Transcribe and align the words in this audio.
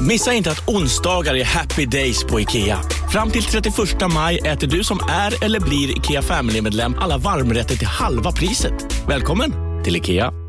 Missa 0.00 0.32
inte 0.32 0.50
att 0.50 0.68
onsdagar 0.68 1.34
är 1.34 1.44
happy 1.44 1.86
days 1.86 2.24
på 2.24 2.40
IKEA. 2.40 2.78
Fram 3.12 3.30
till 3.30 3.42
31 3.42 3.74
maj 4.14 4.38
äter 4.38 4.66
du 4.66 4.84
som 4.84 4.98
är 5.08 5.44
eller 5.44 5.60
blir 5.60 5.98
IKEA 5.98 6.22
Family-medlem 6.22 6.94
alla 6.98 7.18
varmrätter 7.18 7.76
till 7.76 7.86
halva 7.86 8.32
priset. 8.32 9.04
Välkommen 9.08 9.52
till 9.84 9.96
IKEA. 9.96 10.45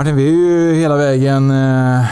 Martin, 0.00 0.16
vi 0.16 0.28
är 0.28 0.32
ju 0.32 0.74
hela 0.74 0.96
vägen 0.96 1.50
eh, 1.50 2.04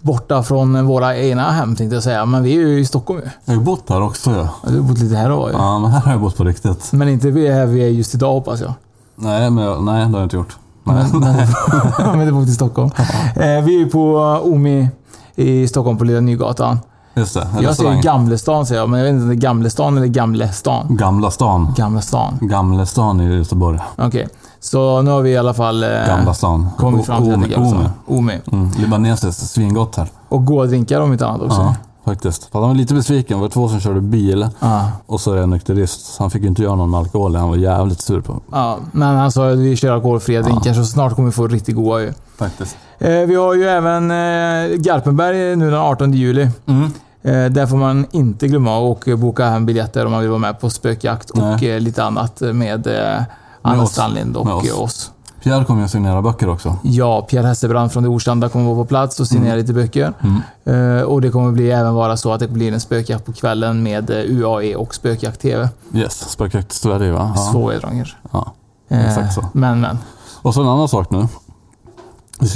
borta 0.00 0.42
från 0.42 0.86
våra 0.86 1.16
egna 1.16 1.50
hem 1.50 1.76
tänkte 1.76 1.96
jag 1.96 2.02
säga. 2.02 2.26
Men 2.26 2.42
vi 2.42 2.52
är 2.52 2.60
ju 2.60 2.80
i 2.80 2.84
Stockholm 2.84 3.20
ju. 3.20 3.30
Jag 3.44 3.54
har 3.54 3.60
ju 3.60 3.64
bott 3.64 3.90
här 3.90 4.02
också 4.02 4.30
ja. 4.30 4.70
Du 4.70 4.76
har 4.76 4.88
bott 4.88 4.98
lite 4.98 5.16
här 5.16 5.30
och 5.30 5.38
var 5.38 5.48
ju. 5.48 5.54
Ja, 5.54 5.78
men 5.78 5.90
här 5.90 6.00
har 6.00 6.10
jag 6.10 6.20
bott 6.20 6.36
på 6.36 6.44
riktigt. 6.44 6.92
Men 6.92 7.08
inte 7.08 7.30
vi 7.30 7.46
är 7.46 7.52
här 7.52 7.66
vi 7.66 7.84
är 7.84 7.88
just 7.88 8.14
idag 8.14 8.32
hoppas 8.32 8.60
jag. 8.60 8.72
Nej, 9.16 9.50
men 9.50 9.64
jag, 9.64 9.82
nej 9.82 10.00
det 10.06 10.10
har 10.10 10.18
jag 10.18 10.22
inte 10.22 10.36
gjort. 10.36 10.56
Nej. 10.84 11.04
Men, 11.12 11.22
men, 12.18 12.26
du 12.26 12.32
bott 12.32 12.48
i 12.48 12.52
Stockholm. 12.52 12.90
Eh, 13.36 13.42
vi 13.42 13.74
är 13.74 13.78
ju 13.78 13.90
på 13.90 14.16
Omi 14.44 14.88
i 15.34 15.68
Stockholm 15.68 15.98
på 15.98 16.04
Lilla 16.04 16.20
Nygatan. 16.20 16.78
Just 17.14 17.34
det, 17.34 17.48
Jag 17.60 17.76
säger. 17.76 18.02
Gamlestan 18.02 18.66
säger 18.66 18.80
jag, 18.80 18.90
men 18.90 19.00
jag 19.00 19.06
vet 19.06 19.12
inte 19.12 19.22
om 19.22 19.28
det 19.28 19.34
är 19.34 19.40
Gamlestan 19.40 19.96
eller 19.96 20.06
Gamlestan. 20.06 20.86
Gamla 20.96 21.30
stan. 21.30 21.74
Gamla 21.76 22.00
stan. 22.00 22.38
Gamla 22.40 22.86
stan 22.86 23.20
i 23.20 23.36
Göteborg. 23.36 23.78
Okej. 23.96 24.28
Så 24.60 25.02
nu 25.02 25.10
har 25.10 25.22
vi 25.22 25.30
i 25.30 25.36
alla 25.36 25.54
fall 25.54 25.82
eh, 25.82 25.88
Gamla 26.06 26.34
stan. 26.34 26.68
kommit 26.78 27.06
fram 27.06 27.22
till 27.24 27.34
Omi. 27.34 27.48
stan. 27.48 27.88
Omi. 28.06 28.38
Mm. 28.52 28.70
Libanesiskt, 28.78 29.50
svingott 29.50 29.96
här. 29.96 30.08
Och 30.28 30.44
goda 30.46 30.66
drinkar 30.66 31.00
om 31.00 31.12
inte 31.12 31.26
annat 31.26 31.40
också. 31.42 31.60
Ja, 31.60 31.74
faktiskt. 32.04 32.44
För 32.44 32.58
han 32.58 32.68
var 32.68 32.74
lite 32.76 32.94
besviken. 32.94 33.36
Det 33.38 33.42
var 33.42 33.48
två 33.48 33.68
som 33.68 33.80
körde 33.80 34.00
bil. 34.00 34.48
Ja. 34.60 34.90
Och 35.06 35.20
så 35.20 35.32
är 35.32 35.36
jag 35.36 35.48
nykterist. 35.48 36.14
Så 36.14 36.22
han 36.22 36.30
fick 36.30 36.42
ju 36.42 36.48
inte 36.48 36.62
göra 36.62 36.74
någon 36.74 36.90
med 36.90 37.00
alkohol. 37.00 37.36
Han 37.36 37.48
var 37.48 37.56
jävligt 37.56 38.00
sur 38.00 38.20
på. 38.20 38.40
Ja, 38.52 38.78
men 38.92 39.16
han 39.16 39.32
sa 39.32 39.50
att 39.50 39.58
vi 39.58 39.76
kör 39.76 39.92
alkoholfria 39.94 40.42
drinkar 40.42 40.74
så 40.74 40.84
snart 40.84 41.14
kommer 41.14 41.28
vi 41.28 41.32
få 41.32 41.46
riktigt 41.46 41.74
goda 41.76 42.00
ju. 42.00 42.12
Faktiskt. 42.38 42.76
Eh, 42.98 43.10
vi 43.10 43.34
har 43.34 43.54
ju 43.54 43.64
även 43.64 44.10
eh, 44.10 44.76
Garpenberg 44.76 45.56
nu 45.56 45.70
den 45.70 45.80
18 45.80 46.12
juli. 46.12 46.48
Mm. 46.66 46.90
Eh, 47.22 47.50
där 47.52 47.66
får 47.66 47.76
man 47.76 48.06
inte 48.10 48.48
glömma 48.48 48.92
att 48.92 49.18
boka 49.18 49.44
hem 49.46 49.66
biljetter 49.66 50.06
om 50.06 50.12
man 50.12 50.20
vill 50.20 50.30
vara 50.30 50.38
med 50.38 50.60
på 50.60 50.70
spökjakt 50.70 51.30
och 51.30 51.38
Nej. 51.38 51.70
eh, 51.70 51.80
lite 51.80 52.04
annat 52.04 52.40
med 52.40 52.86
eh, 52.86 53.22
Anna 53.62 53.82
oss. 53.82 53.92
Strandlind 53.92 54.36
och 54.36 54.46
oss. 54.56 54.68
eh, 54.68 54.82
oss. 54.82 55.10
Pierre 55.42 55.64
kommer 55.64 55.80
ju 55.80 55.84
att 55.84 55.90
signera 55.90 56.22
böcker 56.22 56.48
också. 56.48 56.76
Ja, 56.82 57.22
Pierre 57.22 57.46
Hesselbrand 57.46 57.92
från 57.92 58.02
det 58.02 58.08
Orslanda 58.08 58.48
kommer 58.48 58.64
vara 58.64 58.76
på 58.76 58.84
plats 58.84 59.20
och 59.20 59.26
signera 59.26 59.56
lite 59.56 59.72
böcker. 59.72 60.12
Mm. 60.20 60.96
Eh, 60.98 61.02
och 61.02 61.20
det 61.20 61.30
kommer 61.30 61.52
bli, 61.52 61.70
även 61.70 61.94
vara 61.94 62.16
så 62.16 62.32
att 62.32 62.40
det 62.40 62.48
blir 62.48 62.72
en 62.72 62.80
spökjakt 62.80 63.24
på 63.24 63.32
kvällen 63.32 63.82
med 63.82 64.10
eh, 64.10 64.16
UAE 64.16 64.76
och 64.76 64.94
Spökjakt 64.94 65.40
TV. 65.40 65.68
Yes, 65.94 66.30
Spökjakt 66.30 66.72
Sverige 66.72 67.12
va? 67.12 67.32
Ja. 67.36 67.42
Så 67.52 67.70
är 67.70 67.80
det 67.80 68.04
ja. 68.32 68.52
Exakt 68.88 69.34
så. 69.34 69.44
Men, 69.52 69.80
men. 69.80 69.98
Och 70.42 70.54
så 70.54 70.62
en 70.62 70.68
annan 70.68 70.88
sak 70.88 71.10
nu. 71.10 71.28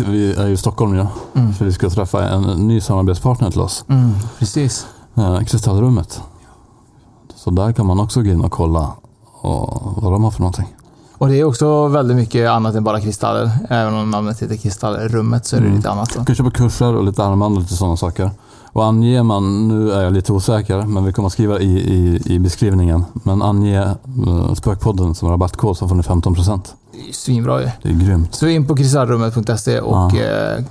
Vi 0.06 0.34
är 0.34 0.46
ju 0.46 0.52
i 0.52 0.56
Stockholm 0.56 0.96
nu. 0.96 1.06
Mm. 1.34 1.54
För 1.54 1.64
vi 1.64 1.72
ska 1.72 1.90
träffa 1.90 2.28
en 2.28 2.42
ny 2.42 2.80
samarbetspartner 2.80 3.50
till 3.50 3.60
oss. 3.60 3.84
Mm, 3.88 4.12
precis. 4.38 4.86
Eh, 5.14 5.40
Kristallrummet. 5.40 6.20
Så 7.34 7.50
där 7.50 7.72
kan 7.72 7.86
man 7.86 8.00
också 8.00 8.22
gå 8.22 8.30
in 8.30 8.40
och 8.40 8.52
kolla 8.52 8.92
och 9.40 10.02
vad 10.02 10.12
de 10.12 10.24
har 10.24 10.30
för 10.30 10.40
någonting. 10.40 10.66
Och 11.22 11.28
det 11.28 11.40
är 11.40 11.44
också 11.44 11.86
väldigt 11.88 12.16
mycket 12.16 12.48
annat 12.50 12.74
än 12.74 12.84
bara 12.84 13.00
kristaller. 13.00 13.50
Även 13.70 13.94
om 13.94 14.10
namnet 14.10 14.42
heter 14.42 14.56
Kristallrummet 14.56 15.46
så 15.46 15.56
är 15.56 15.60
det 15.60 15.66
Mm. 15.66 15.76
lite 15.76 15.90
annat. 15.90 16.10
Då. 16.14 16.20
Du 16.20 16.26
kan 16.26 16.34
köpa 16.34 16.50
kurser 16.50 16.94
och 16.96 17.04
lite 17.04 17.24
armband 17.24 17.56
och 17.56 17.62
lite 17.62 17.74
sådana 17.74 17.96
saker. 17.96 18.30
Och 18.72 18.84
anger 18.86 19.22
man, 19.22 19.68
nu 19.68 19.92
är 19.92 20.02
jag 20.02 20.12
lite 20.12 20.32
osäker, 20.32 20.82
men 20.82 21.04
vi 21.04 21.12
kommer 21.12 21.26
att 21.26 21.32
skriva 21.32 21.60
i, 21.60 21.66
i, 21.78 22.22
i 22.34 22.38
beskrivningen. 22.38 23.04
Men 23.12 23.42
ange 23.42 23.80
uh, 24.26 24.54
Spökpodden 24.54 25.14
som 25.14 25.28
rabattkod 25.28 25.76
så 25.76 25.88
får 25.88 25.94
ni 25.94 26.02
15%. 26.02 26.60
Det 26.92 27.08
är 27.08 27.12
svinbra 27.12 27.60
ju. 27.62 27.68
Det 27.82 27.88
är 27.88 27.92
grymt. 27.94 28.34
Så 28.34 28.46
in 28.46 28.66
på 28.66 28.76
kristallrummet.se 28.76 29.80
och 29.80 29.96
Ja. 30.14 30.20
eh, 30.20 30.64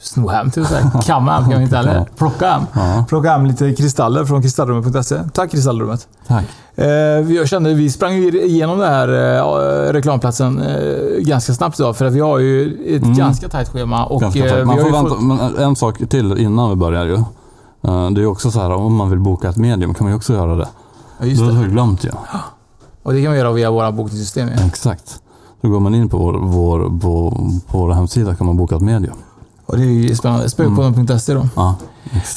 sno 0.00 0.28
hem 0.28 0.50
till 0.50 0.66
sig. 0.66 0.84
Kamma 1.04 1.32
hem 1.32 1.50
kan 1.50 1.58
vi 1.58 1.64
inte 1.64 1.76
heller. 1.76 2.06
Plocka 2.16 2.50
hem. 2.50 2.62
Ja, 2.74 3.04
Plocka 3.08 3.30
hem 3.30 3.46
lite 3.46 3.72
kristaller 3.74 4.24
från 4.24 4.42
kristallrummet.se. 4.42 5.18
Tack 5.32 5.50
Kristallrummet. 5.50 6.08
tack. 6.26 6.44
Eh, 6.74 6.86
jag 7.32 7.48
kände, 7.48 7.74
vi 7.74 7.90
sprang 7.90 8.12
igenom 8.14 8.78
den 8.78 8.88
här 8.88 9.08
eh, 9.08 9.92
reklamplatsen 9.92 10.58
eh, 10.60 11.20
ganska 11.20 11.52
snabbt 11.54 11.80
idag. 11.80 11.96
För 11.96 12.04
att 12.04 12.12
vi 12.12 12.20
har 12.20 12.38
ju 12.38 12.72
ett 12.96 13.02
Mm. 13.02 13.16
ganska 13.16 13.48
tajt 13.48 13.68
schema. 13.68 14.04
Och, 14.06 14.20
Ganska 14.20 14.44
vi 14.56 14.64
Man 14.64 14.78
har 14.78 14.84
får 14.84 14.92
vänta, 14.92 15.48
fått- 15.48 15.58
en 15.58 15.76
sak 15.76 15.98
till 16.08 16.38
innan 16.38 16.70
vi 16.70 16.76
börjar 16.76 17.04
ju. 17.04 17.16
Det 18.14 18.20
är 18.22 18.26
också 18.26 18.50
så 18.50 18.60
här, 18.60 18.70
om 18.72 18.94
man 18.94 19.10
vill 19.10 19.18
boka 19.18 19.48
ett 19.48 19.56
medium 19.56 19.94
kan 19.94 20.04
man 20.04 20.12
ju 20.12 20.16
också 20.16 20.32
göra 20.32 20.54
det. 20.56 20.68
Ja, 21.18 21.26
just 21.26 21.40
det 21.40 21.46
har 21.46 21.52
det. 21.52 21.60
jag 21.60 21.70
glömt 21.70 22.04
ju. 22.04 22.10
Och 23.02 23.12
det 23.12 23.22
kan 23.22 23.32
vi 23.32 23.38
göra 23.38 23.52
via 23.52 23.70
våra 23.70 23.92
bokningssystem. 23.92 24.48
Ja. 24.56 24.66
Exakt. 24.66 25.20
Då 25.60 25.68
går 25.68 25.80
man 25.80 25.94
in 25.94 26.08
på 26.08 26.18
vår, 26.18 26.32
vår, 26.42 26.78
på, 27.00 27.30
på 27.66 27.78
vår 27.78 27.90
hemsida 27.92 28.34
kan 28.34 28.46
man 28.46 28.56
boka 28.56 28.76
ett 28.76 28.82
medium. 28.82 29.16
Och 29.68 29.76
det 29.76 29.82
är 29.82 29.86
ju 29.86 30.14
spännande. 30.14 30.50
Spökpodden.se 30.50 31.34
då. 31.34 31.48
Ja, 31.56 31.76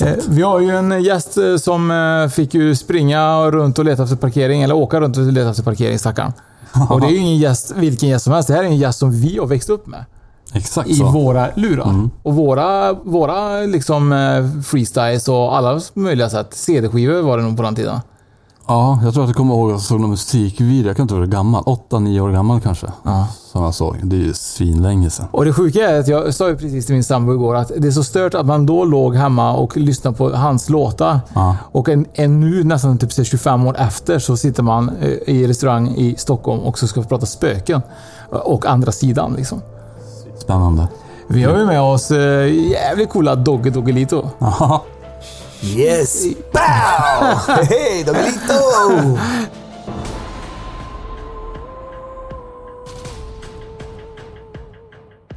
Eh. 0.02 0.14
Vi 0.30 0.42
har 0.42 0.59
ju 0.59 0.69
en 0.69 1.03
gäst 1.03 1.38
eh, 1.38 1.58
som 1.58 1.92
eh, 1.92 2.30
fick 2.30 2.53
ju 2.53 2.75
springa 2.75 3.52
runt 3.52 3.80
och 3.80 3.86
leta 3.86 4.03
efter 4.03 4.16
parkering, 4.16 4.62
eller 4.62 4.75
åka 4.75 5.00
runt 5.02 5.18
och 5.18 5.24
leta 5.24 5.50
efter 5.50 5.64
parkering, 5.64 6.00
stackarn. 6.00 6.34
Och 6.90 7.02
det 7.02 7.08
är 7.08 7.12
ju 7.12 7.18
ingen 7.18 7.38
gäst, 7.38 7.74
vilken 7.75 8.09
gäst 8.09 8.24
som 8.24 8.34
helst. 8.34 8.47
Det 8.47 8.53
här 8.53 8.64
är 8.64 8.68
en 8.68 8.78
gäst 8.78 9.00
som 9.00 9.12
vi 9.12 9.38
har 9.38 9.47
växt 9.47 9.69
upp 9.69 9.88
med. 9.88 10.06
Exakt 10.53 10.90
I 10.90 10.96
så. 10.96 11.06
våra 11.06 11.47
lurar. 11.56 11.90
Mm. 11.90 12.09
Och 12.24 12.36
våra, 12.36 12.94
våra 12.94 13.59
liksom 13.59 14.13
freestyles 14.66 15.28
och 15.28 15.58
alla 15.58 15.81
möjliga 15.94 16.30
sätt. 16.30 16.48
CD-skivor 16.52 17.22
var 17.22 17.38
det 17.38 17.44
nog 17.44 17.58
på 17.58 17.63
den 17.63 17.75
tiden. 17.75 18.00
Ja, 18.71 18.99
jag 19.03 19.13
tror 19.13 19.23
att 19.23 19.29
jag 19.29 19.37
kommer 19.37 19.53
ihåg 19.53 19.69
att 19.69 19.73
jag 19.73 19.81
såg 19.81 19.99
någon 19.99 20.09
musikvideo. 20.09 20.87
Jag 20.87 20.95
kan 20.95 21.03
inte 21.03 21.13
vara 21.13 21.25
gammal. 21.25 21.63
8-9 21.63 22.19
år 22.19 22.31
gammal 22.31 22.61
kanske. 22.61 22.87
Ja. 23.03 23.27
Som 23.51 23.63
jag 23.63 23.73
såg. 23.73 23.97
Det 24.03 24.15
är 24.15 24.19
ju 24.19 24.33
svinlänge 24.33 25.09
sedan. 25.09 25.27
Och 25.31 25.45
det 25.45 25.53
sjuka 25.53 25.89
är 25.89 26.00
att 26.00 26.07
jag 26.07 26.33
sa 26.33 26.50
ju 26.50 26.57
precis 26.57 26.85
till 26.85 26.95
min 26.95 27.03
sambo 27.03 27.33
igår 27.33 27.56
att 27.56 27.71
det 27.77 27.88
är 27.88 27.91
så 27.91 28.03
stört 28.03 28.33
att 28.33 28.45
man 28.45 28.65
då 28.65 28.85
låg 28.85 29.15
hemma 29.15 29.53
och 29.53 29.77
lyssnade 29.77 30.18
på 30.18 30.29
hans 30.29 30.69
låtar. 30.69 31.19
Ja. 31.33 31.57
Och 31.71 31.89
en, 31.89 32.06
en 32.13 32.39
nu 32.39 32.63
nästan 32.63 32.97
typ 32.97 33.13
så 33.13 33.23
25 33.23 33.68
år 33.68 33.77
efter 33.77 34.19
så 34.19 34.38
sitter 34.38 34.63
man 34.63 34.91
eh, 35.01 35.35
i 35.35 35.47
restaurang 35.47 35.88
i 35.88 36.15
Stockholm 36.17 36.62
och 36.62 36.79
så 36.79 36.88
ska 36.88 37.01
prata 37.01 37.25
spöken. 37.25 37.81
Och 38.29 38.65
andra 38.65 38.91
sidan 38.91 39.33
liksom. 39.33 39.62
Spännande. 40.39 40.88
Vi 41.27 41.44
har 41.44 41.57
ju 41.57 41.65
med 41.65 41.81
oss 41.81 42.12
eh, 42.12 42.69
jävligt 42.71 43.09
coola 43.09 43.35
Dogge 43.35 43.69
Doggelito. 43.69 44.29
Yes! 45.63 46.25
Bow! 46.54 47.54
Hej, 47.69 48.04
Doggelito! 48.04 49.18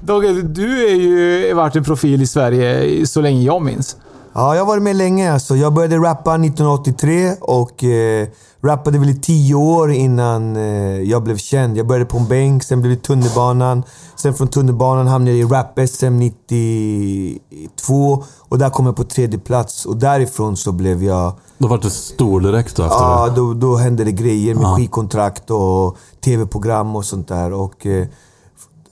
Dogge, 0.01 0.33
du 0.43 0.87
är 0.87 0.95
ju 0.95 1.55
varit 1.55 1.77
en 1.77 1.85
profil 1.85 2.23
i 2.23 2.27
Sverige 2.27 3.07
så 3.07 3.21
länge 3.21 3.43
jag 3.43 3.63
minns. 3.63 3.97
Ja, 4.35 4.55
jag 4.55 4.63
har 4.63 4.67
varit 4.67 4.83
med 4.83 4.97
länge. 4.97 5.33
Alltså. 5.33 5.57
Jag 5.57 5.73
började 5.75 5.97
rappa 5.97 6.35
1983 6.35 7.33
och 7.41 7.85
eh, 7.85 8.29
rappade 8.65 8.99
väl 8.99 9.09
i 9.11 9.15
tio 9.21 9.55
år 9.55 9.93
innan 9.93 10.57
eh, 10.57 10.63
jag 11.03 11.23
blev 11.23 11.37
känd. 11.37 11.77
Jag 11.77 11.87
började 11.87 12.05
på 12.07 12.19
en 12.19 12.29
bänk, 12.29 12.63
sen 12.65 12.81
blev 12.81 12.97
det 12.97 13.03
tunnelbanan. 13.03 13.83
Sen 14.17 14.35
från 14.35 14.49
tunnelbanan 14.49 15.07
hamnade 15.07 15.37
jag 15.37 15.51
i 15.51 15.55
Rap-SM 15.55 16.11
92 16.19 18.25
och 18.39 18.59
där 18.59 18.71
kom 18.71 18.87
jag 18.87 18.97
på 18.97 19.05
tredje 19.05 19.39
plats. 19.39 19.87
Och 19.87 19.97
därifrån 19.97 20.57
så 20.57 20.73
blev 20.73 21.03
jag... 21.05 21.33
Då 21.59 21.69
var 21.69 21.79
det 21.79 21.91
stor 21.91 22.41
direkt 22.41 22.77
då 22.77 22.83
efter 22.83 22.97
Ja, 22.99 23.29
det? 23.29 23.37
då, 23.37 23.55
då 23.55 23.77
hände 23.77 24.05
det 24.05 24.13
grejer 24.13 24.55
med 24.55 24.65
Ja. 24.65 24.77
skivkontrakt 24.77 25.51
och 25.51 25.97
tv-program 26.25 26.97
och 26.97 27.05
sånt 27.05 27.29
där. 27.29 27.53
Och, 27.53 27.87
eh, 27.87 28.07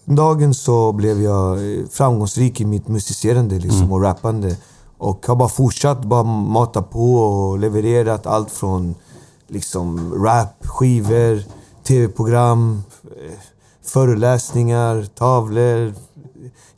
dagen 0.05 0.55
så 0.55 0.93
blev 0.93 1.23
jag 1.23 1.53
eh, 1.53 1.79
framgångsrik 1.91 2.61
i 2.61 2.65
mitt 2.65 2.89
musicerande 2.89 3.55
liksom, 3.59 3.79
Mm. 3.81 3.93
och 3.93 4.03
rappande. 4.03 4.57
Och 4.99 5.27
har 5.27 5.37
bara 5.37 5.49
fortsatt 5.49 6.05
bara 6.05 6.23
mata 6.23 6.83
på 6.83 7.15
och 7.15 7.59
levererat 7.59 8.27
allt 8.27 8.51
från 8.51 8.95
liksom, 9.53 10.15
rap, 10.25 10.67
skivor, 10.67 11.43
tv-program, 11.87 12.83
eh, 13.05 13.33
föreläsningar, 13.85 15.07
tavlor, 15.15 15.95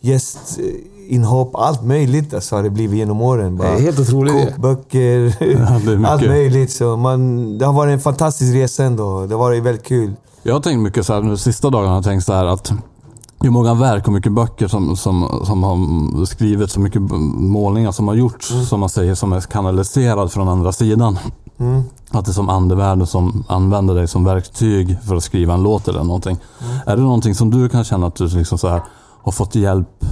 gästinhopp. 0.00 1.54
Allt 1.54 1.84
möjligt 1.84 2.34
alltså, 2.34 2.56
har 2.56 2.62
det 2.62 2.70
blivit 2.70 2.98
genom 2.98 3.20
åren. 3.20 3.56
Bara 3.56 3.68
helt 3.68 3.98
otroligt. 3.98 4.32
Kokböcker, 4.32 5.36
Ja, 6.02 6.08
allt 6.08 6.26
möjligt. 6.26 6.72
Så 6.72 6.96
man, 6.96 7.58
det 7.58 7.66
har 7.66 7.72
varit 7.72 7.92
en 7.92 8.00
fantastisk 8.00 8.54
resa 8.54 8.84
ändå. 8.84 9.26
Det 9.26 9.34
har 9.34 9.38
varit 9.38 9.62
väldigt 9.62 9.86
kul. 9.86 10.14
Jag 10.42 10.54
har 10.54 10.60
tänkt 10.60 10.82
mycket 10.82 11.06
så 11.06 11.12
här, 11.12 11.22
nu 11.22 11.36
sista 11.36 11.70
dagarna 11.70 11.88
har 11.88 11.96
jag 11.96 12.04
tänkt 12.04 12.24
så 12.24 12.32
här 12.32 12.44
att 12.46 12.72
hur 13.40 13.50
många 13.50 13.74
verk 13.74 14.06
och 14.06 14.12
mycket 14.12 14.32
böcker 14.32 14.68
som, 14.68 14.96
som, 14.96 15.42
som 15.46 15.62
har 15.62 16.24
skrivits, 16.24 16.72
så 16.72 16.80
mycket 16.80 17.02
målningar 17.02 17.92
som 17.92 18.08
har 18.08 18.14
gjorts, 18.14 18.52
som 18.68 18.80
man 18.80 18.88
säger, 18.88 19.14
som 19.14 19.32
är 19.32 19.40
kanaliserad 19.40 20.32
från 20.32 20.48
andra 20.48 20.72
sidan. 20.72 21.18
Mm. 21.58 21.82
Att 22.18 22.24
det 22.24 22.30
är 22.30 22.32
som 22.32 22.48
andevärlden 22.48 23.06
som 23.06 23.44
använder 23.48 23.94
dig 23.94 24.08
som 24.08 24.24
verktyg 24.24 24.98
för 25.02 25.16
att 25.16 25.24
skriva 25.24 25.54
en 25.54 25.62
låt 25.62 25.88
eller 25.88 26.04
någonting. 26.04 26.38
Är 26.86 26.96
det 26.96 27.02
någonting 27.02 27.34
som 27.34 27.50
du 27.50 27.68
kan 27.68 27.84
känna 27.84 28.06
att 28.06 28.14
du 28.14 28.28
liksom 28.28 28.58
så 28.58 28.68
här, 28.68 28.82
har 29.22 29.32
fått 29.32 29.54
hjälp 29.54 30.04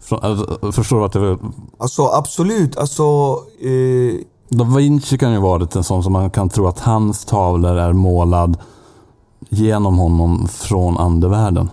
från, 0.00 0.18
alltså, 0.22 0.72
Förstår 0.72 0.98
du 0.98 1.04
att 1.04 1.12
det 1.12 1.20
är 1.20 1.38
Alltså 1.78 2.06
absolut. 2.06 2.76
Alltså, 2.76 3.02
eh, 3.60 4.24
Da 4.48 4.64
Vinci 4.64 5.18
kan 5.18 5.32
ju 5.32 5.38
varit 5.38 5.76
en 5.76 5.84
sån 5.84 6.02
som 6.02 6.12
man 6.12 6.30
kan 6.30 6.48
tro 6.48 6.66
att 6.66 6.80
hans 6.80 7.24
tavlor 7.24 7.76
är 7.76 7.92
målad 7.92 8.56
genom 9.48 9.98
honom 9.98 10.48
från 10.48 10.98
andevärlden. 10.98 11.70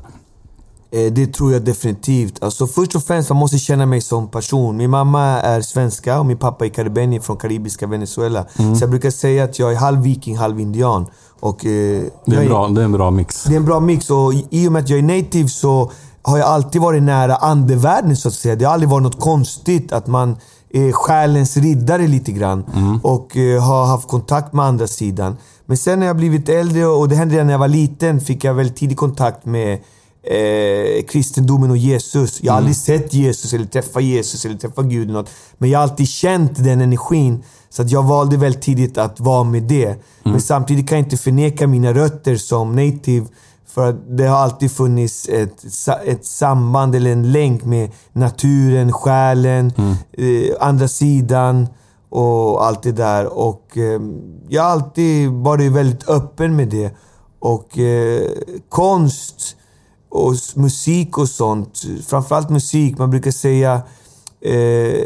Eh, 0.95 1.11
Det 1.13 1.27
tror 1.33 1.53
jag 1.53 1.61
definitivt. 1.65 2.43
Alltså 2.43 2.67
först 2.67 2.95
och 2.95 3.03
främst, 3.03 3.29
man 3.29 3.37
måste 3.37 3.57
känna 3.57 3.85
mig 3.85 4.01
som 4.01 4.27
person. 4.27 4.77
Min 4.77 4.89
mamma 4.89 5.21
är 5.41 5.61
svenska 5.61 6.19
och 6.19 6.25
min 6.25 6.37
pappa 6.37 6.65
är 6.65 6.69
karibier 6.69 7.19
från 7.19 7.37
karibiska 7.37 7.87
Venezuela. 7.87 8.45
Mm. 8.59 8.75
Så 8.75 8.83
jag 8.83 8.89
brukar 8.89 9.11
säga 9.11 9.43
att 9.43 9.59
jag 9.59 9.71
är 9.71 9.75
halv 9.75 10.01
viking, 10.01 10.37
halv 10.37 10.59
indian. 10.59 11.05
Och, 11.39 11.65
eh, 11.65 12.03
Det 12.25 12.35
är, 12.35 12.41
en 12.41 12.47
bra, 12.47 12.67
det 12.67 12.81
är 12.81 12.85
en 12.85 12.91
bra 12.91 13.11
mix. 13.11 13.43
Det 13.43 13.53
är 13.53 13.57
en 13.57 13.65
bra 13.65 13.79
mix 13.79 14.09
och 14.09 14.33
i- 14.49 14.67
och 14.67 14.71
med 14.71 14.83
att 14.83 14.89
jag 14.89 14.99
är 14.99 15.03
native 15.03 15.47
så 15.49 15.91
har 16.21 16.37
jag 16.37 16.47
alltid 16.47 16.81
varit 16.81 17.03
nära 17.03 17.35
andevärlden 17.35 18.17
så 18.17 18.27
att 18.27 18.33
säga. 18.33 18.55
Det 18.55 18.65
har 18.65 18.73
aldrig 18.73 18.89
varit 18.89 19.03
något 19.03 19.19
konstigt 19.19 19.91
att 19.93 20.07
man 20.07 20.37
är 20.73 20.91
själens 20.91 21.57
riddare 21.57 22.07
lite 22.07 22.31
grann 22.31 22.63
och 23.03 23.37
eh, 23.37 23.61
har 23.63 23.85
haft 23.85 24.07
kontakt 24.07 24.53
med 24.53 24.65
andra 24.65 24.87
sidan. 24.87 25.37
Men 25.65 25.77
sen 25.77 25.99
när 25.99 26.07
jag 26.07 26.15
blivit 26.17 26.49
äldre 26.49 26.85
och 26.85 27.09
det 27.09 27.15
hände 27.15 27.43
när 27.43 27.51
jag 27.51 27.59
var 27.59 27.67
liten 27.67 28.19
fick 28.21 28.43
jag 28.43 28.53
väldigt 28.53 28.77
tidig 28.77 28.97
kontakt 28.97 29.45
med 29.45 29.79
eh, 30.25 31.03
kristendomen 31.03 31.71
och 31.71 31.77
Jesus. 31.77 32.43
Jag 32.43 32.53
har 32.53 32.57
aldrig 32.57 32.75
sett 32.75 33.13
Jesus 33.13 33.53
eller 33.53 33.65
träffat 33.65 34.03
Jesus 34.03 34.45
eller 34.45 34.55
träffat 34.55 34.85
Gud 34.85 35.09
något. 35.09 35.29
Men 35.57 35.69
jag 35.69 35.79
har 35.79 35.83
alltid 35.83 36.07
känt 36.07 36.63
den 36.63 36.81
energin. 36.81 37.43
Så 37.69 37.81
att 37.81 37.91
jag 37.91 38.03
valde 38.03 38.37
väldigt 38.37 38.61
tidigt 38.61 38.97
att 38.97 39.19
vara 39.19 39.43
med 39.43 39.63
det. 39.63 39.95
Men 40.23 40.41
samtidigt 40.41 40.89
kan 40.89 40.97
jag 40.97 41.05
inte 41.05 41.17
förneka 41.17 41.67
mina 41.67 41.93
rötter 41.93 42.35
som 42.35 42.75
native. 42.75 43.25
För 43.67 43.89
att 43.89 44.17
det 44.17 44.27
har 44.27 44.37
alltid 44.37 44.71
funnits 44.71 45.29
ett, 45.29 45.65
ett 46.05 46.25
samband 46.25 46.95
eller 46.95 47.11
en 47.11 47.31
länk 47.31 47.65
med 47.65 47.91
naturen, 48.13 48.93
själen, 48.93 49.73
eh, 50.11 50.55
andra 50.59 50.87
sidan 50.87 51.67
och 52.09 52.65
allt 52.65 52.83
det 52.83 52.91
där. 52.91 53.37
Och 53.37 53.77
eh, 53.77 54.01
jag 54.49 54.63
har 54.63 54.69
alltid 54.69 55.29
varit 55.29 55.71
väldigt 55.71 56.09
öppen 56.09 56.55
med 56.55 56.67
det. 56.67 56.95
Och 57.39 57.79
eh, 57.79 58.31
konst 58.69 59.55
och 60.15 60.35
musik 60.55 61.17
och 61.17 61.29
sånt, 61.29 61.81
framförallt 62.07 62.49
musik, 62.49 62.97
man 62.97 63.09
brukar 63.09 63.31
säga 63.31 63.81
eh, 64.41 65.01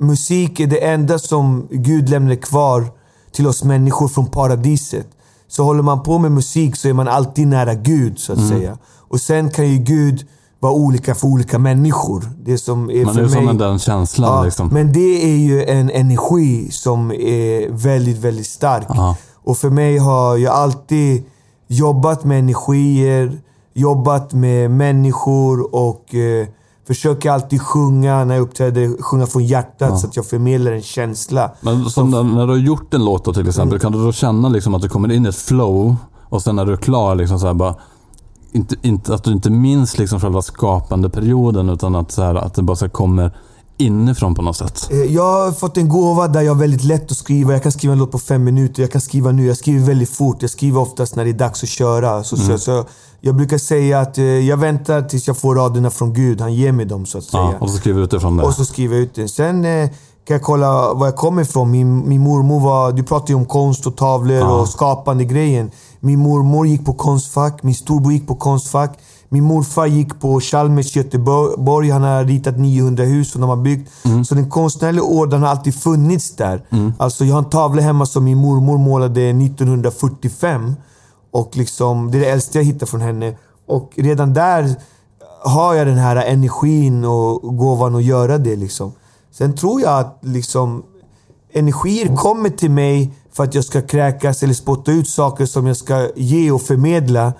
musik 0.00 0.60
är 0.60 0.66
det 0.66 0.76
enda 0.84 1.18
som 1.18 1.68
Gud 1.70 2.08
lämnar 2.08 2.34
kvar 2.34 2.86
till 3.32 3.46
oss 3.46 3.64
människor 3.64 4.08
från 4.08 4.26
paradiset. 4.26 5.06
Så 5.48 5.64
håller 5.64 5.82
man 5.82 6.02
på 6.02 6.18
med 6.18 6.32
musik 6.32 6.76
så 6.76 6.88
är 6.88 6.92
man 6.92 7.08
alltid 7.08 7.46
nära 7.48 7.74
Gud, 7.74 8.18
så 8.18 8.32
att 8.32 8.38
Mm. 8.38 8.50
säga. 8.50 8.78
Och 9.08 9.20
sen 9.20 9.50
kan 9.50 9.68
ju 9.70 9.78
Gud 9.78 10.26
vara 10.60 10.72
olika 10.72 11.14
för 11.14 11.28
olika 11.28 11.58
människor. 11.58 12.30
Det 12.44 12.58
som 12.58 12.90
är 12.90 13.04
Men 13.04 13.14
för 13.14 13.22
är 13.22 13.28
mig... 13.40 13.46
en 13.48 13.58
den 13.58 13.78
känslan 13.78 14.30
Ja, 14.38 14.44
liksom. 14.44 14.68
Men 14.68 14.92
det 14.92 15.24
är 15.32 15.36
ju 15.36 15.64
en 15.64 15.90
energi 15.90 16.68
som 16.70 17.12
är 17.12 17.68
väldigt, 17.70 18.18
väldigt 18.18 18.46
stark. 18.46 18.86
Ja. 18.88 19.16
Och 19.44 19.58
för 19.58 19.70
mig 19.70 19.98
har 19.98 20.36
jag 20.36 20.54
alltid 20.54 21.22
jobbat 21.66 22.24
med 22.24 22.38
energier, 22.38 23.40
jobbat 23.74 24.32
med 24.32 24.70
människor 24.70 25.74
och 25.74 26.14
eh, 26.14 26.46
försöker 26.86 27.30
alltid 27.30 27.62
sjunga 27.62 28.24
när 28.24 28.34
jag 28.34 28.42
uppträder, 28.42 29.02
sjunga 29.02 29.26
från 29.26 29.44
hjärtat 29.44 30.00
så 30.00 30.06
att 30.06 30.16
jag 30.16 30.26
förmedlar 30.26 30.72
en 30.72 30.82
känsla. 30.82 31.50
Men 31.60 31.84
som 31.84 32.10
när, 32.10 32.22
när 32.22 32.46
du 32.46 32.52
har 32.52 32.58
gjort 32.58 32.94
en 32.94 33.04
låt 33.04 33.24
då 33.24 33.32
till 33.32 33.48
exempel, 33.48 33.78
kan 33.78 33.92
du 33.92 34.04
då 34.04 34.12
känna 34.12 34.48
liksom 34.48 34.74
att 34.74 34.82
du 34.82 34.88
kommer 34.88 35.12
in 35.12 35.26
ett 35.26 35.36
flow 35.36 35.96
och 36.28 36.42
sen 36.42 36.56
när 36.56 36.66
du 36.66 36.72
är 36.72 36.76
klar 36.76 37.14
liksom 37.14 37.38
så 37.38 37.54
bara 37.54 37.74
inte, 38.52 38.76
inte, 38.82 39.14
att 39.14 39.24
du 39.24 39.32
inte 39.32 39.50
minns 39.50 39.98
liksom 39.98 40.20
själva 40.20 40.42
skapande 40.42 41.10
perioden 41.10 41.68
utan 41.68 41.94
att, 41.94 42.12
så 42.12 42.22
här, 42.22 42.34
att 42.34 42.54
det 42.54 42.62
bara 42.62 42.76
så 42.76 42.88
kommer 42.88 43.36
inifrån 43.76 44.34
på 44.34 44.42
något 44.42 44.56
sätt. 44.56 44.88
Eh, 44.90 44.98
Jag 44.98 45.22
har 45.44 45.52
fått 45.52 45.76
en 45.76 45.88
gåva 45.88 46.28
där 46.28 46.40
jag 46.40 46.54
har 46.54 46.60
väldigt 46.60 46.84
lätt 46.84 47.10
att 47.10 47.16
skriva. 47.16 47.52
Jag 47.52 47.62
kan 47.62 47.72
skriva 47.72 47.92
en 47.92 47.98
låt 47.98 48.12
på 48.12 48.18
fem 48.18 48.44
minuter. 48.44 48.82
Jag 48.82 48.92
kan 48.92 49.00
skriva 49.00 49.32
nu. 49.32 49.46
Jag 49.46 49.56
skriver 49.56 49.86
väldigt 49.86 50.10
fort. 50.10 50.36
Jag 50.40 50.50
skriver 50.50 50.80
oftast 50.80 51.16
när 51.16 51.24
det 51.24 51.30
är 51.30 51.32
dags 51.34 51.62
att 51.62 51.68
köra. 51.68 52.24
Så, 52.24 52.36
så, 52.36 52.58
så 52.58 52.84
jag 53.20 53.34
brukar 53.36 53.58
säga 53.58 54.00
att 54.00 54.18
eh, 54.18 54.24
jag 54.24 54.56
väntar 54.56 55.02
tills 55.02 55.26
jag 55.26 55.38
får 55.38 55.54
raderna 55.54 55.90
från 55.90 56.12
Gud. 56.12 56.40
Han 56.40 56.54
ger 56.54 56.72
mig 56.72 56.86
dem 56.86 57.06
så 57.06 57.18
att 57.18 57.24
säga. 57.24 57.42
Ja, 57.42 57.54
och 57.60 57.70
så 57.70 57.76
skriver 57.76 57.98
du 57.98 58.04
utifrån 58.04 58.36
det. 58.36 58.42
Och 58.44 58.54
så 58.54 58.64
skriver 58.64 58.94
jag 58.94 59.02
ut 59.02 59.14
den. 59.14 59.28
Sen 59.28 59.64
eh, 59.64 59.88
kan 60.26 60.34
jag 60.34 60.42
kolla 60.42 60.94
var 60.94 61.06
jag 61.06 61.16
kommer 61.16 61.42
ifrån. 61.42 61.70
Min, 61.70 62.08
min 62.08 62.20
mormor 62.20 62.60
var... 62.60 62.92
Du 62.92 63.02
pratar 63.02 63.28
ju 63.28 63.34
om 63.34 63.46
konst 63.46 63.86
och 63.86 63.96
tavlor 63.96 64.36
Ja. 64.36 64.60
och 64.60 64.68
skapande 64.68 65.24
grejen. 65.24 65.70
Min 66.00 66.18
mormor 66.18 66.66
gick 66.66 66.84
på 66.86 66.92
Konstfack. 66.92 67.62
Min 67.62 67.74
storbror 67.74 68.12
gick 68.12 68.26
på 68.26 68.34
Konstfack. 68.34 68.98
Min 69.28 69.44
morfar 69.44 69.86
gick 69.86 70.20
på 70.20 70.40
Chalmers 70.40 70.96
i 70.96 70.98
Göteborg. 70.98 71.90
Han 71.90 72.02
har 72.02 72.24
ritat 72.24 72.58
900 72.58 73.04
hus 73.04 73.30
som 73.30 73.40
de 73.40 73.50
har 73.50 73.56
byggt. 73.56 73.90
Så 74.26 74.34
den 74.34 74.50
konstnärliga 74.50 75.04
ådran 75.04 75.42
har 75.42 75.48
alltid 75.48 75.74
funnits 75.74 76.36
där. 76.36 76.62
Alltså 76.98 77.24
jag 77.24 77.34
har 77.34 77.42
en 77.42 77.50
tavla 77.50 77.82
hemma 77.82 78.06
som 78.06 78.24
min 78.24 78.38
mormor 78.38 78.78
målade 78.78 79.28
1945. 79.28 80.74
Och 81.30 81.56
liksom, 81.56 82.10
det 82.10 82.18
är 82.18 82.20
det 82.20 82.30
äldsta 82.30 82.58
jag 82.58 82.64
hittar 82.64 82.86
från 82.86 83.00
henne. 83.00 83.36
Och 83.66 83.92
redan 83.96 84.34
där 84.34 84.74
har 85.44 85.74
jag 85.74 85.86
den 85.86 85.98
här 85.98 86.16
energin 86.16 87.04
och 87.04 87.56
gåvan 87.56 87.94
att 87.94 88.04
göra 88.04 88.38
det. 88.38 88.56
Liksom. 88.56 88.92
Sen 89.32 89.56
tror 89.56 89.80
jag 89.80 90.00
att 90.00 90.18
liksom, 90.20 90.82
energier 91.52 92.16
kommer 92.16 92.50
till 92.50 92.70
mig 92.70 93.12
för 93.32 93.44
att 93.44 93.54
jag 93.54 93.64
ska 93.64 93.82
kräkas 93.82 94.42
eller 94.42 94.54
spotta 94.54 94.92
ut 94.92 95.08
saker 95.08 95.46
som 95.46 95.66
jag 95.66 95.76
ska 95.76 96.08
ge 96.16 96.50
och 96.50 96.62
förmedla. 96.62 97.32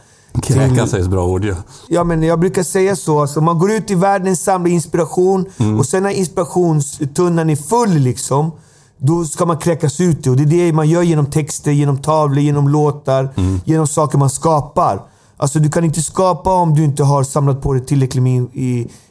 Kräkas 0.43 0.95
är 0.95 0.99
ett 0.99 1.11
bra 1.11 1.27
ord 1.27 1.45
ju. 1.45 1.55
Ja, 1.89 2.05
men 2.05 2.23
jag 2.23 2.41
brukar 2.41 2.63
säga 2.63 2.97
så. 2.97 3.21
Alltså, 3.21 3.41
man 3.41 3.59
går 3.59 3.71
ut 3.71 3.91
i 3.91 3.95
världen, 3.95 4.37
samlar 4.37 4.71
inspiration 4.71 5.47
och 5.79 5.87
sen 5.87 6.03
när 6.03 6.11
inspirationstunnan 6.11 7.51
är 7.51 7.57
full, 7.57 7.95
liksom, 7.95 8.53
då 8.99 9.25
ska 9.25 9.47
man 9.47 9.59
kräkas 9.59 10.01
ut 10.01 10.25
det. 10.25 10.31
Och 10.31 10.37
det 10.37 10.43
är 10.43 10.67
det 10.67 10.73
man 10.73 10.89
gör 10.89 11.03
genom 11.03 11.27
texter, 11.27 11.71
genom 11.73 11.99
tavlor, 11.99 12.39
genom 12.39 12.69
låtar, 12.69 13.29
genom 13.65 13.87
saker 13.87 14.19
man 14.19 14.31
skapar. 14.31 15.01
Alltså, 15.37 15.59
du 15.59 15.71
kan 15.71 15.85
inte 15.85 16.03
skapa 16.03 16.53
om 16.53 16.75
du 16.75 16.85
inte 16.85 17.05
har 17.05 17.25
samlat 17.25 17.63
på 17.63 17.73
dig 17.73 17.87
tillräckligt 17.87 18.23
med 18.23 18.47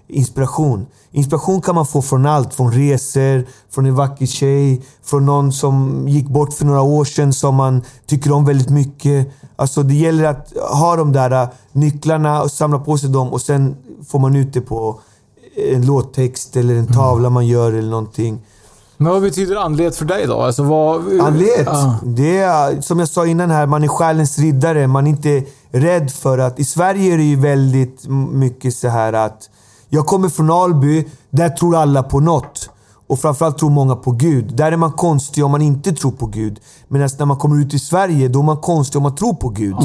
inspiration. 0.07 0.85
Inspiration 1.11 1.61
kan 1.61 1.75
man 1.75 1.85
få 1.85 2.01
från 2.01 2.25
allt. 2.25 2.53
Från 2.53 2.71
resor, 2.71 3.45
från 3.71 3.85
en 3.85 3.95
vacker 3.95 4.25
tjej, 4.25 4.81
från 5.03 5.25
någon 5.25 5.51
som 5.51 6.07
gick 6.07 6.27
bort 6.27 6.53
för 6.53 6.65
några 6.65 6.81
år 6.81 7.05
sedan 7.05 7.33
som 7.33 7.55
man 7.55 7.81
tycker 8.05 8.31
om 8.31 8.45
väldigt 8.45 8.69
mycket. 8.69 9.27
Alltså 9.55 9.83
det 9.83 9.93
gäller 9.93 10.23
att 10.23 10.53
ha 10.71 10.95
de 10.95 11.11
där 11.11 11.31
äh, 11.31 11.49
nycklarna 11.71 12.41
och 12.41 12.51
samla 12.51 12.79
på 12.79 12.97
sig 12.97 13.09
dem 13.09 13.33
och 13.33 13.41
sen 13.41 13.75
får 14.07 14.19
man 14.19 14.35
ut 14.35 14.53
det 14.53 14.61
på 14.61 14.99
en 15.73 15.85
låttext 15.85 16.55
eller 16.55 16.75
en 16.75 16.87
tavla 16.87 17.29
man 17.29 17.47
gör 17.47 17.73
eller 17.73 17.89
någonting. 17.89 18.41
Men 18.97 19.11
vad 19.11 19.21
betyder 19.21 19.55
andlighet 19.55 19.95
för 19.95 20.05
dig 20.05 20.27
då? 20.27 20.41
Alltså 20.41 20.63
vad... 20.63 21.21
Andlighet? 21.21 21.65
Ja. 21.65 21.95
Det 22.03 22.37
är 22.37 22.81
som 22.81 22.99
jag 22.99 23.07
sa 23.07 23.25
innan 23.25 23.51
här, 23.51 23.65
man 23.65 23.83
är 23.83 23.87
själens 23.87 24.39
riddare. 24.39 24.87
Man 24.87 25.07
är 25.07 25.11
inte 25.11 25.43
rädd 25.73 26.11
för 26.11 26.37
att... 26.37 26.59
I 26.59 26.65
Sverige 26.65 27.13
är 27.13 27.17
det 27.17 27.23
ju 27.23 27.35
väldigt 27.35 28.07
mycket 28.31 28.75
så 28.75 28.87
här 28.87 29.13
att... 29.13 29.49
Jag 29.89 30.05
kommer 30.05 30.29
från 30.29 30.51
Alby, 30.51 31.05
där 31.29 31.49
tror 31.49 31.75
alla 31.75 32.03
på 32.03 32.19
något. 32.19 32.69
Och 33.07 33.19
framförallt 33.19 33.57
tror 33.57 33.69
många 33.69 33.95
på 33.95 34.11
Gud. 34.11 34.55
Där 34.55 34.71
är 34.71 34.77
man 34.77 34.91
konstig 34.91 35.45
om 35.45 35.51
man 35.51 35.61
inte 35.61 35.91
tror 35.93 36.11
på 36.11 36.25
Gud. 36.25 36.59
Medan 36.87 37.09
när 37.19 37.25
man 37.25 37.37
kommer 37.37 37.61
ut 37.61 37.73
i 37.73 37.79
Sverige, 37.79 38.27
då 38.27 38.39
är 38.39 38.43
man 38.43 38.57
konstig 38.57 38.97
om 38.97 39.03
man 39.03 39.15
tror 39.15 39.33
på 39.33 39.49
Gud. 39.49 39.75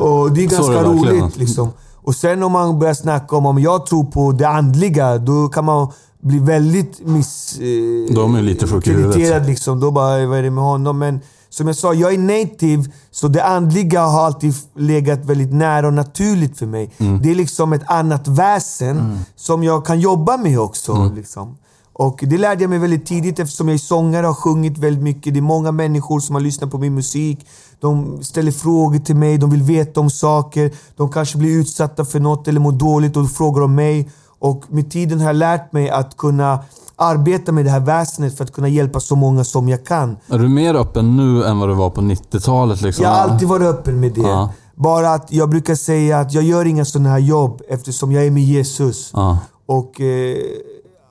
Och 0.00 0.32
det 0.32 0.44
är 0.44 0.48
ganska 0.48 0.72
det 0.72 0.82
roligt. 0.82 1.36
Liksom. 1.36 1.68
Och 1.94 2.14
sen 2.14 2.42
om 2.42 2.52
man 2.52 2.78
börjar 2.78 2.94
snacka 2.94 3.36
om 3.36 3.46
om 3.46 3.58
jag 3.58 3.86
tror 3.86 4.04
på 4.04 4.32
det 4.32 4.48
andliga, 4.48 5.18
då 5.18 5.48
kan 5.48 5.64
man 5.64 5.92
bli 6.20 6.38
väldigt 6.38 7.06
miss... 7.06 7.58
Eh, 7.58 8.14
De 8.14 8.34
är 8.34 8.42
lite 8.42 8.66
sjuka 8.66 8.90
i 8.90 8.94
huvudet. 8.94 9.46
liksom. 9.46 9.80
Då 9.80 9.90
bara, 9.90 10.26
vad 10.26 10.38
är 10.38 10.42
det 10.42 10.50
med 10.50 10.64
honom? 10.64 10.98
Men 10.98 11.20
som 11.58 11.66
jag 11.66 11.76
sa, 11.76 11.94
jag 11.94 12.14
är 12.14 12.18
native, 12.18 12.84
så 13.10 13.28
det 13.28 13.44
andliga 13.44 14.02
har 14.02 14.24
alltid 14.24 14.54
legat 14.76 15.24
väldigt 15.24 15.52
nära 15.52 15.86
och 15.86 15.92
naturligt 15.92 16.58
för 16.58 16.66
mig. 16.66 16.90
Mm. 16.98 17.22
Det 17.22 17.30
är 17.30 17.34
liksom 17.34 17.72
ett 17.72 17.82
annat 17.86 18.28
väsen 18.28 19.18
som 19.36 19.64
jag 19.64 19.86
kan 19.86 20.00
jobba 20.00 20.36
med 20.36 20.60
också. 20.60 20.92
Mm. 20.92 21.14
Liksom. 21.14 21.56
Och 21.92 22.24
det 22.26 22.38
lärde 22.38 22.62
jag 22.62 22.70
mig 22.70 22.78
väldigt 22.78 23.06
tidigt 23.06 23.38
eftersom 23.38 23.68
jag 23.68 23.74
är 23.74 23.78
sångare 23.78 24.28
och 24.28 24.34
har 24.34 24.40
sjungit 24.40 24.78
väldigt 24.78 25.02
mycket. 25.02 25.34
Det 25.34 25.40
är 25.40 25.42
många 25.42 25.72
människor 25.72 26.20
som 26.20 26.34
har 26.34 26.42
lyssnat 26.42 26.70
på 26.70 26.78
min 26.78 26.94
musik. 26.94 27.46
De 27.80 28.22
ställer 28.22 28.52
frågor 28.52 28.98
till 28.98 29.16
mig, 29.16 29.38
de 29.38 29.50
vill 29.50 29.62
veta 29.62 30.00
om 30.00 30.10
saker. 30.10 30.70
De 30.96 31.10
kanske 31.10 31.38
blir 31.38 31.60
utsatta 31.60 32.04
för 32.04 32.20
något 32.20 32.48
eller 32.48 32.60
mår 32.60 32.72
dåligt 32.72 33.16
och 33.16 33.30
frågar 33.30 33.62
om 33.62 33.74
mig. 33.74 34.10
Och 34.38 34.64
med 34.68 34.90
tiden 34.90 35.18
har 35.20 35.26
jag 35.26 35.36
lärt 35.36 35.72
mig 35.72 35.90
att 35.90 36.16
kunna 36.16 36.58
arbeta 36.98 37.52
med 37.52 37.64
det 37.64 37.70
här 37.70 37.80
väsendet 37.80 38.36
för 38.36 38.44
att 38.44 38.52
kunna 38.52 38.68
hjälpa 38.68 39.00
så 39.00 39.16
många 39.16 39.44
som 39.44 39.68
jag 39.68 39.86
kan. 39.86 40.16
Är 40.28 40.38
du 40.38 40.48
mer 40.48 40.74
öppen 40.74 41.16
nu 41.16 41.44
än 41.44 41.58
vad 41.58 41.68
du 41.68 41.74
var 41.74 41.90
på 41.90 42.00
90-talet? 42.00 42.80
Liksom? 42.82 43.02
Jag 43.04 43.10
har 43.10 43.16
alltid 43.18 43.48
varit 43.48 43.66
öppen 43.66 44.00
med 44.00 44.12
det. 44.14 44.20
Ja. 44.20 44.52
Bara 44.74 45.10
att 45.14 45.32
jag 45.32 45.50
brukar 45.50 45.74
säga 45.74 46.18
att 46.20 46.34
jag 46.34 46.44
gör 46.44 46.64
inga 46.64 46.84
sådana 46.84 47.08
här 47.08 47.18
jobb 47.18 47.62
eftersom 47.68 48.12
jag 48.12 48.26
är 48.26 48.30
med 48.30 48.42
Jesus. 48.42 49.10
Ja. 49.14 49.38
Och 49.66 50.00
eh, 50.00 50.36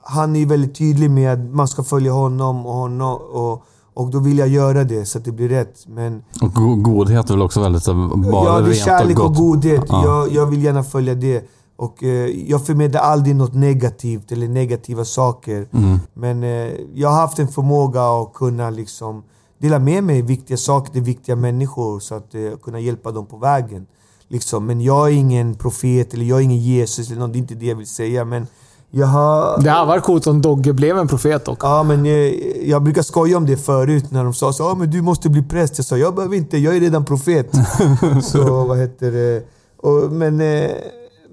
han 0.02 0.36
är 0.36 0.46
väldigt 0.46 0.74
tydlig 0.78 1.10
med 1.10 1.32
att 1.32 1.54
man 1.54 1.68
ska 1.68 1.82
följa 1.84 2.12
honom 2.12 2.66
och 2.66 2.72
honom. 2.74 3.18
Och, 3.32 3.62
och 3.94 4.10
då 4.10 4.18
vill 4.18 4.38
jag 4.38 4.48
göra 4.48 4.84
det 4.84 5.04
så 5.06 5.18
att 5.18 5.24
det 5.24 5.32
blir 5.32 5.48
rätt. 5.48 5.74
Men 5.86 6.22
Och 6.42 6.52
go- 6.54 6.74
godhet 6.76 7.30
är 7.30 7.34
väl 7.34 7.42
också 7.42 7.60
väldigt 7.60 7.84
bara 7.86 8.44
ja, 8.44 8.60
det 8.60 8.70
är 8.70 8.74
kärlek 8.74 9.18
och, 9.18 9.26
gott. 9.26 9.38
godhet. 9.38 9.84
Ja. 9.88 10.04
Jag, 10.04 10.32
jag 10.32 10.46
vill 10.46 10.64
gärna 10.64 10.82
följa 10.84 11.14
det. 11.14 11.48
Och 11.78 12.04
eh, 12.04 12.50
jag 12.50 12.66
förmedlar 12.66 13.00
aldrig 13.00 13.36
något 13.36 13.54
negativt 13.54 14.32
eller 14.32 14.48
negativa 14.48 15.04
saker. 15.04 15.68
Mm. 15.72 15.98
Men 16.14 16.42
eh, 16.42 16.72
jag 16.94 17.08
har 17.08 17.20
haft 17.20 17.38
en 17.38 17.48
förmåga 17.48 18.02
att 18.02 18.34
kunna 18.34 18.70
liksom 18.70 19.22
dela 19.58 19.78
med 19.78 20.04
mig 20.04 20.22
viktiga 20.22 20.56
saker 20.56 20.92
till 20.92 21.02
viktiga 21.02 21.36
människor 21.36 22.00
så 22.00 22.14
att 22.14 22.34
eh, 22.34 22.40
kunna 22.62 22.80
hjälpa 22.80 23.10
dem 23.10 23.26
på 23.26 23.36
vägen. 23.36 23.86
Liksom. 24.28 24.66
Men 24.66 24.80
jag 24.80 25.08
är 25.08 25.12
ingen 25.12 25.54
profet 25.54 26.14
eller 26.14 26.24
jag 26.24 26.38
är 26.38 26.42
ingen 26.42 26.58
Jesus 26.58 27.10
eller 27.10 27.20
något, 27.20 27.32
det 27.32 27.38
är 27.38 27.40
inte 27.40 27.54
det 27.54 27.66
jag 27.66 27.76
vill 27.76 27.86
säga. 27.86 28.24
Men 28.24 28.46
jag 28.90 29.06
har... 29.06 29.62
Det 29.62 29.70
hade 29.70 29.86
varit 29.86 30.04
coolt 30.04 30.26
om 30.26 30.42
Dogge 30.42 30.72
blev 30.72 30.98
en 30.98 31.08
profet 31.08 31.44
dock. 31.44 31.58
Ja, 31.62 31.82
men 31.82 32.04
jag, 32.04 32.34
jag 32.62 32.82
brukar 32.82 33.02
skoja 33.02 33.36
om 33.36 33.46
det 33.46 33.56
förut 33.56 34.10
när 34.10 34.24
de 34.24 34.34
sa 34.34 34.52
så 34.52 34.62
ja 34.62 34.74
men 34.74 34.90
du 34.90 35.02
måste 35.02 35.28
bli 35.28 35.42
präst. 35.42 35.78
Jag 35.78 35.84
sa 35.84 35.96
jag 35.96 36.14
behöver 36.14 36.36
inte, 36.36 36.58
jag 36.58 36.76
är 36.76 36.80
redan 36.80 37.04
profet. 37.04 37.50
så 38.22 38.64
vad 38.64 38.78
heter 38.78 39.12
det? 39.12 39.44
Och, 39.76 40.12
men, 40.12 40.40
eh, 40.40 40.70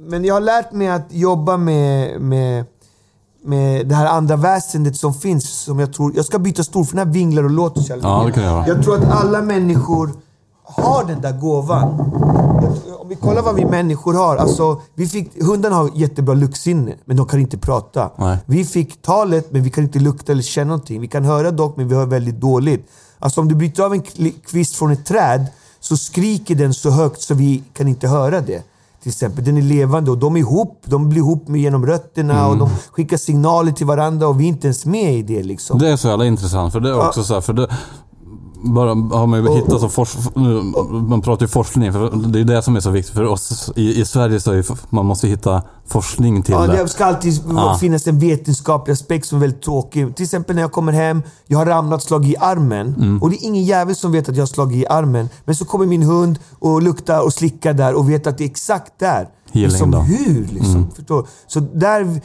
men 0.06 0.26
jag 0.26 0.34
har 0.34 0.42
lärt 0.42 0.72
mig 0.72 0.88
att 0.88 1.06
jobba 1.10 1.58
med, 1.58 2.22
med, 2.22 2.66
med 3.44 3.88
det 3.88 3.96
här 3.96 4.06
andra 4.06 4.36
väsendet 4.36 4.96
som 4.98 5.14
finns. 5.14 5.50
Som 5.50 5.80
jag 5.80 5.94
tror, 5.94 6.12
jag 6.16 6.26
ska 6.26 6.40
byta 6.40 6.64
stol 6.64 6.86
för 6.86 6.96
den 6.98 7.08
här 7.08 7.14
vinglar 7.14 7.44
och 7.44 7.50
låter 7.50 7.82
så 7.82 7.88
jävla 7.90 8.10
Ja, 8.10 8.24
det 8.26 8.32
kan 8.32 8.44
jag. 8.44 8.68
Jag 8.68 8.84
tror 8.84 8.96
att 8.98 9.12
alla 9.24 9.42
människor 9.42 10.10
har 10.64 11.04
den 11.04 11.22
där 11.22 11.32
gåvan. 11.32 12.12
Jag- 12.62 13.02
Om 13.02 13.10
vi 13.10 13.16
kollar 13.16 13.42
vad 13.42 13.56
vi 13.56 13.66
människor 13.66 14.14
har. 14.14 14.38
Alltså, 14.38 14.82
vi 14.96 15.08
fick, 15.08 15.44
hundarna 15.44 15.76
har 15.76 15.90
jättebra 15.96 16.36
luktsinne, 16.36 16.94
men 17.06 17.18
de 17.18 17.26
kan 17.28 17.40
inte 17.40 17.58
prata. 17.58 18.10
Nej. 18.18 18.38
Vi 18.46 18.66
fick 18.66 19.02
talet, 19.02 19.52
men 19.52 19.64
vi 19.64 19.70
kan 19.70 19.84
inte 19.84 20.00
lukta 20.00 20.32
eller 20.32 20.44
känna 20.44 20.68
någonting. 20.68 21.02
Vi 21.02 21.08
kan 21.08 21.26
höra 21.26 21.52
dock, 21.52 21.78
men 21.78 21.88
vi 21.88 21.96
hör 21.96 22.06
väldigt 22.06 22.40
dåligt. 22.40 22.88
Alltså 23.20 23.42
om 23.42 23.48
du 23.48 23.56
bryter 23.56 23.84
av 23.84 23.94
en 23.94 24.02
kvist 24.46 24.76
från 24.76 24.92
ett 24.92 25.06
träd 25.06 25.46
så 25.80 25.98
skriker 25.98 26.56
den 26.56 26.74
så 26.74 26.90
högt 26.90 27.22
så 27.22 27.34
vi 27.34 27.64
kan 27.74 27.88
inte 27.88 28.08
höra 28.08 28.42
det. 28.42 28.64
Till 29.06 29.10
exempel, 29.12 29.44
den 29.44 29.58
är 29.58 29.62
levande 29.62 30.12
och 30.12 30.18
de 30.18 30.36
är 30.36 30.40
ihop. 30.40 30.84
De 30.86 31.10
blir 31.10 31.20
ihop 31.20 31.46
genom 31.50 31.86
rötterna 31.86 32.48
och 32.48 32.58
de 32.58 32.70
skickar 32.92 33.18
signaler 33.18 33.72
till 33.72 33.86
varandra 33.86 34.28
och 34.28 34.40
vi 34.40 34.44
är 34.44 34.48
inte 34.48 34.68
ens 34.68 34.86
med 34.86 35.14
i 35.14 35.24
det 35.24 35.44
liksom. 35.44 35.80
Det 35.80 35.90
är 35.90 35.96
så 35.96 36.08
jävla 36.08 36.26
intressant 36.26 36.74
för 36.74 36.80
det 36.80 36.90
är 36.90 37.08
också 37.08 37.24
så 37.24 37.34
här, 37.34 37.42
för 37.42 37.54
det 37.54 37.68
bara 38.74 38.90
har 39.20 39.28
man 39.28 39.44
ju 39.44 39.56
hittat 39.56 39.80
som 39.80 39.90
forsk, 39.90 40.18
Man 40.92 41.22
pratar 41.22 41.46
ju 41.46 41.48
forskning, 41.48 41.94
för 41.94 42.12
det 42.28 42.40
är 42.40 42.44
det 42.44 42.62
som 42.62 42.76
är 42.76 42.80
så 42.80 42.90
viktigt 42.90 43.16
för 43.16 43.24
oss. 43.24 43.72
I, 43.76 44.02
i 44.02 44.06
Sverige 44.06 44.40
så 44.40 44.52
är 44.52 44.56
ju, 44.56 44.64
man 44.90 45.06
måste 45.06 45.28
hitta 45.28 45.62
forskning 45.88 46.44
till 46.44 46.54
Ja, 46.54 46.68
det. 46.68 46.84
det 46.84 46.88
ska 46.88 47.06
alltid 47.06 47.34
Ja. 47.50 47.78
finnas 47.82 48.08
en 48.08 48.20
vetenskaplig 48.20 48.94
aspekt 48.94 49.28
som 49.28 49.38
är 49.38 49.40
väldigt 49.42 49.62
tråkig. 49.62 50.16
Till 50.16 50.24
exempel 50.24 50.56
när 50.56 50.62
jag 50.62 50.72
kommer 50.72 50.92
hem, 50.92 51.24
jag 51.48 51.58
har 51.58 51.66
ramlat 51.66 52.04
slagit 52.04 52.32
i 52.34 52.38
armen. 52.40 52.96
Mm. 52.96 53.22
Och 53.22 53.30
det 53.30 53.36
är 53.36 53.48
ingen 53.48 53.64
jävel 53.64 53.96
som 53.96 54.12
vet 54.12 54.30
att 54.30 54.36
jag 54.36 54.42
har 54.42 54.48
slagit 54.48 54.78
i 54.78 54.88
armen. 54.88 55.30
Men 55.46 55.56
så 55.56 55.66
kommer 55.66 55.86
min 55.86 56.04
hund 56.04 56.40
och 56.60 56.82
luktar 56.82 57.26
och 57.26 57.34
slickar 57.34 57.74
där 57.74 57.94
och 57.94 58.10
vet 58.10 58.28
att 58.28 58.38
det 58.38 58.44
är 58.44 58.50
exakt 58.50 59.00
där. 59.00 59.28
Healing 59.52 59.70
liksom, 59.70 59.92
då. 59.92 59.98
Mm. 59.98 60.10
Hur? 60.12 60.48
Liksom, 60.52 60.92
förstår? 60.96 61.28
Så 61.48 61.60
där, 61.60 62.22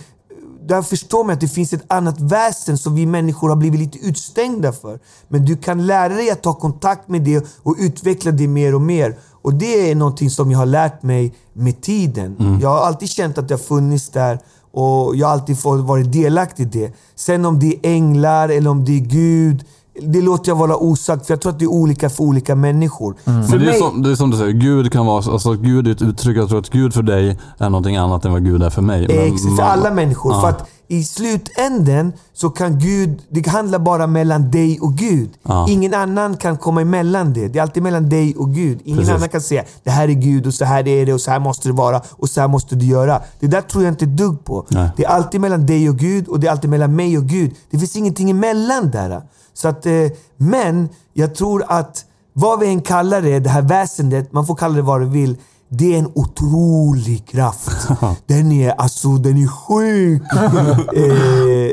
där 0.70 0.82
förstår 0.82 1.24
man 1.24 1.32
att 1.32 1.40
det 1.40 1.48
finns 1.48 1.72
ett 1.72 1.84
annat 1.86 2.20
väsen 2.20 2.78
som 2.78 2.94
vi 2.94 3.06
människor 3.06 3.48
har 3.48 3.56
blivit 3.56 3.80
lite 3.80 3.98
utstängda 3.98 4.72
för. 4.72 4.98
Men 5.28 5.44
du 5.44 5.56
kan 5.56 5.86
lära 5.86 6.14
dig 6.14 6.30
att 6.30 6.42
ta 6.42 6.54
kontakt 6.54 7.08
med 7.08 7.22
det 7.22 7.46
och 7.62 7.76
utveckla 7.78 8.30
det 8.30 8.48
mer 8.48 8.74
och 8.74 8.80
mer. 8.80 9.16
Och 9.42 9.54
det 9.54 9.90
är 9.90 9.94
någonting 9.94 10.30
som 10.30 10.50
jag 10.50 10.58
har 10.58 10.66
lärt 10.66 11.02
mig 11.02 11.34
med 11.52 11.80
tiden. 11.80 12.36
Mm. 12.40 12.60
Jag 12.60 12.68
har 12.68 12.80
alltid 12.80 13.08
känt 13.08 13.38
att 13.38 13.50
har 13.50 13.58
funnits 13.58 14.08
där 14.08 14.38
och 14.72 15.16
jag 15.16 15.26
har 15.26 15.32
alltid 15.32 15.58
fått 15.58 15.80
vara 15.80 16.02
delaktig 16.02 16.62
i 16.62 16.78
det. 16.78 16.92
Sen 17.14 17.44
om 17.44 17.58
det 17.58 17.66
är 17.66 17.78
änglar 17.82 18.48
eller 18.48 18.70
om 18.70 18.84
det 18.84 18.92
är 18.92 19.00
Gud, 19.00 19.64
det 20.02 20.21
låter 20.21 20.50
jag 20.50 20.57
vara 20.57 20.76
osagt 20.76 21.26
för 21.26 21.33
jag 21.35 21.40
tror 21.40 21.52
att 21.52 21.59
det 21.59 21.64
är 21.64 21.69
olika 21.71 22.11
för 22.11 22.25
olika 22.25 22.54
människor. 22.54 23.16
För 23.25 23.30
Men 23.33 23.50
det, 23.50 23.57
är 23.57 23.59
mig, 23.59 23.78
som, 23.78 24.02
det 24.02 24.11
är 24.11 24.14
som 24.14 24.30
du 24.30 24.37
säger, 24.37 24.52
Gud 24.52 24.92
kan 24.92 25.07
vara, 25.07 25.33
alltså 25.33 25.52
Gud 25.52 25.87
är 25.88 25.92
ett 25.92 26.02
uttryck, 26.02 26.37
jag 26.37 26.49
tror 26.49 26.59
att 26.59 26.71
Gud 26.71 26.95
för 26.95 27.02
dig 27.02 27.38
är 27.59 27.71
någonting 27.71 27.97
annat 27.97 28.25
än 28.25 28.33
vad 28.33 28.45
Gud 28.45 28.62
är 28.62 28.71
för 28.71 28.83
mig. 28.83 29.04
Exakt, 29.04 29.42
för 29.42 29.50
man- 29.50 29.61
alla 29.61 29.90
människor. 29.90 30.33
Ja. 30.33 30.40
För 30.40 30.49
att 30.49 30.69
i 30.88 31.04
slutänden 31.04 32.12
så 32.35 32.50
kan 32.50 32.78
Gud, 32.78 33.23
det 33.28 33.47
handlar 33.47 33.78
bara 33.78 34.07
mellan 34.07 34.50
dig 34.50 34.80
och 34.80 34.95
Gud. 34.95 35.30
Ja. 35.42 35.66
Ingen 35.69 35.95
annan 35.95 36.37
kan 36.37 36.57
komma 36.57 36.80
emellan 36.80 37.33
det. 37.33 37.49
Det 37.49 37.59
är 37.59 37.62
alltid 37.62 37.83
mellan 37.83 38.09
dig 38.09 38.35
och 38.37 38.54
Gud. 38.54 38.78
Ingen 38.85 38.99
Precis. 38.99 39.14
annan 39.14 39.28
kan 39.28 39.40
säga 39.40 39.64
det 39.85 39.90
här 39.90 40.09
är 40.09 40.12
Gud 40.12 40.47
och 40.47 40.54
så 40.54 40.64
här 40.64 40.88
är 40.88 41.07
det 41.07 41.12
och 41.12 41.21
så 41.21 41.30
här 41.30 41.40
måste 41.40 41.69
det 41.69 41.73
vara 41.73 42.00
och 42.11 42.28
så 42.28 42.40
här 42.40 42.49
måste 42.49 42.75
du 42.76 42.87
göra. 42.87 43.21
Det 43.40 43.47
där 43.47 43.61
tror 43.61 43.85
jag 43.85 43.92
inte 43.92 44.04
ett 44.04 44.16
dugg 44.16 44.45
på. 44.45 44.66
Nej. 44.69 44.90
Det 44.97 45.04
är 45.04 45.09
alltid 45.09 45.40
mellan 45.40 45.66
dig 45.66 45.88
och 45.88 45.97
Gud 45.97 46.28
och 46.28 46.40
det 46.40 46.47
är 46.47 46.50
alltid 46.50 46.71
mellan 46.71 46.97
mig 46.97 47.19
och 47.19 47.25
Gud. 47.25 47.54
Det 47.71 47.78
finns 47.78 47.97
ingenting 47.97 48.30
emellan 48.30 48.90
där. 48.90 49.23
Så 49.61 49.69
att, 49.69 49.87
eh, 49.87 49.93
men 50.37 50.88
jag 51.12 51.35
tror 51.35 51.64
att 51.69 52.05
vad 52.33 52.59
vi 52.61 52.67
än 52.69 52.81
kallar 52.81 53.23
det, 53.23 53.38
det 53.38 53.50
här 53.50 53.62
väsendet, 53.62 54.33
man 54.33 54.47
får 54.47 54.55
kalla 54.55 54.75
det 54.75 54.83
vad 54.83 55.00
du 55.00 55.07
vill. 55.07 55.37
Det 55.69 55.95
är 55.95 55.99
en 55.99 56.11
otrolig 56.14 57.26
kraft. 57.29 57.88
Den 58.26 58.52
är 58.52 58.71
alltså, 58.71 59.09
den 59.09 59.37
är 59.43 59.47
sjuk. 59.49 60.23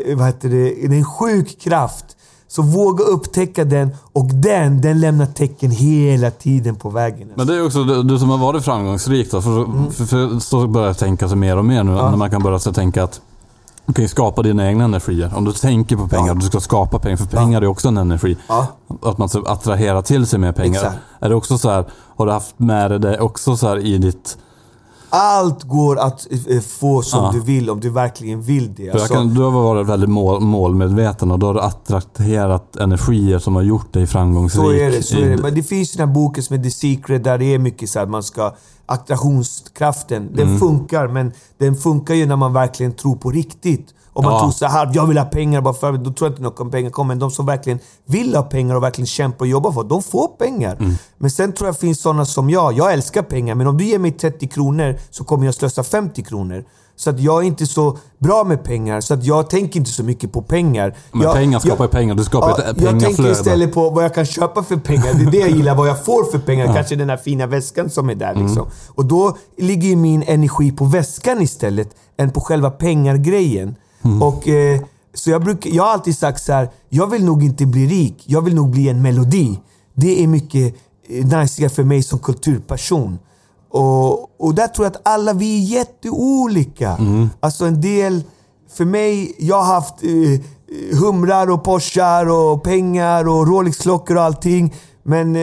eh, 0.10 0.18
vad 0.18 0.26
heter 0.26 0.50
det? 0.50 0.88
Det 0.88 0.96
är 0.96 1.00
en 1.00 1.06
sjuk 1.06 1.60
kraft. 1.62 2.06
Så 2.50 2.62
våga 2.62 3.04
upptäcka 3.04 3.66
den 3.66 3.90
och 4.14 4.26
den, 4.26 4.82
den 4.82 5.00
lämnar 5.00 5.26
tecken 5.26 5.72
hela 5.72 6.32
tiden 6.32 6.76
på 6.76 6.90
vägen. 6.90 7.30
Men 7.36 7.48
det 7.48 7.56
är 7.56 7.66
också 7.66 7.84
du, 7.84 8.04
du 8.04 8.20
som 8.20 8.30
har 8.30 8.38
varit 8.38 8.64
framgångsrik 8.66 9.32
då, 9.32 9.42
för, 9.42 9.64
Mm. 9.64 9.92
för, 9.92 10.06
för 10.06 10.40
så 10.40 10.68
börjar 10.68 10.88
jag 10.88 10.98
tänka 10.98 11.28
sig 11.28 11.38
mer 11.38 11.58
och 11.58 11.66
mer 11.66 11.84
nu 11.84 11.92
när 11.92 12.16
man 12.16 12.30
kan 12.32 12.44
börja 12.44 12.60
så 12.60 12.74
tänka 12.74 13.04
att 13.04 13.22
du 13.88 13.94
kan 13.94 14.04
ju 14.04 14.08
skapa 14.08 14.42
dina 14.42 14.68
egna 14.68 14.84
energier. 14.84 15.32
Om 15.36 15.46
du 15.46 15.54
tänker 15.54 15.96
på 15.96 16.08
pengar, 16.08 16.36
du 16.36 16.42
ska 16.42 16.60
skapa 16.60 17.00
pengar. 17.00 17.18
För 17.18 17.26
pengar 17.26 17.62
är 17.62 17.68
också 17.68 17.88
en 17.88 17.98
energi. 17.98 18.38
Ja. 18.48 18.68
Att 19.02 19.18
man 19.18 19.30
ska 19.30 19.44
attrahera 19.46 20.02
till 20.02 20.28
sig 20.28 20.40
mer 20.40 20.52
pengar. 20.52 20.80
Exakt. 20.80 20.98
Är 21.20 21.30
det 21.30 21.36
också 21.36 21.58
så 21.58 21.70
här, 21.70 21.86
har 22.16 22.26
du 22.26 22.32
haft 22.32 22.60
med 22.60 22.92
dig 22.92 23.00
det 23.00 23.20
också 23.20 23.58
så 23.58 23.68
här 23.68 23.78
i 23.78 23.98
ditt... 23.98 24.38
Allt 25.10 25.64
går 25.64 26.00
att 26.00 26.28
eh, 26.50 26.60
få 26.60 27.02
som 27.02 27.24
Ja. 27.24 27.32
du 27.34 27.40
vill 27.40 27.70
om 27.70 27.80
du 27.80 27.90
verkligen 27.90 28.42
vill 28.42 28.74
det. 28.76 28.90
Alltså, 28.90 29.14
kan, 29.14 29.34
du 29.34 29.42
har 29.42 29.52
varit 29.52 29.88
väldigt 29.88 30.10
mål, 30.10 30.42
målmedveten 30.42 31.32
och 31.32 31.40
då 31.40 31.48
har 31.48 31.54
du 31.54 31.60
attraherat 31.62 32.76
energier 32.76 33.40
som 33.40 33.56
har 33.56 33.62
gjort 33.62 33.94
dig 33.94 34.08
framgångsrik. 34.08 34.64
Så 34.66 34.72
är 34.72 34.92
det. 34.92 35.04
Så 35.04 35.18
är 35.18 35.30
det. 35.30 35.38
Men 35.38 35.54
det 35.56 35.64
finns 35.64 35.94
ju 35.96 35.98
den 35.98 36.08
här 36.08 36.16
boken 36.16 36.44
som 36.44 36.60
är 36.60 36.64
The 36.64 36.72
Secret 36.72 37.24
där 37.24 37.38
det 37.38 37.46
är 37.54 37.60
mycket 37.60 37.90
så 37.90 38.00
här, 38.00 38.06
man 38.06 38.24
ska... 38.24 38.54
Attraktionskraften, 38.90 40.30
den 40.36 40.48
Mm. 40.48 40.60
funkar 40.60 41.08
men 41.08 41.32
den 41.58 41.76
funkar 41.76 42.14
ju 42.14 42.26
när 42.26 42.36
man 42.36 42.54
verkligen 42.54 42.92
tror 42.94 43.16
på 43.16 43.32
riktigt. 43.32 43.94
Om 44.18 44.24
man 44.24 44.34
Ja. 44.34 44.40
tror 44.40 44.52
så 44.52 44.66
här, 44.66 44.92
jag 44.94 45.08
vill 45.08 45.18
ha 45.18 45.26
pengar 45.26 45.62
bara 45.62 45.74
för 45.74 45.92
då 45.94 46.12
tror 46.12 46.30
jag 46.30 46.32
inte 46.32 46.42
någon 46.42 46.72
pengar 46.72 46.90
kommer. 46.90 47.08
Men 47.08 47.20
de 47.20 47.32
som 47.32 47.46
verkligen 47.46 47.80
vill 48.06 48.36
ha 48.36 48.44
pengar 48.44 48.76
och 48.76 48.84
verkligen 48.84 49.08
kämpar 49.08 49.46
och 49.46 49.48
jobbar 49.48 49.72
för 49.72 49.84
de 49.84 50.04
får 50.04 50.28
pengar. 50.28 50.76
Mm. 50.80 50.94
Men 51.18 51.32
sen 51.32 51.54
tror 51.54 51.68
jag 51.68 51.76
det 51.76 51.80
finns 51.80 52.02
sådana 52.02 52.26
som 52.26 52.50
jag. 52.50 52.74
Jag 52.74 52.94
älskar 52.94 53.22
pengar, 53.22 53.56
men 53.56 53.68
om 53.68 53.78
du 53.78 53.86
ger 53.86 54.00
mig 54.00 54.12
30 54.12 54.48
kronor 54.48 54.98
så 55.10 55.24
kommer 55.24 55.46
jag 55.46 55.54
slösa 55.56 55.84
50 55.84 56.24
kronor. 56.24 56.64
Så 56.96 57.10
att 57.10 57.20
jag 57.20 57.44
är 57.44 57.48
inte 57.48 57.68
så 57.68 57.98
bra 58.18 58.44
med 58.44 58.64
pengar, 58.64 59.02
så 59.02 59.14
att 59.14 59.24
jag 59.24 59.50
tänker 59.50 59.80
inte 59.80 59.92
så 59.92 60.04
mycket 60.04 60.32
på 60.32 60.42
pengar. 60.42 60.96
Men 61.12 61.22
jag, 61.22 61.34
pengar 61.36 61.60
skapar 61.60 61.86
ju 61.86 61.90
pengar. 61.92 62.16
Du 62.16 62.24
skapar 62.24 62.52
ett 62.52 62.58
jag 62.66 62.76
tänker 62.76 63.00
pengaflöde. 63.00 63.32
istället 63.32 63.74
på 63.74 63.90
vad 63.90 64.04
jag 64.04 64.14
kan 64.16 64.26
köpa 64.26 64.64
för 64.64 64.76
pengar. 64.76 65.14
Det 65.14 65.24
är 65.24 65.32
det 65.32 65.38
jag 65.38 65.50
gillar, 65.50 65.76
vad 65.76 65.88
jag 65.88 66.06
får 66.06 66.24
för 66.32 66.40
pengar. 66.40 66.74
Kanske 66.74 66.96
den 66.96 67.10
här 67.10 67.18
fina 67.18 67.46
väskan 67.46 67.90
som 67.90 68.10
är 68.10 68.16
där. 68.16 68.32
Mm. 68.32 68.46
Liksom. 68.46 68.68
Och 68.90 69.06
då 69.06 69.38
ligger 69.58 69.88
ju 69.88 69.96
min 69.96 70.24
energi 70.24 70.72
på 70.72 70.86
väskan 70.86 71.42
istället, 71.42 71.90
än 72.18 72.30
på 72.30 72.42
själva 72.42 72.70
pengargrejen. 72.70 73.76
Mm. 74.04 74.22
Och, 74.22 74.48
eh, 74.48 74.82
Så 75.14 75.30
jag, 75.30 75.44
brukar, 75.44 75.70
jag 75.70 75.84
har 75.84 75.92
alltid 75.92 76.18
sagt 76.18 76.44
så 76.44 76.54
här, 76.54 76.70
jag 76.90 77.08
vill 77.08 77.26
nog 77.26 77.44
inte 77.44 77.66
bli 77.66 77.88
rik, 77.88 78.24
jag 78.26 78.42
vill 78.42 78.56
nog 78.56 78.70
bli 78.70 78.90
en 78.90 79.02
melodi. 79.02 79.60
Det 79.94 80.24
är 80.24 80.28
mycket 80.28 80.76
eh, 81.10 81.26
najsigare 81.26 81.70
för 81.70 81.84
mig 81.84 82.04
som 82.04 82.20
kulturperson. 82.20 83.20
Och, 83.72 84.42
och 84.42 84.56
där 84.56 84.68
tror 84.68 84.86
jag 84.86 84.96
att 84.96 85.02
alla 85.08 85.34
vi 85.34 85.58
är 85.58 85.78
jätteolika. 85.78 86.98
Alltså 87.40 87.66
en 87.66 87.82
del, 87.82 88.24
för 88.78 88.86
mig, 88.86 89.36
jag 89.40 89.62
har 89.62 89.74
haft 89.74 90.04
eh, 90.04 91.00
humrar 91.00 91.50
och 91.50 91.64
Porschar 91.64 92.30
och 92.30 92.64
pengar 92.64 93.28
och 93.28 93.48
Rolex-klockor 93.48 94.18
och 94.18 94.24
allting. 94.24 94.74
Men 95.04 95.36
eh, 95.36 95.42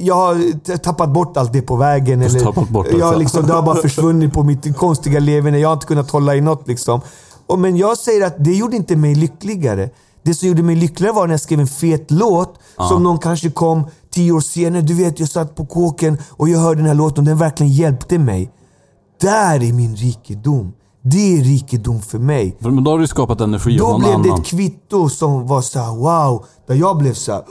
jag 0.00 0.14
har 0.14 0.58
tappat 0.78 1.10
bort 1.10 1.36
allt 1.36 1.52
det 1.52 1.62
på 1.62 1.76
vägen. 1.76 2.22
Eller, 2.22 2.40
tappat 2.40 2.68
bort 2.68 2.86
det 2.90 2.98
jag, 2.98 3.18
liksom, 3.18 3.46
det 3.46 3.52
har 3.52 3.62
bara 3.62 3.76
försvunnit 3.82 4.32
på 4.32 4.42
mitt 4.42 4.76
konstiga 4.76 5.20
leverne. 5.20 5.58
Jag 5.58 5.68
har 5.68 5.74
inte 5.74 5.86
kunnat 5.86 6.10
hålla 6.10 6.36
i 6.36 6.40
något. 6.40 6.68
Liksom. 6.68 7.00
Och, 7.50 7.58
men 7.58 7.76
jag 7.76 7.98
säger 7.98 8.26
att 8.26 8.44
det 8.44 8.54
gjorde 8.54 8.76
inte 8.76 8.96
mig 8.96 9.14
lyckligare. 9.14 9.90
Det 10.22 10.34
som 10.34 10.48
gjorde 10.48 10.62
mig 10.62 10.76
lyckligare 10.76 11.14
var 11.14 11.26
när 11.26 11.32
jag 11.34 11.40
skrev 11.40 11.60
en 11.60 11.66
fet 11.66 12.10
låt 12.10 12.58
som 12.88 13.02
någon 13.02 13.18
kanske 13.18 13.50
kom 13.50 13.84
tio 14.10 14.32
år 14.32 14.40
senare. 14.40 14.82
Du 14.82 14.94
vet, 14.94 15.20
jag 15.20 15.28
satt 15.28 15.54
på 15.54 15.66
kåken 15.66 16.18
och 16.30 16.48
jag 16.48 16.58
hörde 16.58 16.80
den 16.80 16.86
här 16.86 16.94
låten 16.94 17.18
och 17.18 17.24
den 17.24 17.38
verkligen 17.38 17.72
hjälpte 17.72 18.18
mig. 18.18 18.50
Där 19.20 19.62
är 19.62 19.72
min 19.72 19.96
rikedom. 19.96 20.72
Det 21.02 21.38
är 21.38 21.42
rikedom 21.42 22.02
för 22.02 22.18
mig. 22.18 22.56
För, 22.60 22.70
men 22.70 22.84
då 22.84 22.90
har 22.90 22.98
du 22.98 23.06
skapat 23.06 23.40
energi 23.40 23.76
Då 23.76 23.98
blev 23.98 24.10
det 24.10 24.14
annan. 24.14 24.40
ett 24.40 24.46
kvitto 24.46 25.08
som 25.08 25.46
var 25.46 25.62
så 25.62 25.78
här: 25.78 25.96
wow. 25.96 26.44
Där 26.66 26.74
jag 26.74 26.96
blev 26.98 27.14
så 27.14 27.32
här, 27.32 27.42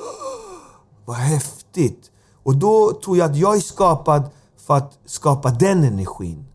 vad 1.06 1.18
häftigt. 1.18 2.02
Och 2.44 2.56
då 2.56 2.92
tror 3.04 3.18
jag 3.18 3.32
att 3.32 3.38
jag 3.38 3.56
är 3.56 3.62
skapad 3.62 4.24
för 4.68 4.78
att 4.78 4.94
skapa 5.06 5.50
den 5.50 5.84
energin. 5.84 6.46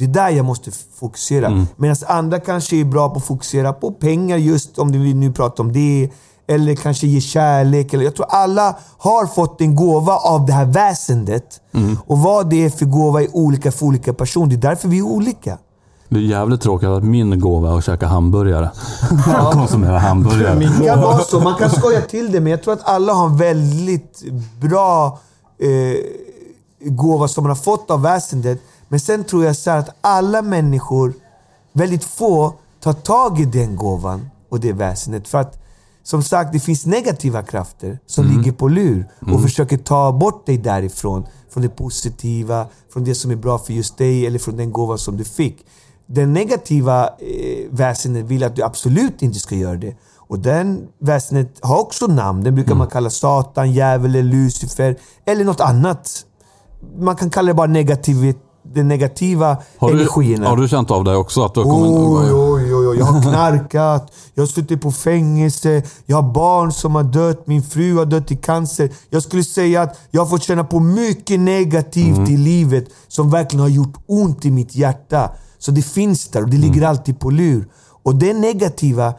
Det 0.00 0.06
är 0.06 0.08
där 0.24 0.28
jag 0.28 0.44
måste 0.44 0.70
fokusera. 1.00 1.46
Mm. 1.46 1.66
Medan 1.76 1.96
andra 2.06 2.40
kanske 2.40 2.76
är 2.76 2.84
bra 2.84 3.08
på 3.08 3.16
att 3.16 3.24
fokusera 3.24 3.72
på 3.72 3.90
pengar, 3.90 4.36
just 4.36 4.78
om 4.78 4.92
vi 4.92 5.14
nu 5.14 5.32
pratar 5.32 5.64
om 5.64 5.72
det. 5.72 6.10
Eller 6.46 6.74
kanske 6.74 7.06
ge 7.06 7.20
kärlek. 7.20 7.94
Eller, 7.94 8.04
jag 8.04 8.16
tror 8.16 8.26
alla 8.30 8.76
har 8.98 9.26
fått 9.26 9.60
en 9.60 9.74
gåva 9.74 10.16
av 10.16 10.46
det 10.46 10.52
här 10.52 10.64
väsendet. 10.64 11.60
Mm. 11.72 11.98
Och 12.06 12.18
vad 12.18 12.50
det 12.50 12.64
är 12.64 12.70
för 12.70 12.86
gåva 12.86 13.22
är 13.22 13.36
olika 13.36 13.72
för 13.72 13.86
olika 13.86 14.12
personer. 14.12 14.46
Det 14.46 14.54
är 14.54 14.70
därför 14.70 14.88
vi 14.88 14.98
är 14.98 15.02
olika. 15.02 15.58
Det 16.08 16.16
är 16.16 16.22
jävligt 16.22 16.60
tråkigt 16.60 16.88
att 16.88 17.04
min 17.04 17.40
gåva 17.40 17.72
är 17.72 17.78
att 17.78 17.84
käka 17.84 18.06
hamburgare. 18.06 18.70
Konsumera 19.52 19.98
hamburgare. 19.98 20.58
Det 20.58 20.86
kan 20.86 21.00
vara 21.00 21.18
så. 21.18 21.40
Man 21.40 21.54
kan 21.54 21.70
skoja 21.80 22.00
till 22.00 22.32
det, 22.32 22.40
men 22.40 22.50
jag 22.50 22.62
tror 22.62 22.74
att 22.74 22.88
alla 22.88 23.12
har 23.12 23.26
en 23.26 23.36
väldigt 23.36 24.22
bra 24.60 25.18
eh, 25.58 25.96
gåva 26.80 27.28
som 27.28 27.44
man 27.44 27.50
har 27.50 27.56
fått 27.56 27.90
av 27.90 28.02
väsendet. 28.02 28.60
Men 28.90 29.00
sen 29.00 29.24
tror 29.24 29.44
jag 29.44 29.56
så 29.56 29.70
här 29.70 29.78
att 29.78 29.96
alla 30.00 30.42
människor, 30.42 31.12
väldigt 31.72 32.04
få, 32.04 32.54
tar 32.80 32.92
tag 32.92 33.40
i 33.40 33.44
den 33.44 33.76
gåvan 33.76 34.30
och 34.48 34.60
det 34.60 34.72
väsendet. 34.72 35.28
För 35.28 35.38
att 35.38 35.60
som 36.02 36.22
sagt, 36.22 36.52
det 36.52 36.60
finns 36.60 36.86
negativa 36.86 37.42
krafter 37.42 37.98
som 38.06 38.24
ligger 38.24 38.52
på 38.52 38.68
lur 38.68 39.08
och 39.32 39.42
försöker 39.42 39.76
ta 39.76 40.12
bort 40.12 40.46
dig 40.46 40.58
därifrån. 40.58 41.26
Från 41.50 41.62
det 41.62 41.68
positiva, 41.68 42.66
från 42.92 43.04
det 43.04 43.14
som 43.14 43.30
är 43.30 43.36
bra 43.36 43.58
för 43.58 43.72
just 43.72 43.98
dig 43.98 44.26
eller 44.26 44.38
från 44.38 44.56
den 44.56 44.72
gåvan 44.72 44.98
som 44.98 45.16
du 45.16 45.24
fick. 45.24 45.66
Den 46.06 46.32
negativa 46.32 47.06
eh, 47.06 47.66
väsendet 47.70 48.24
vill 48.24 48.44
att 48.44 48.56
du 48.56 48.62
absolut 48.62 49.22
inte 49.22 49.38
ska 49.38 49.54
göra 49.54 49.76
det. 49.76 49.96
Och 50.16 50.38
den 50.38 50.88
väsendet 50.98 51.58
har 51.62 51.80
också 51.80 52.06
namn. 52.06 52.44
Den 52.44 52.54
brukar 52.54 52.74
man 52.74 52.86
kalla 52.86 53.10
Satan, 53.10 53.72
djävulen, 53.72 54.30
Lucifer 54.30 54.96
eller 55.24 55.44
något 55.44 55.60
annat. 55.60 56.24
Man 56.98 57.16
kan 57.16 57.30
kalla 57.30 57.46
det 57.46 57.54
bara 57.54 57.66
negativ, 57.66 58.34
den 58.74 58.88
negativa 58.88 59.56
Har 59.78 59.90
du, 59.90 60.00
energierna. 60.00 60.48
har 60.48 60.56
du 60.56 60.68
känt 60.68 60.90
av 60.90 61.04
dig 61.04 61.16
också? 61.16 61.44
Att 61.44 61.54
du 61.54 61.60
har 61.60 61.70
kommit... 61.70 61.90
Oj, 61.90 62.32
oj, 62.32 62.74
oj, 62.74 62.88
oj. 62.88 62.98
Jag 62.98 63.04
har 63.04 63.22
knarkat, 63.22 64.12
jag 64.34 64.42
har 64.42 64.46
suttit 64.46 64.80
på 64.80 64.92
fängelse, 64.92 65.82
jag 66.06 66.16
har 66.22 66.32
barn 66.32 66.72
som 66.72 66.94
har 66.94 67.02
dött, 67.02 67.46
min 67.46 67.62
fru 67.62 67.96
har 67.96 68.06
dött 68.06 68.30
i 68.30 68.36
cancer. 68.36 68.90
Jag 69.10 69.22
skulle 69.22 69.44
säga 69.44 69.82
att 69.82 69.98
jag 70.10 70.20
har 70.22 70.26
fått 70.26 70.42
känna 70.42 70.64
på 70.64 70.80
mycket 70.80 71.40
negativt 71.40 72.28
i 72.28 72.36
livet 72.36 72.88
som 73.08 73.30
verkligen 73.30 73.60
har 73.60 73.68
gjort 73.68 73.94
ont 74.06 74.44
i 74.44 74.50
mitt 74.50 74.76
hjärta. 74.76 75.30
Så 75.58 75.70
det 75.70 75.82
finns 75.82 76.28
där 76.28 76.42
och 76.42 76.48
det 76.48 76.56
ligger 76.56 76.82
alltid 76.82 77.20
på 77.20 77.30
lur. 77.30 77.68
Och 78.02 78.14
det 78.14 78.32
negativa, 78.32 79.14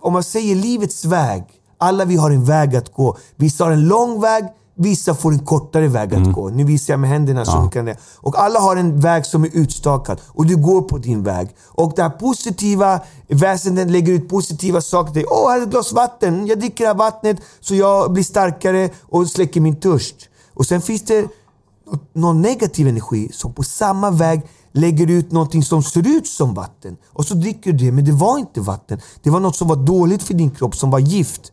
om 0.00 0.12
man 0.12 0.22
säger 0.22 0.54
livets 0.56 1.04
väg. 1.04 1.44
Alla 1.78 2.04
vi 2.04 2.16
har 2.16 2.30
en 2.30 2.44
väg 2.44 2.76
att 2.76 2.92
gå. 2.92 3.16
Vissa 3.36 3.64
har 3.64 3.70
en 3.70 3.88
lång 3.88 4.20
väg, 4.20 4.44
vissa 4.82 5.14
får 5.14 5.32
en 5.32 5.38
kortare 5.38 5.88
väg 5.88 6.14
att 6.14 6.32
gå. 6.32 6.48
Nu 6.48 6.64
visar 6.64 6.92
jag 6.92 7.00
med 7.00 7.10
händerna 7.10 7.44
du 7.44 7.70
kan 7.70 7.84
det. 7.84 7.96
Och 8.16 8.38
alla 8.38 8.60
har 8.60 8.76
en 8.76 9.00
väg 9.00 9.26
som 9.26 9.44
är 9.44 9.50
utstakad 9.52 10.20
och 10.26 10.46
du 10.46 10.56
går 10.56 10.82
på 10.82 10.98
din 10.98 11.22
väg. 11.22 11.48
Och 11.64 11.92
det 11.96 12.02
här 12.02 12.10
positiva 12.10 13.00
väsendet 13.28 13.90
lägger 13.90 14.12
ut 14.12 14.28
positiva 14.28 14.80
saker 14.80 15.12
till 15.12 15.22
dig. 15.22 15.30
Åh, 15.30 15.50
här 15.50 15.58
är 15.58 15.62
ett 15.62 15.70
glas 15.70 15.92
vatten. 15.92 16.46
Jag 16.46 16.58
dricker 16.58 16.84
det 16.84 16.88
här 16.88 16.94
vattnet 16.94 17.36
så 17.60 17.74
jag 17.74 18.12
blir 18.12 18.24
starkare 18.24 18.90
och 19.02 19.26
släcker 19.26 19.60
min 19.60 19.76
törst. 19.76 20.16
Och 20.54 20.66
sen 20.66 20.80
finns 20.80 21.02
det 21.02 21.28
någon 22.12 22.42
negativ 22.42 22.88
energi 22.88 23.30
som 23.32 23.52
på 23.52 23.62
samma 23.62 24.10
väg 24.10 24.42
lägger 24.72 25.10
ut 25.10 25.32
någonting 25.32 25.62
som 25.62 25.82
ser 25.82 26.06
ut 26.06 26.26
som 26.26 26.54
vatten. 26.54 26.96
Och 27.12 27.24
så 27.26 27.34
dricker 27.34 27.72
du 27.72 27.84
det, 27.84 27.92
men 27.92 28.04
det 28.04 28.12
var 28.12 28.38
inte 28.38 28.60
vatten. 28.60 29.00
Det 29.22 29.30
var 29.30 29.40
något 29.40 29.56
som 29.56 29.68
var 29.68 29.76
dåligt 29.76 30.22
för 30.22 30.34
din 30.34 30.50
kropp, 30.50 30.76
som 30.76 30.90
var 30.90 30.98
gift. 30.98 31.52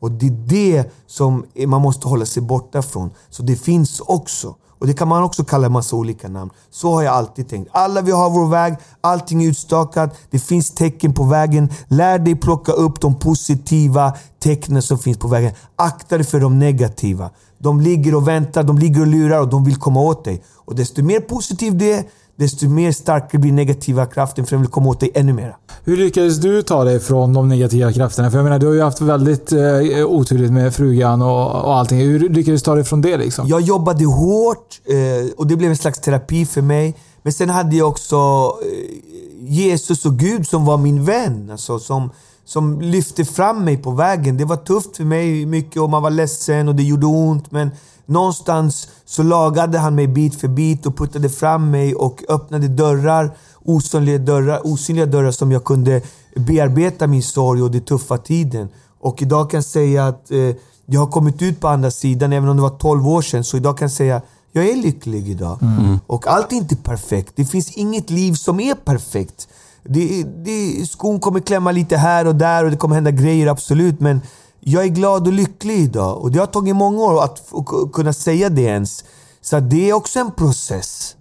Och 0.00 0.10
det 0.10 0.26
är 0.26 0.30
det 0.30 0.92
som 1.06 1.44
man 1.66 1.82
måste 1.82 2.08
hålla 2.08 2.26
sig 2.26 2.42
borta 2.42 2.82
från. 2.82 3.10
Så 3.30 3.42
det 3.42 3.56
finns 3.56 4.00
också. 4.00 4.54
Och 4.80 4.86
det 4.86 4.94
kan 4.94 5.08
man 5.08 5.22
också 5.22 5.44
kalla 5.44 5.66
en 5.66 5.72
massa 5.72 5.96
olika 5.96 6.28
namn. 6.28 6.50
Så 6.70 6.94
har 6.94 7.02
jag 7.02 7.14
alltid 7.14 7.48
tänkt. 7.48 7.70
Alla 7.72 8.02
vi 8.02 8.10
har 8.10 8.30
vår 8.30 8.46
väg, 8.46 8.76
allting 9.00 9.44
är 9.44 9.48
utstakat, 9.48 10.16
det 10.30 10.38
finns 10.38 10.70
tecken 10.70 11.14
på 11.14 11.24
vägen. 11.24 11.68
Lär 11.88 12.18
dig 12.18 12.36
plocka 12.36 12.72
upp 12.72 13.00
de 13.00 13.14
positiva 13.14 14.12
tecknen 14.38 14.82
som 14.82 14.98
finns 14.98 15.18
på 15.18 15.28
vägen. 15.28 15.52
Akta 15.76 16.16
dig 16.16 16.26
för 16.26 16.40
de 16.40 16.58
negativa. 16.58 17.30
De 17.58 17.80
ligger 17.80 18.14
och 18.14 18.28
väntar, 18.28 18.62
de 18.62 18.78
ligger 18.78 19.00
och 19.00 19.06
lurar 19.06 19.40
och 19.40 19.48
de 19.48 19.64
vill 19.64 19.76
komma 19.76 20.00
åt 20.00 20.24
dig. 20.24 20.42
Och 20.54 20.74
desto 20.74 21.02
mer 21.02 21.20
positiv 21.20 21.78
du 21.78 21.90
är, 21.92 22.04
desto 22.40 22.68
mer 22.68 22.92
starkare 22.92 23.38
blir 23.40 23.52
negativa 23.52 24.06
kraften 24.06 24.46
för 24.46 24.50
den 24.50 24.60
vill 24.60 24.70
komma 24.70 24.88
åt 24.90 25.00
dig 25.00 25.10
ännu 25.14 25.32
mer. 25.32 25.56
Hur 25.84 25.96
lyckades 25.96 26.36
du 26.36 26.62
ta 26.62 26.84
dig 26.84 27.00
från 27.00 27.32
de 27.32 27.48
negativa 27.48 27.92
krafterna? 27.92 28.30
För 28.30 28.38
jag 28.38 28.44
menar, 28.44 28.58
du 28.58 28.66
har 28.66 28.74
ju 28.74 28.82
haft 28.82 29.00
väldigt 29.00 29.52
eh, 29.52 29.58
oturligt 30.06 30.52
med 30.52 30.74
frugan 30.74 31.22
och, 31.22 31.64
och 31.64 31.76
allting. 31.76 31.98
Hur 31.98 32.28
lyckades 32.28 32.62
du 32.62 32.64
ta 32.64 32.74
dig 32.74 32.84
från 32.84 33.00
det 33.00 33.16
liksom? 33.16 33.48
Jag 33.48 33.60
jobbade 33.60 34.04
hårt 34.04 34.80
eh, 34.84 35.32
och 35.36 35.46
det 35.46 35.56
blev 35.56 35.70
en 35.70 35.76
slags 35.76 36.00
terapi 36.00 36.46
för 36.46 36.62
mig. 36.62 36.96
Men 37.22 37.32
sen 37.32 37.48
hade 37.48 37.76
jag 37.76 37.88
också 37.88 38.16
eh, 38.62 38.98
Jesus 39.40 40.06
och 40.06 40.18
Gud 40.18 40.46
som 40.46 40.64
var 40.64 40.76
min 40.76 41.04
vän. 41.04 41.50
Alltså, 41.50 41.78
som, 41.78 42.10
som 42.50 42.80
lyfte 42.80 43.24
fram 43.24 43.64
mig 43.64 43.76
på 43.76 43.90
vägen. 43.90 44.36
Det 44.36 44.44
var 44.44 44.56
tufft 44.56 44.96
för 44.96 45.04
mig 45.04 45.46
mycket 45.46 45.82
och 45.82 45.90
man 45.90 46.02
var 46.02 46.10
ledsen 46.10 46.68
och 46.68 46.74
det 46.74 46.82
gjorde 46.82 47.06
ont. 47.06 47.50
Men 47.50 47.70
någonstans 48.06 48.88
så 49.04 49.22
lagade 49.22 49.78
han 49.78 49.94
mig 49.94 50.06
bit 50.06 50.40
för 50.40 50.48
bit 50.48 50.86
och 50.86 50.96
puttade 50.96 51.28
fram 51.28 51.70
mig 51.70 51.94
och 51.94 52.22
öppnade 52.28 52.68
dörrar. 52.68 53.36
Osynliga 53.64 54.18
dörrar, 54.18 54.66
osynliga 54.66 55.06
dörrar 55.06 55.30
som 55.30 55.52
jag 55.52 55.64
kunde 55.64 56.02
bearbeta 56.36 57.06
min 57.06 57.22
sorg 57.22 57.62
och 57.62 57.70
den 57.70 57.80
tuffa 57.80 58.18
tiden. 58.18 58.68
Och 59.00 59.22
idag 59.22 59.50
kan 59.50 59.58
jag 59.58 59.64
säga 59.64 60.06
att 60.06 60.30
eh, 60.30 60.38
jag 60.86 61.00
har 61.00 61.06
kommit 61.06 61.42
ut 61.42 61.60
på 61.60 61.68
andra 61.68 61.90
sidan, 61.90 62.32
även 62.32 62.48
om 62.48 62.56
det 62.56 62.62
var 62.62 62.78
12 62.78 63.08
år 63.08 63.22
sedan. 63.22 63.44
Så 63.44 63.56
idag 63.56 63.78
kan 63.78 63.84
jag 63.84 63.92
säga 63.92 64.22
jag 64.52 64.68
är 64.68 64.76
lycklig 64.76 65.28
idag. 65.28 65.58
Och 66.06 66.26
allt 66.26 66.52
är 66.52 66.56
inte 66.56 66.76
perfekt. 66.76 67.32
Det 67.36 67.44
finns 67.44 67.72
inget 67.72 68.10
liv 68.10 68.34
som 68.34 68.60
är 68.60 68.74
perfekt. 68.74 69.48
Det, 69.84 70.22
det, 70.22 70.86
skon 70.90 71.20
kommer 71.20 71.40
klämma 71.40 71.72
lite 71.72 71.96
här 71.96 72.26
och 72.26 72.34
där 72.36 72.64
och 72.64 72.70
det 72.70 72.76
kommer 72.76 72.94
hända 72.94 73.10
grejer, 73.10 73.46
absolut. 73.46 74.00
Men 74.00 74.20
jag 74.60 74.84
är 74.84 74.88
glad 74.88 75.26
och 75.26 75.32
lycklig 75.32 75.78
idag. 75.78 76.18
Och 76.18 76.30
det 76.30 76.38
har 76.38 76.46
tagit 76.46 76.76
många 76.76 77.02
år 77.02 77.24
att 77.24 77.38
f- 77.38 77.90
kunna 77.92 78.12
säga 78.12 78.48
det 78.48 78.62
ens. 78.62 79.04
Så 79.40 79.60
det 79.60 79.90
är 79.90 79.92
också 79.92 80.18
en 80.18 80.30
process. 80.32 81.16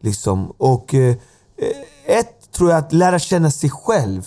Liksom. 0.00 0.52
Och 0.58 0.94
eh, 0.94 1.16
ett 2.06 2.52
tror 2.56 2.70
jag 2.70 2.78
att 2.78 2.92
lära 2.92 3.18
känna 3.18 3.50
sig 3.50 3.70
själv. 3.70 4.26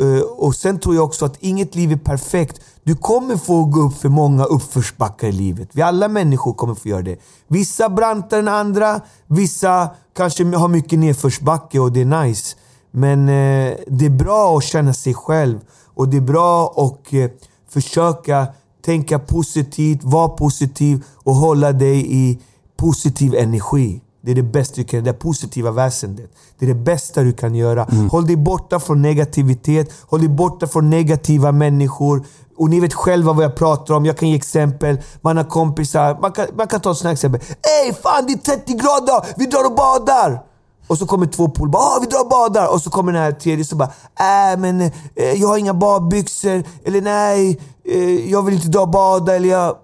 Eh, 0.00 0.20
och 0.20 0.54
sen 0.54 0.78
tror 0.78 0.94
jag 0.94 1.04
också 1.04 1.24
att 1.24 1.36
inget 1.40 1.74
liv 1.74 1.92
är 1.92 1.96
perfekt. 1.96 2.60
Du 2.82 2.96
kommer 2.96 3.36
få 3.36 3.64
gå 3.64 3.80
upp 3.80 3.96
för 3.96 4.08
många 4.08 4.44
uppförsbackar 4.44 5.28
i 5.28 5.32
livet. 5.32 5.68
Vi 5.72 5.82
alla 5.82 6.08
människor 6.08 6.52
kommer 6.52 6.74
få 6.74 6.88
göra 6.88 7.02
det. 7.02 7.16
Vissa 7.48 7.88
brantare 7.88 8.40
än 8.40 8.48
andra, 8.48 9.00
vissa 9.26 9.90
kanske 10.16 10.44
har 10.56 10.68
mycket 10.68 10.98
nedförsbacke 10.98 11.78
och 11.80 11.92
det 11.92 12.00
är 12.00 12.24
nice. 12.24 12.56
Men 12.96 13.28
eh, 13.28 13.74
det 13.86 14.06
är 14.06 14.10
bra 14.10 14.56
att 14.56 14.64
känna 14.64 14.94
sig 14.94 15.14
själv 15.14 15.60
och 15.94 16.08
det 16.08 16.16
är 16.16 16.20
bra 16.20 16.74
att 16.76 17.12
eh, 17.12 17.30
försöka 17.68 18.46
tänka 18.84 19.18
positivt, 19.18 20.04
vara 20.04 20.28
positiv 20.28 21.04
och 21.14 21.34
hålla 21.34 21.72
dig 21.72 22.16
i 22.16 22.38
positiv 22.76 23.34
energi. 23.34 24.00
Det 24.20 24.30
är 24.30 24.34
det 24.34 24.42
bästa 24.42 24.74
du 24.76 24.84
kan 24.84 24.98
göra. 24.98 25.12
Det 25.12 25.18
positiva 25.18 25.70
väsendet. 25.70 26.30
Det 26.58 26.64
är 26.64 26.68
det 26.68 26.74
bästa 26.74 27.22
du 27.22 27.32
kan 27.32 27.54
göra. 27.54 27.86
Håll 28.10 28.26
dig 28.26 28.36
borta 28.36 28.80
från 28.80 29.02
negativitet. 29.02 29.92
Håll 30.00 30.20
dig 30.20 30.28
borta 30.28 30.66
från 30.66 30.90
negativa 30.90 31.52
människor. 31.52 32.24
Och 32.56 32.70
ni 32.70 32.80
vet 32.80 32.94
själva 32.94 33.32
vad 33.32 33.44
jag 33.44 33.56
pratar 33.56 33.94
om. 33.94 34.06
Jag 34.06 34.16
kan 34.16 34.28
ge 34.28 34.36
exempel. 34.36 34.98
Man 35.20 35.36
har 35.36 35.44
kompisar. 35.44 36.18
Man 36.20 36.32
kan, 36.32 36.46
man 36.56 36.66
kan 36.66 36.80
ta 36.80 36.94
sådana 36.94 37.12
exempel. 37.12 37.40
Ey, 37.40 37.92
fan 37.92 38.26
det 38.26 38.32
är 38.32 38.56
30 38.56 38.72
grader! 38.72 39.26
Vi 39.36 39.46
drar 39.46 39.66
och 39.66 39.74
badar! 39.74 40.53
Och 40.86 40.98
så 40.98 41.06
kommer 41.06 41.26
två 41.26 41.48
pool 41.48 41.68
bara 41.68 41.82
ah, 41.82 41.98
vi 42.00 42.06
drar 42.06 42.20
och 42.20 42.28
badar. 42.28 42.72
Och 42.72 42.80
så 42.80 42.90
kommer 42.90 43.12
den 43.12 43.22
här 43.22 43.32
tredje 43.32 43.64
som 43.64 43.78
bara 43.78 43.92
äh 44.18 44.58
men 44.58 44.80
eh, 44.80 44.90
jag 45.16 45.48
har 45.48 45.58
inga 45.58 45.74
badbyxor. 45.74 46.64
Eller 46.84 47.00
nej, 47.00 47.60
eh, 47.84 48.30
jag 48.30 48.42
vill 48.42 48.54
inte 48.54 48.68
dra 48.68 48.80
och 48.80 48.88
bada. 48.88 49.34
Eller 49.34 49.48
jag... 49.48 49.76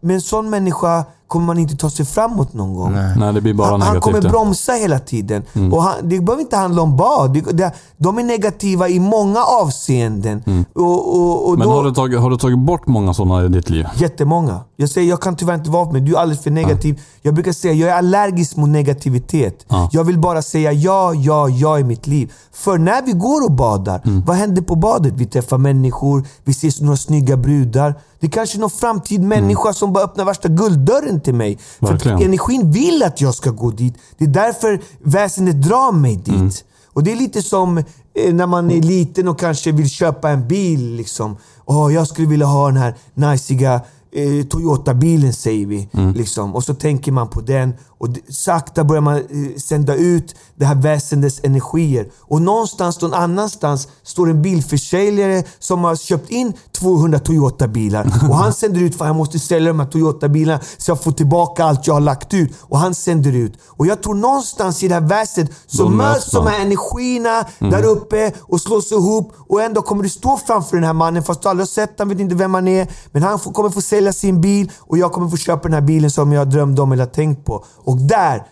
Med 0.00 0.14
en 0.14 0.20
sån 0.20 0.50
människa 0.50 1.04
kommer 1.28 1.46
man 1.46 1.58
inte 1.58 1.76
ta 1.76 1.90
sig 1.90 2.06
framåt 2.06 2.52
någon 2.54 2.74
gång. 2.74 2.92
Nej, 3.16 3.32
det 3.32 3.40
blir 3.40 3.54
bara 3.54 3.70
han, 3.70 3.82
han 3.82 4.00
kommer 4.00 4.20
ja. 4.24 4.30
bromsa 4.30 4.72
hela 4.72 4.98
tiden. 4.98 5.42
Mm. 5.52 5.72
Och 5.72 5.82
han, 5.82 5.94
det 6.02 6.20
behöver 6.20 6.42
inte 6.42 6.56
handla 6.56 6.82
om 6.82 6.96
bad. 6.96 7.34
Det, 7.34 7.40
det, 7.40 7.72
de 7.96 8.18
är 8.18 8.22
negativa 8.22 8.88
i 8.88 9.00
många 9.00 9.44
avseenden. 9.44 10.66
Och, 10.74 11.16
och, 11.20 11.48
och 11.48 11.54
Mm. 11.54 11.58
Men 11.58 11.68
då, 11.68 11.74
har 11.74 11.84
du, 11.84 11.94
tagit, 11.94 12.20
har 12.20 12.30
du 12.30 12.36
tagit 12.36 12.58
bort 12.58 12.86
många 12.86 13.14
sådana 13.14 13.44
i 13.44 13.48
ditt 13.48 13.70
liv? 13.70 13.86
Jättemånga. 13.96 14.60
Jag 14.76 14.90
säger, 14.90 15.08
jag 15.08 15.20
kan 15.20 15.36
tyvärr 15.36 15.54
inte 15.54 15.70
vara 15.70 15.92
med. 15.92 16.02
Du 16.02 16.14
är 16.14 16.18
alldeles 16.18 16.42
för 16.42 16.50
negativ. 16.50 17.00
Jag 17.22 17.34
brukar 17.34 17.52
säga, 17.52 17.74
jag 17.74 17.88
är 17.90 17.94
allergisk 17.94 18.56
mot 18.56 18.68
negativitet. 18.68 19.66
Ja. 19.68 19.88
Jag 19.92 20.04
vill 20.04 20.18
bara 20.18 20.42
säga 20.42 20.72
ja, 20.72 21.14
ja, 21.14 21.48
ja 21.48 21.78
i 21.78 21.84
mitt 21.84 22.06
liv. 22.06 22.32
För 22.52 22.78
när 22.78 23.02
vi 23.02 23.12
går 23.12 23.44
och 23.44 23.52
badar, 23.52 24.00
Mm. 24.04 24.22
vad 24.26 24.36
händer 24.36 24.62
på 24.62 24.74
badet? 24.74 25.12
Vi 25.16 25.26
träffar 25.26 25.58
människor, 25.58 26.24
vi 26.44 26.54
ser 26.54 26.84
några 26.84 26.96
snygga 26.96 27.36
brudar. 27.36 27.94
Det 28.24 28.28
är 28.28 28.30
kanske 28.30 28.58
är 28.58 28.60
någon 28.60 28.70
framtid 28.70 29.22
människa 29.22 29.72
som 29.72 29.92
bara 29.92 30.04
öppnar 30.04 30.24
värsta 30.24 30.48
gulddörren 30.48 31.20
till 31.20 31.34
mig. 31.34 31.58
För 31.58 31.86
att 31.86 31.90
Mm. 31.90 31.96
Verkligen. 31.96 32.22
energin 32.22 32.70
vill 32.70 33.02
att 33.02 33.20
jag 33.20 33.34
ska 33.34 33.50
gå 33.50 33.70
dit. 33.70 33.94
Det 34.18 34.24
är 34.24 34.28
därför 34.28 34.80
väsendet 35.02 35.62
drar 35.62 35.92
mig 35.92 36.16
dit. 36.16 36.28
Mm. 36.34 36.50
Och 36.92 37.04
det 37.04 37.12
är 37.12 37.16
lite 37.16 37.42
som 37.42 37.78
eh, 37.78 38.34
när 38.34 38.46
man 38.46 38.70
är 38.70 38.82
liten 38.82 39.28
och 39.28 39.38
kanske 39.38 39.72
vill 39.72 39.90
köpa 39.90 40.30
en 40.30 40.48
bil. 40.48 40.94
Liksom. 40.94 41.36
Åh, 41.64 41.94
jag 41.94 42.08
skulle 42.08 42.28
vilja 42.28 42.46
ha 42.46 42.66
den 42.66 42.76
här 42.76 42.94
najsiga 43.14 43.80
eh, 44.12 44.46
Toyota-bilen 44.46 45.32
säger 45.32 45.66
vi. 45.66 45.88
Liksom. 46.14 46.54
Och 46.54 46.64
så 46.64 46.74
tänker 46.74 47.12
man 47.12 47.28
på 47.28 47.40
den 47.40 47.74
och 48.04 48.34
sakta 48.34 48.84
börjar 48.84 49.00
man 49.00 49.16
eh, 49.16 49.22
sända 49.56 49.94
ut 49.94 50.34
det 50.54 50.64
här 50.64 50.74
väsendets 50.74 51.40
energier. 51.42 52.08
Och 52.20 52.42
någonstans 52.42 53.00
någon 53.00 53.14
annanstans 53.14 53.88
står 54.02 54.30
en 54.30 54.42
bilförsäljare 54.42 55.44
som 55.58 55.84
har 55.84 55.96
köpt 55.96 56.30
in 56.30 56.52
200 56.72 57.18
Toyota-bilar. 57.18 58.04
Och 58.30 58.36
han 58.36 58.52
sänder 58.52 58.80
ut, 58.80 58.98
för 58.98 59.06
jag 59.06 59.16
måste 59.16 59.38
sälja 59.38 59.68
de 59.68 59.80
här 59.80 59.86
Toyota-bilarna 59.86 60.60
så 60.76 60.90
jag 60.90 61.02
får 61.02 61.12
tillbaka 61.12 61.64
allt 61.64 61.86
jag 61.86 61.94
har 61.94 62.00
lagt 62.00 62.34
ut. 62.34 62.52
Och 62.60 62.78
han 62.78 62.94
sänder 62.94 63.32
ut. 63.32 63.58
Och 63.66 63.86
jag 63.86 64.02
tror 64.02 64.14
någonstans 64.14 64.82
i 64.82 64.88
det 64.88 64.94
här 64.94 65.00
väsendet 65.00 65.54
så 65.66 65.82
De 65.82 65.96
möts 65.96 66.30
de 66.30 66.46
här 66.46 66.60
energierna 66.60 67.44
där 67.58 67.84
uppe 67.84 68.32
och 68.40 68.60
slås 68.60 68.92
ihop. 68.92 69.32
Och 69.48 69.62
ändå 69.62 69.82
kommer 69.82 70.02
du 70.02 70.08
stå 70.08 70.36
framför 70.46 70.76
den 70.76 70.84
här 70.84 70.92
mannen 70.92 71.22
fast 71.22 71.42
du 71.42 71.48
aldrig 71.48 71.62
har 71.62 71.86
sett 71.86 71.98
han 71.98 72.08
vet 72.08 72.20
inte 72.20 72.34
vem 72.34 72.54
han 72.54 72.68
är. 72.68 72.88
Men 73.12 73.22
han 73.22 73.38
kommer 73.38 73.70
få 73.70 73.80
sälja 73.80 74.12
sin 74.12 74.40
bil 74.40 74.70
och 74.78 74.98
jag 74.98 75.12
kommer 75.12 75.28
få 75.28 75.36
köpa 75.36 75.62
den 75.62 75.72
här 75.72 75.80
bilen 75.80 76.10
som 76.10 76.32
jag 76.32 76.50
drömde 76.50 76.82
om 76.82 76.92
eller 76.92 77.06
tänkt 77.06 77.44
på. 77.44 77.64
Och 77.76 77.93
där 77.96 78.42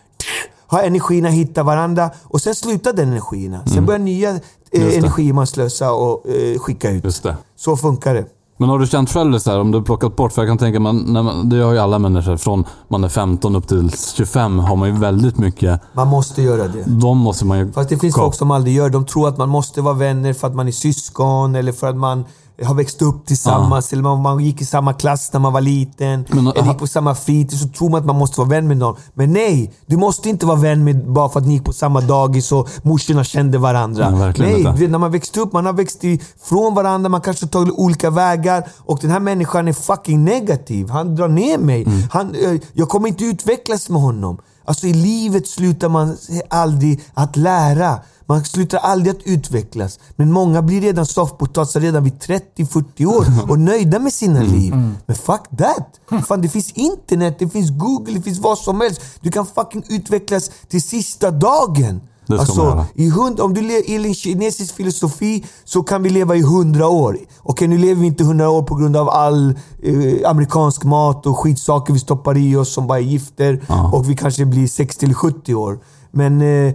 har 0.67 0.83
energierna 0.83 1.29
hittat 1.29 1.65
varandra 1.65 2.09
och 2.23 2.41
sen 2.41 2.55
slutar 2.55 2.93
den 2.93 3.09
energierna. 3.09 3.65
Sen 3.65 3.85
börjar 3.85 3.99
nya 3.99 4.29
eh, 4.71 4.97
energier 4.97 5.33
man 5.33 5.47
slösa 5.47 5.91
och 5.91 6.29
eh, 6.29 6.59
skicka 6.59 6.89
ut. 6.91 7.03
Just 7.03 7.23
det. 7.23 7.35
Så 7.55 7.77
funkar 7.77 8.13
det. 8.13 8.25
Men 8.57 8.69
har 8.69 8.79
du 8.79 8.87
känt 8.87 9.09
själv 9.09 9.39
så 9.39 9.51
här, 9.51 9.59
om 9.59 9.71
du 9.71 9.77
har 9.77 9.85
plockat 9.85 10.15
bort, 10.15 10.33
för 10.33 10.41
jag 10.41 10.49
kan 10.49 10.57
tänka 10.57 10.79
man, 10.79 11.49
det 11.49 11.57
har 11.57 11.73
ju 11.73 11.79
alla 11.79 11.99
människor, 11.99 12.37
från 12.37 12.65
man 12.87 13.03
är 13.03 13.09
15 13.09 13.55
upp 13.55 13.67
till 13.67 13.91
25 14.15 14.59
har 14.59 14.75
man 14.75 14.89
ju 14.89 14.95
väldigt 14.99 15.37
mycket, 15.37 15.81
Man 15.93 16.07
måste 16.07 16.41
göra 16.41 16.67
det. 16.67 16.83
de 16.85 17.17
måste 17.17 17.45
man 17.45 17.59
ju... 17.59 17.71
Fast 17.71 17.89
det 17.89 17.97
finns 17.97 18.15
folk 18.15 18.35
som 18.35 18.51
aldrig 18.51 18.75
gör 18.75 18.83
det. 18.89 18.93
De 18.93 19.05
tror 19.05 19.27
att 19.27 19.37
man 19.37 19.49
måste 19.49 19.81
vara 19.81 19.93
vänner 19.93 20.33
för 20.33 20.47
att 20.47 20.55
man 20.55 20.67
är 20.67 20.71
syskon 20.71 21.55
eller 21.55 21.71
för 21.71 21.87
att 21.87 21.95
man 21.97 22.25
har 22.63 22.75
växt 22.75 23.01
upp 23.01 23.25
tillsammans 23.25 23.93
eller 23.93 24.03
man, 24.03 24.21
man 24.21 24.39
gick 24.39 24.61
i 24.61 24.65
samma 24.65 24.93
klass 24.93 25.33
när 25.33 25.39
man 25.39 25.53
var 25.53 25.61
liten. 25.61 26.25
Men, 26.29 26.47
eller 26.47 26.67
gick 26.67 26.77
på 26.77 26.87
samma 26.87 27.15
fritids 27.15 27.61
så 27.61 27.67
tror 27.67 27.89
man 27.89 27.99
att 27.99 28.05
man 28.05 28.15
måste 28.15 28.39
vara 28.39 28.49
vän 28.49 28.67
med 28.67 28.77
någon. 28.77 28.95
Men 29.13 29.33
nej! 29.33 29.73
Du 29.85 29.97
måste 29.97 30.29
inte 30.29 30.45
vara 30.45 30.59
vän 30.59 30.83
med 30.83 31.11
bara 31.11 31.29
för 31.29 31.39
att 31.39 31.47
ni 31.47 31.53
gick 31.53 31.65
på 31.65 31.73
samma 31.73 32.01
dagis 32.01 32.51
och 32.51 32.69
morsorna 32.83 33.23
kände 33.23 33.57
varandra. 33.57 34.09
Nej, 34.09 34.33
nej, 34.37 34.63
vet, 34.63 34.91
när 34.91 34.99
man 34.99 35.11
växte 35.11 35.39
upp, 35.39 35.53
man 35.53 35.65
har 35.65 35.73
växt 35.73 36.03
ifrån 36.03 36.75
varandra, 36.75 37.09
man 37.09 37.21
kanske 37.21 37.45
har 37.45 37.49
tagit 37.49 37.73
olika 37.73 38.09
vägar 38.09 38.67
och 38.77 38.99
den 39.01 39.11
här 39.11 39.19
människan 39.19 39.67
är 39.67 39.73
fucking 39.73 40.25
negativ. 40.25 40.89
Han 40.89 41.15
drar 41.15 41.27
ner 41.27 41.57
mig. 41.57 41.83
Mm. 41.83 42.01
Han, 42.11 42.35
eh, 42.35 42.61
jag 42.73 42.89
kommer 42.89 43.07
inte 43.07 43.25
utvecklas 43.25 43.89
med 43.89 44.01
honom. 44.01 44.37
Alltså 44.65 44.87
i 44.87 44.93
livet 44.93 45.47
slutar 45.47 45.89
man 45.89 46.17
aldrig 46.49 47.03
att 47.13 47.35
lära. 47.35 47.99
Man 48.33 48.45
slutar 48.45 48.77
aldrig 48.77 49.15
att 49.15 49.21
utvecklas. 49.25 49.99
Men 50.15 50.31
många 50.31 50.61
blir 50.61 50.81
redan 50.81 51.05
soffpotatisar 51.05 51.79
redan 51.79 52.03
vid 52.03 52.13
30-40 52.13 53.05
år 53.05 53.25
och 53.51 53.59
nöjda 53.59 53.99
med 53.99 54.13
sina 54.13 54.39
Mm. 54.39 54.51
liv. 54.53 54.73
Men 55.05 55.15
fuck 55.15 55.41
that! 55.57 56.23
Fan, 56.27 56.41
det 56.41 56.49
finns 56.49 56.71
internet, 56.71 57.35
det 57.39 57.49
finns 57.49 57.69
google, 57.71 58.13
det 58.13 58.21
finns 58.21 58.39
vad 58.39 58.57
som 58.57 58.81
helst. 58.81 59.01
Du 59.21 59.31
kan 59.31 59.45
fucking 59.45 59.83
utvecklas 59.89 60.51
till 60.69 60.81
sista 60.83 61.31
dagen. 61.31 62.01
Det 62.27 62.39
Alltså, 62.39 62.85
i 62.95 63.09
hund, 63.09 63.39
om 63.39 63.53
du 63.53 63.61
lever 63.61 63.89
i 63.89 63.95
en 64.07 64.13
kinesisk 64.15 64.75
filosofi 64.75 65.45
så 65.63 65.83
kan 65.83 66.03
vi 66.03 66.09
leva 66.09 66.35
i 66.35 66.41
hundra 66.41 66.87
år. 66.87 67.17
Okej, 67.41 67.67
nu 67.67 67.77
lever 67.77 68.01
vi 68.01 68.07
inte 68.07 68.23
hundra 68.23 68.49
år 68.49 68.63
på 68.63 68.75
grund 68.75 68.97
av 68.97 69.09
all 69.09 69.49
eh, 69.83 70.29
amerikansk 70.29 70.83
mat 70.83 71.25
och 71.25 71.37
skitsaker 71.39 71.93
vi 71.93 71.99
stoppar 71.99 72.37
i 72.37 72.55
oss 72.55 72.73
som 72.73 72.87
bara 72.87 72.97
är 72.99 73.03
gifter. 73.03 73.61
Ja. 73.67 73.91
Och 73.93 74.09
vi 74.09 74.15
kanske 74.15 74.45
blir 74.45 74.67
60 74.67 75.05
eller 75.05 75.15
70 75.15 75.55
år. 75.55 75.79
Men 76.11 76.41
eh, 76.41 76.73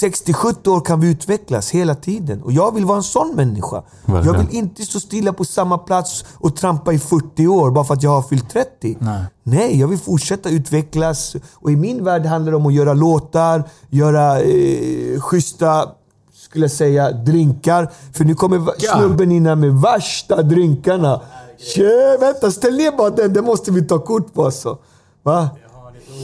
60-70 0.00 0.68
år 0.68 0.80
kan 0.80 1.00
vi 1.00 1.10
utvecklas 1.10 1.70
hela 1.70 1.94
tiden. 1.94 2.42
Och 2.42 2.52
jag 2.52 2.74
vill 2.74 2.84
vara 2.84 2.96
en 2.96 3.02
sån 3.02 3.36
människa. 3.36 3.82
Verkligen. 4.04 4.34
Jag 4.34 4.44
vill 4.44 4.56
inte 4.56 4.82
stå 4.82 5.00
stilla 5.00 5.32
på 5.32 5.44
samma 5.44 5.78
plats 5.78 6.24
och 6.34 6.56
trampa 6.56 6.92
i 6.92 6.98
40 6.98 7.46
år 7.46 7.70
bara 7.70 7.84
för 7.84 7.94
att 7.94 8.02
jag 8.02 8.10
har 8.10 8.22
fyllt 8.22 8.50
30. 8.50 8.96
Nej. 9.42 9.80
jag 9.80 9.88
vill 9.88 9.98
fortsätta 9.98 10.48
utvecklas. 10.50 11.36
Och 11.54 11.70
i 11.70 11.76
min 11.76 12.04
värld 12.04 12.26
handlar 12.26 12.52
det 12.52 12.56
om 12.56 12.66
att 12.66 12.74
göra 12.74 12.94
låtar, 12.94 13.64
göra 13.90 14.40
eh, 14.40 15.20
schyssta, 15.20 15.88
skulle 16.34 16.64
jag 16.64 16.72
säga, 16.72 17.12
drinkar. 17.12 17.92
För 18.12 18.24
nu 18.24 18.34
kommer 18.34 18.80
snubben 18.96 19.32
in 19.32 19.46
här 19.46 19.54
med 19.54 19.80
värsta 19.80 20.42
drinkarna. 20.42 21.20
Tjö, 21.74 22.16
vänta, 22.20 22.50
ställ 22.50 22.76
ner 22.76 22.96
bara 22.96 23.10
den. 23.10 23.32
Den 23.32 23.44
måste 23.44 23.70
vi 23.70 23.82
ta 23.82 23.98
kort 23.98 24.34
på 24.34 24.44
alltså. 24.44 24.78
Va? 25.22 25.48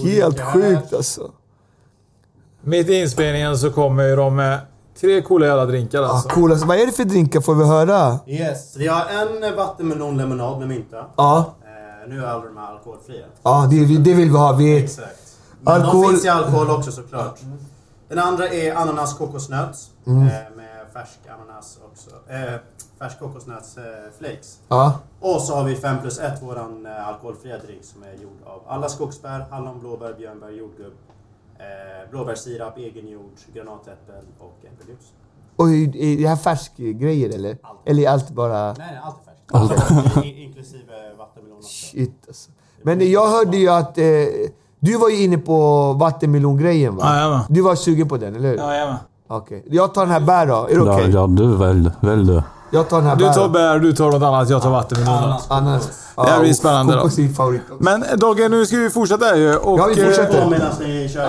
Helt 0.04 0.40
sjukt 0.40 0.94
alltså. 0.94 1.30
Mitt 2.64 2.88
i 2.88 2.94
inspelningen 3.00 3.58
så 3.58 3.70
kommer 3.70 4.02
ju 4.08 4.16
de 4.16 4.36
med 4.36 4.58
tre 5.00 5.22
coola 5.22 5.46
jävla 5.46 5.66
drinkar 5.66 6.02
Ah, 6.02 6.06
alltså. 6.06 6.28
cool. 6.28 6.50
alltså, 6.50 6.66
vad 6.66 6.76
är 6.78 6.86
det 6.86 6.92
för 6.92 7.04
drinkar 7.04 7.40
får 7.40 7.54
vi 7.54 7.64
höra? 7.64 8.18
Yes, 8.26 8.76
vi 8.76 8.86
har 8.86 9.04
en 9.06 9.56
vattenmelonlemonad 9.56 10.58
med 10.58 10.68
mynta. 10.68 11.06
Ja, 11.16 11.54
Eh, 12.04 12.08
nu 12.10 12.20
är 12.22 12.26
alla 12.26 12.44
de 12.44 12.56
här 12.56 12.72
alkoholfria. 12.72 13.26
ja 13.42 13.68
det, 13.70 13.76
det 13.98 14.14
vill 14.14 14.30
vi 14.30 14.36
ha. 14.38 14.52
Vi, 14.52 14.84
Exakt. 14.84 15.08
Men 15.60 15.74
Alkohol- 15.82 16.02
de 16.02 16.10
finns 16.10 16.24
i 16.24 16.28
alkohol 16.28 16.70
också 16.70 16.92
såklart. 16.92 17.38
Den 18.08 18.18
andra 18.18 18.48
är 18.48 18.74
ananas 18.74 19.14
kokosnöt. 19.18 19.76
Mm. 20.06 20.22
Eh, 20.22 20.28
med 20.56 20.68
färsk 20.92 21.18
ananas 21.40 21.78
också. 21.92 22.10
Eh, 22.32 22.60
färsk 22.98 23.18
kokosnöts 23.18 23.76
eh, 23.76 23.82
flakes. 24.18 24.58
ja. 24.68 24.92
Och 25.20 25.40
så 25.40 25.54
har 25.54 25.64
vi 25.64 25.76
5 25.76 25.96
plus 26.00 26.18
1, 26.18 26.42
våran 26.42 26.86
eh, 26.86 27.08
alkoholfria 27.08 27.58
drink 27.58 27.84
som 27.84 28.02
är 28.02 28.22
gjord 28.22 28.38
av 28.46 28.60
alla 28.68 28.88
skogsbär, 28.88 29.44
hallon, 29.50 29.80
blåbär, 29.80 30.14
björnbär, 30.18 30.50
jordgubb. 30.50 30.92
Eh, 31.64 32.10
blåbärssirap, 32.10 32.78
egengjord, 32.78 33.32
granatäppel 33.54 34.24
och 34.38 34.58
äppeljuice. 34.72 35.12
Och 35.56 35.68
är 35.68 36.16
det 36.22 36.28
här 36.28 36.36
färskgrejer 36.36 37.34
eller? 37.34 37.56
Eller 37.86 38.02
är 38.02 38.08
allt 38.08 38.30
bara... 38.30 38.72
Nej, 38.72 39.00
allt 39.02 39.16
är 39.52 39.80
färskt. 39.80 40.26
I- 40.26 40.42
Inklusive 40.42 40.82
vattenmelon 41.18 41.56
också. 41.58 41.68
Shit 41.68 42.24
alltså. 42.28 42.50
Men 42.82 43.10
jag 43.10 43.26
hörde 43.28 43.56
ju 43.56 43.68
att... 43.68 43.98
Eh, 43.98 44.04
du 44.80 44.98
var 44.98 45.08
ju 45.08 45.22
inne 45.24 45.38
på 45.38 45.92
vattenmelongrejen 45.92 46.96
va? 46.96 47.14
Jajamän. 47.14 47.40
Du 47.48 47.60
var 47.60 47.74
sugen 47.74 48.08
på 48.08 48.16
den, 48.16 48.36
eller 48.36 48.48
hur? 48.48 48.56
Jajamän. 48.56 48.96
Okej. 49.26 49.64
Jag 49.70 49.94
tar 49.94 50.02
den 50.02 50.10
här 50.10 50.20
bär 50.20 50.46
då. 50.46 50.54
Är 50.70 50.74
det 50.74 50.80
okej? 50.80 51.10
Ja, 51.10 51.20
ja, 51.20 51.26
du 51.26 51.56
välj, 51.56 51.90
välj 52.00 52.26
du. 52.26 52.42
Jag 52.74 52.88
tar 52.88 52.96
den 52.96 53.06
här 53.06 53.16
Du 53.16 53.24
bär. 53.24 53.32
tar 53.32 53.48
bär, 53.48 53.78
du 53.78 53.92
tar 53.92 54.04
något 54.12 54.22
annat, 54.22 54.50
jag 54.50 54.62
tar 54.62 54.70
vattenmelon. 54.70 55.34
Annars... 55.48 55.82
Det 56.16 56.22
här 56.30 56.40
blir 56.40 56.52
spännande 56.52 56.92
då. 56.94 57.00
Kokos. 57.00 57.56
Men 57.78 58.04
Dogge, 58.16 58.48
nu 58.48 58.66
ska 58.66 58.76
vi 58.76 58.90
fortsätta 58.90 59.24
här 59.24 59.34
ju. 59.36 59.56
Och, 59.56 59.78
Ja, 59.78 59.86
vi 59.96 60.04
fortsätter. 60.04 60.38
eh, 60.38 60.44
Och 60.44 60.50
medan 60.50 60.72
ni 60.80 61.08
kör. 61.08 61.22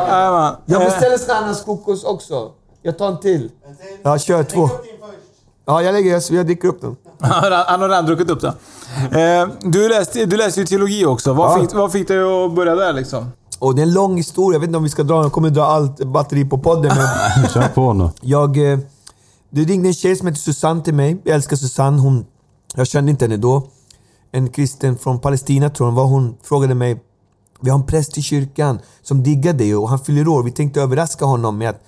Jag 0.65 0.81
Eh, 0.81 0.85
beställer 0.87 1.17
sån 1.17 1.35
ananas-kokos 1.35 2.03
också. 2.03 2.49
Jag 2.81 2.97
tar 2.97 3.07
en 3.07 3.19
till. 3.19 3.49
Ja, 4.03 4.17
kör 4.17 4.43
två. 4.43 4.69
Ja, 5.65 5.81
jag 5.81 5.93
lägger... 5.93 6.11
Jag, 6.11 6.21
jag 6.29 6.45
dricker 6.45 6.67
upp 6.67 6.81
den. 6.81 6.95
Han 7.67 7.81
har 7.81 7.89
redan 7.89 8.05
druckit 8.05 8.29
upp 8.29 8.41
det. 8.41 8.53
Eh, 9.41 9.47
du, 9.61 9.89
läste, 9.89 10.25
du 10.25 10.37
läste 10.37 10.59
ju 10.59 10.65
teologi 10.65 11.05
också. 11.05 11.33
Vad, 11.33 11.51
Ja. 11.51 11.61
fick, 11.61 11.73
vad 11.73 11.91
fick 11.91 12.07
dig 12.07 12.45
att 12.45 12.53
börja 12.53 12.75
där 12.75 12.93
liksom? 12.93 13.31
Och 13.59 13.75
det 13.75 13.81
är 13.81 13.83
en 13.83 13.93
lång 13.93 14.17
historia. 14.17 14.55
Jag 14.55 14.59
vet 14.59 14.67
inte 14.67 14.77
om 14.77 14.83
vi 14.83 14.89
ska 14.89 15.03
dra 15.03 15.21
Jag 15.23 15.31
kommer 15.31 15.49
dra 15.49 15.65
allt 15.65 15.97
batteri 16.05 16.45
på 16.45 16.57
podden. 16.57 16.91
Men 17.35 17.49
Kör 17.53 17.67
på 17.67 17.93
nu. 17.93 18.09
jag... 18.21 18.57
Det 19.55 19.63
ringde 19.63 19.89
en 19.89 19.93
tjej 19.93 20.15
som 20.15 20.27
heter 20.27 20.39
Susanne 20.39 20.83
till 20.83 20.93
mig. 20.93 21.21
Jag 21.23 21.35
älskar 21.35 21.55
Susanne. 21.55 22.01
Hon, 22.01 22.25
jag 22.75 22.87
kände 22.87 23.11
inte 23.11 23.25
henne 23.25 23.37
då. 23.37 23.67
En 24.31 24.49
kristen 24.49 24.97
från 24.97 25.19
Palestina 25.19 25.69
tror 25.69 25.87
hon 25.87 25.95
var. 25.95 26.05
Hon 26.05 26.37
frågade 26.43 26.75
mig. 26.75 27.03
Vi 27.61 27.69
har 27.69 27.79
en 27.79 27.85
präst 27.85 28.17
i 28.17 28.21
kyrkan 28.21 28.79
som 29.01 29.23
diggar 29.23 29.53
dig 29.53 29.75
och 29.75 29.89
han 29.89 29.99
fyller 29.99 30.27
år. 30.27 30.43
Vi 30.43 30.51
tänkte 30.51 30.81
överraska 30.81 31.25
honom 31.25 31.57
med 31.57 31.69
att 31.69 31.81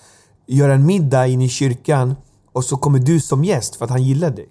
göra 0.46 0.74
en 0.74 0.86
middag 0.86 1.28
inne 1.28 1.46
i 1.46 1.50
kyrkan. 1.50 2.16
Och 2.52 2.64
så 2.64 2.78
kommer 2.78 3.00
du 3.00 3.20
som 3.20 3.44
gäst 3.44 3.76
för 3.76 3.86
att 3.86 3.92
han 3.92 4.04
gillar 4.04 4.30
dig. 4.30 4.50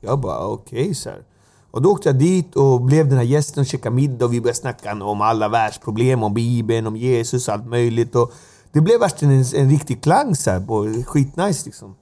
Jag 0.00 0.20
bara 0.20 0.46
okej 0.46 0.94
så 0.94 1.08
här. 1.08 1.22
Och 1.70 1.82
då 1.82 1.92
åkte 1.92 2.08
jag 2.08 2.18
dit 2.18 2.56
och 2.56 2.80
blev 2.80 3.08
den 3.08 3.18
här 3.18 3.24
gästen 3.24 3.60
och 3.60 3.66
käkade 3.66 3.96
middag 3.96 4.24
och 4.24 4.32
vi 4.32 4.40
började 4.40 4.58
snacka 4.58 5.04
om 5.04 5.20
alla 5.20 5.48
världsproblem, 5.48 6.22
om 6.22 6.34
Bibeln, 6.34 6.86
om 6.86 6.96
Jesus 6.96 7.48
och 7.48 7.54
allt 7.54 7.66
möjligt. 7.66 8.14
Och 8.14 8.32
det 8.72 8.80
blev 8.80 9.00
verkligen 9.00 9.34
en, 9.34 9.44
en 9.54 9.70
riktig 9.70 10.02
klang 10.02 10.36
så 10.36 10.50
här, 10.50 10.60
på, 10.60 11.02
skitnice 11.06 11.64
liksom. 11.64 11.94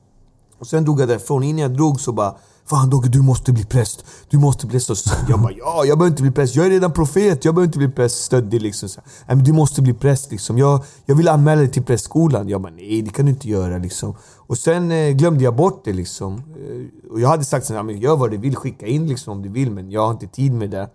Och 0.63 0.69
sen 0.69 0.85
drog 0.85 1.01
jag 1.01 1.09
därifrån. 1.09 1.43
Innan 1.43 1.59
jag 1.63 1.75
drog 1.75 2.01
så 2.01 2.13
bara 2.13 2.35
Fan 2.65 2.91
Dogge, 2.91 3.09
du 3.09 3.23
måste 3.23 3.53
bli 3.53 3.65
präst. 3.65 4.05
Du 4.29 4.39
måste 4.39 4.67
bli 4.67 4.79
präst. 4.79 5.05
Så 5.09 5.15
Jag 5.29 5.41
bara 5.41 5.53
ja, 5.53 5.85
jag 5.85 5.99
behöver 5.99 6.11
inte 6.13 6.23
bli 6.23 6.31
präst. 6.31 6.55
Jag 6.57 6.67
är 6.67 6.71
redan 6.71 6.93
profet. 6.93 7.45
Jag 7.45 7.55
behöver 7.55 7.67
inte 7.69 7.79
bli 7.79 7.89
präst. 7.89 8.25
Stöddig 8.25 8.63
liksom. 8.63 8.89
Så, 8.89 9.01
nej, 9.27 9.37
men 9.37 9.45
du 9.45 9.53
måste 9.53 9.83
bli 9.83 9.93
präst 9.95 10.31
liksom. 10.31 10.59
Jag, 10.59 10.85
jag 11.07 11.15
vill 11.15 11.29
anmäla 11.29 11.61
dig 11.61 11.71
till 11.71 11.83
prästskolan. 11.83 12.49
Jag 12.49 12.61
bara 12.61 12.73
nej, 12.73 13.03
det 13.03 13.11
kan 13.11 13.25
du 13.27 13.33
inte 13.33 13.49
göra 13.49 13.79
liksom. 13.79 14.15
Och 14.37 14.59
sen 14.59 14.91
eh, 14.91 15.11
glömde 15.11 15.45
jag 15.45 15.57
bort 15.57 15.83
det 15.85 15.93
liksom. 15.93 16.35
Eh, 16.35 17.13
och 17.13 17.21
jag 17.21 17.29
hade 17.29 17.45
sagt 17.45 17.67
så 17.67 17.75
här, 17.75 17.83
men 17.83 17.99
gör 18.01 18.17
vad 18.17 18.31
du 18.31 18.37
vill. 18.37 18.57
Skicka 18.57 18.87
in 18.87 19.09
liksom 19.09 19.33
om 19.33 19.43
du 19.43 19.49
vill. 19.49 19.71
Men 19.71 19.91
jag 19.91 20.05
har 20.05 20.11
inte 20.11 20.27
tid 20.27 20.53
med 20.53 20.71
det. 20.71 20.91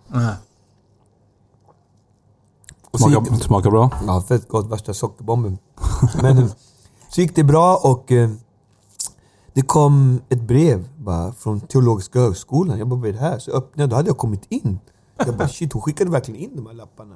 Så 2.92 2.98
Smakar, 2.98 3.20
gick- 3.30 3.42
smakar 3.44 3.70
bra. 3.70 3.90
Ja, 4.06 4.22
fett 4.28 4.48
gott. 4.48 4.66
Värsta 4.72 4.94
sockerbomben. 4.94 5.58
Men 6.22 6.38
eh, 6.38 6.44
så 7.10 7.20
gick 7.20 7.36
det 7.36 7.44
bra 7.44 7.76
och 7.76 8.12
eh, 8.12 8.30
det 9.54 9.62
kom 9.62 10.20
ett 10.28 10.40
brev 10.42 10.88
bara, 10.96 11.32
från 11.32 11.60
Teologiska 11.60 12.20
högskolan. 12.20 12.78
Jag 12.78 12.88
bara, 12.88 13.00
vad 13.00 13.08
är 13.08 13.12
det 13.12 13.18
här? 13.18 13.38
Så 13.38 13.50
öppnade 13.50 13.82
jag, 13.82 13.90
då 13.90 13.96
hade 13.96 14.08
jag 14.08 14.18
kommit 14.18 14.42
in. 14.48 14.78
Jag 15.26 15.36
bara, 15.36 15.48
shit, 15.48 15.72
hon 15.72 15.82
skickade 15.82 16.10
verkligen 16.10 16.40
in 16.40 16.50
de 16.56 16.66
här 16.66 16.74
lapparna. 16.74 17.14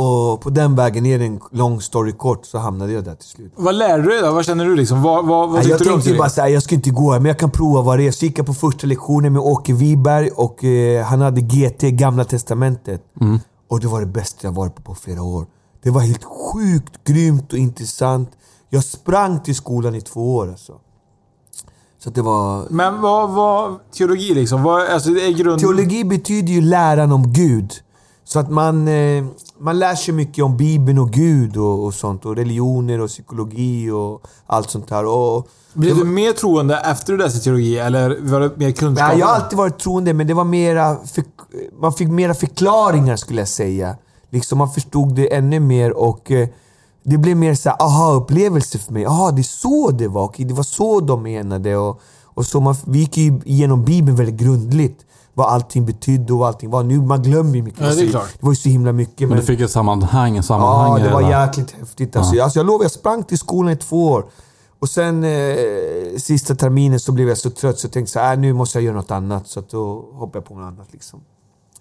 Och 0.00 0.40
på 0.40 0.50
den 0.50 0.76
vägen, 0.76 1.06
är 1.06 1.18
det 1.18 1.24
en 1.24 1.40
lång 1.50 1.80
story 1.80 2.12
kort, 2.12 2.46
så 2.46 2.58
hamnade 2.58 2.92
jag 2.92 3.04
där 3.04 3.14
till 3.14 3.28
slut. 3.28 3.52
Vad 3.56 3.74
lärde 3.74 4.02
du 4.02 4.08
dig 4.08 4.22
då? 4.22 4.32
Vad 4.32 4.44
känner 4.44 4.64
du 4.64 4.76
liksom? 4.76 5.02
Vad, 5.02 5.26
vad, 5.26 5.50
vad 5.50 5.64
jag 5.64 5.78
tänkte 5.78 6.14
bara 6.14 6.28
såhär, 6.28 6.48
jag 6.48 6.62
ska 6.62 6.74
inte 6.74 6.90
gå 6.90 7.12
här, 7.12 7.20
men 7.20 7.28
jag 7.28 7.38
kan 7.38 7.50
prova 7.50 7.82
vad 7.82 7.98
det 7.98 8.06
är. 8.06 8.12
Så 8.12 8.24
gick 8.24 8.38
jag 8.38 8.46
på 8.46 8.54
första 8.54 8.86
lektionen 8.86 9.32
med 9.32 9.42
Åke 9.42 9.72
Wiberg 9.72 10.30
och 10.30 10.64
eh, 10.64 11.04
han 11.04 11.20
hade 11.20 11.40
GT, 11.40 11.82
Gamla 11.82 12.24
Testamentet. 12.24 13.02
Och 13.68 13.80
det 13.80 13.86
var 13.86 14.00
det 14.00 14.06
bästa 14.06 14.46
jag 14.46 14.52
varit 14.52 14.74
på 14.74 14.82
på 14.82 14.94
flera 14.94 15.22
år. 15.22 15.46
Det 15.82 15.90
var 15.90 16.00
helt 16.00 16.24
sjukt 16.24 17.04
grymt 17.04 17.52
och 17.52 17.58
intressant. 17.58 18.30
Jag 18.68 18.84
sprang 18.84 19.40
till 19.40 19.54
skolan 19.54 19.94
i 19.94 20.00
två 20.00 20.36
år 20.36 20.48
alltså. 20.48 20.72
Så 21.98 22.10
det 22.10 22.22
var... 22.22 22.66
Men 22.70 23.00
vad, 23.00 23.30
vad 23.30 23.78
teologi 23.92 24.34
liksom? 24.34 24.62
Vad, 24.62 24.86
alltså 24.86 25.10
det 25.10 25.26
är 25.26 25.32
grund... 25.32 25.60
Teologi 25.60 26.04
betyder 26.04 26.52
ju 26.52 26.60
läran 26.60 27.12
om 27.12 27.32
Gud. 27.32 27.72
Så 28.24 28.38
att 28.38 28.50
man, 28.50 28.88
eh, 28.88 29.24
man 29.58 29.78
lär 29.78 29.94
sig 29.94 30.14
mycket 30.14 30.44
om 30.44 30.56
Bibeln 30.56 30.98
och 30.98 31.10
Gud 31.10 31.56
och, 31.56 31.84
och 31.84 31.94
sånt. 31.94 32.26
Och 32.26 32.36
religioner 32.36 33.00
och 33.00 33.08
psykologi 33.08 33.90
och 33.90 34.22
allt 34.46 34.70
sånt. 34.70 34.92
Och, 34.92 35.48
Blev 35.72 35.96
du 35.96 36.04
mer 36.04 36.32
troende 36.32 36.76
efter 36.76 37.12
du 37.12 37.18
läste 37.18 37.40
teologi 37.40 37.78
eller 37.78 38.18
var 38.20 38.40
det 38.40 38.56
mer 38.56 38.70
kunskap? 38.70 39.08
Nej, 39.08 39.18
jag 39.18 39.26
har 39.26 39.34
alltid 39.34 39.58
varit 39.58 39.78
troende, 39.78 40.14
men 40.14 40.26
det 40.26 40.34
var 40.34 40.44
mera... 40.44 40.96
Man 41.80 41.92
fick 41.92 42.08
mera 42.08 42.34
förklaringar 42.34 43.16
skulle 43.16 43.40
jag 43.40 43.48
säga. 43.48 43.96
Liksom 44.30 44.58
man 44.58 44.70
förstod 44.70 45.14
det 45.14 45.34
ännu 45.34 45.60
mer 45.60 45.92
och 45.92 46.30
eh, 46.30 46.48
det 47.02 47.18
blev 47.18 47.36
mer 47.36 47.54
så 47.54 47.68
här, 47.68 47.82
aha-upplevelse 47.82 48.78
för 48.78 48.92
mig. 48.92 49.06
Aha, 49.06 49.30
det 49.30 49.40
är 49.40 49.42
så 49.42 49.90
det 49.90 50.08
var. 50.08 50.24
Okej, 50.24 50.44
det 50.44 50.54
var 50.54 50.62
så 50.62 51.00
de 51.00 51.22
menade. 51.22 51.76
Och, 51.76 52.00
och 52.24 52.46
så 52.46 52.60
man, 52.60 52.74
vi 52.86 52.98
gick 52.98 53.16
ju 53.16 53.40
igenom 53.44 53.84
Bibeln 53.84 54.16
väldigt 54.16 54.36
grundligt. 54.36 55.04
Vad 55.34 55.46
allting 55.46 55.86
betydde 55.86 56.32
och 56.32 56.38
vad 56.38 56.48
allting 56.48 56.70
var. 56.70 56.82
Nu, 56.82 57.00
man 57.00 57.22
glömmer 57.22 57.56
ju 57.56 57.62
mycket. 57.62 57.80
Ja, 57.80 57.86
det 57.86 58.02
är 58.02 58.06
Så 58.06 58.10
klart. 58.10 58.28
det 58.40 58.46
var 58.46 58.52
ju 58.52 58.56
så 58.56 58.68
himla 58.68 58.92
mycket. 58.92 59.28
Men 59.28 59.38
du 59.38 59.44
fick 59.44 59.60
ett 59.60 59.70
sammanhang, 59.70 60.42
sammanhang 60.42 60.98
Ja, 61.00 61.04
det 61.04 61.12
var 61.12 61.30
jäkligt 61.30 61.70
häftigt. 61.70 62.16
Alltså, 62.16 62.34
jag, 62.34 62.44
alltså, 62.44 62.58
jag 62.58 62.66
lovar, 62.66 62.84
jag 62.84 62.92
sprang 62.92 63.22
till 63.22 63.38
skolan 63.38 63.72
i 63.72 63.76
två 63.76 64.04
år. 64.06 64.24
Och 64.80 64.88
sen 64.88 65.24
eh, 65.24 66.18
sista 66.18 66.54
terminen 66.54 67.00
så 67.00 67.12
blev 67.12 67.28
jag 67.28 67.38
så 67.38 67.50
trött 67.50 67.78
så 67.78 67.86
jag 67.86 67.92
tänkte 67.92 68.12
så 68.12 68.18
här, 68.18 68.32
äh, 68.34 68.40
nu 68.40 68.52
måste 68.52 68.78
jag 68.78 68.84
göra 68.84 68.96
något 68.96 69.10
annat. 69.10 69.48
Så 69.48 69.60
att 69.60 69.70
då 69.70 70.08
hoppade 70.12 70.38
jag 70.38 70.44
på 70.44 70.54
något 70.54 70.72
annat. 70.72 70.92
Liksom. 70.92 71.20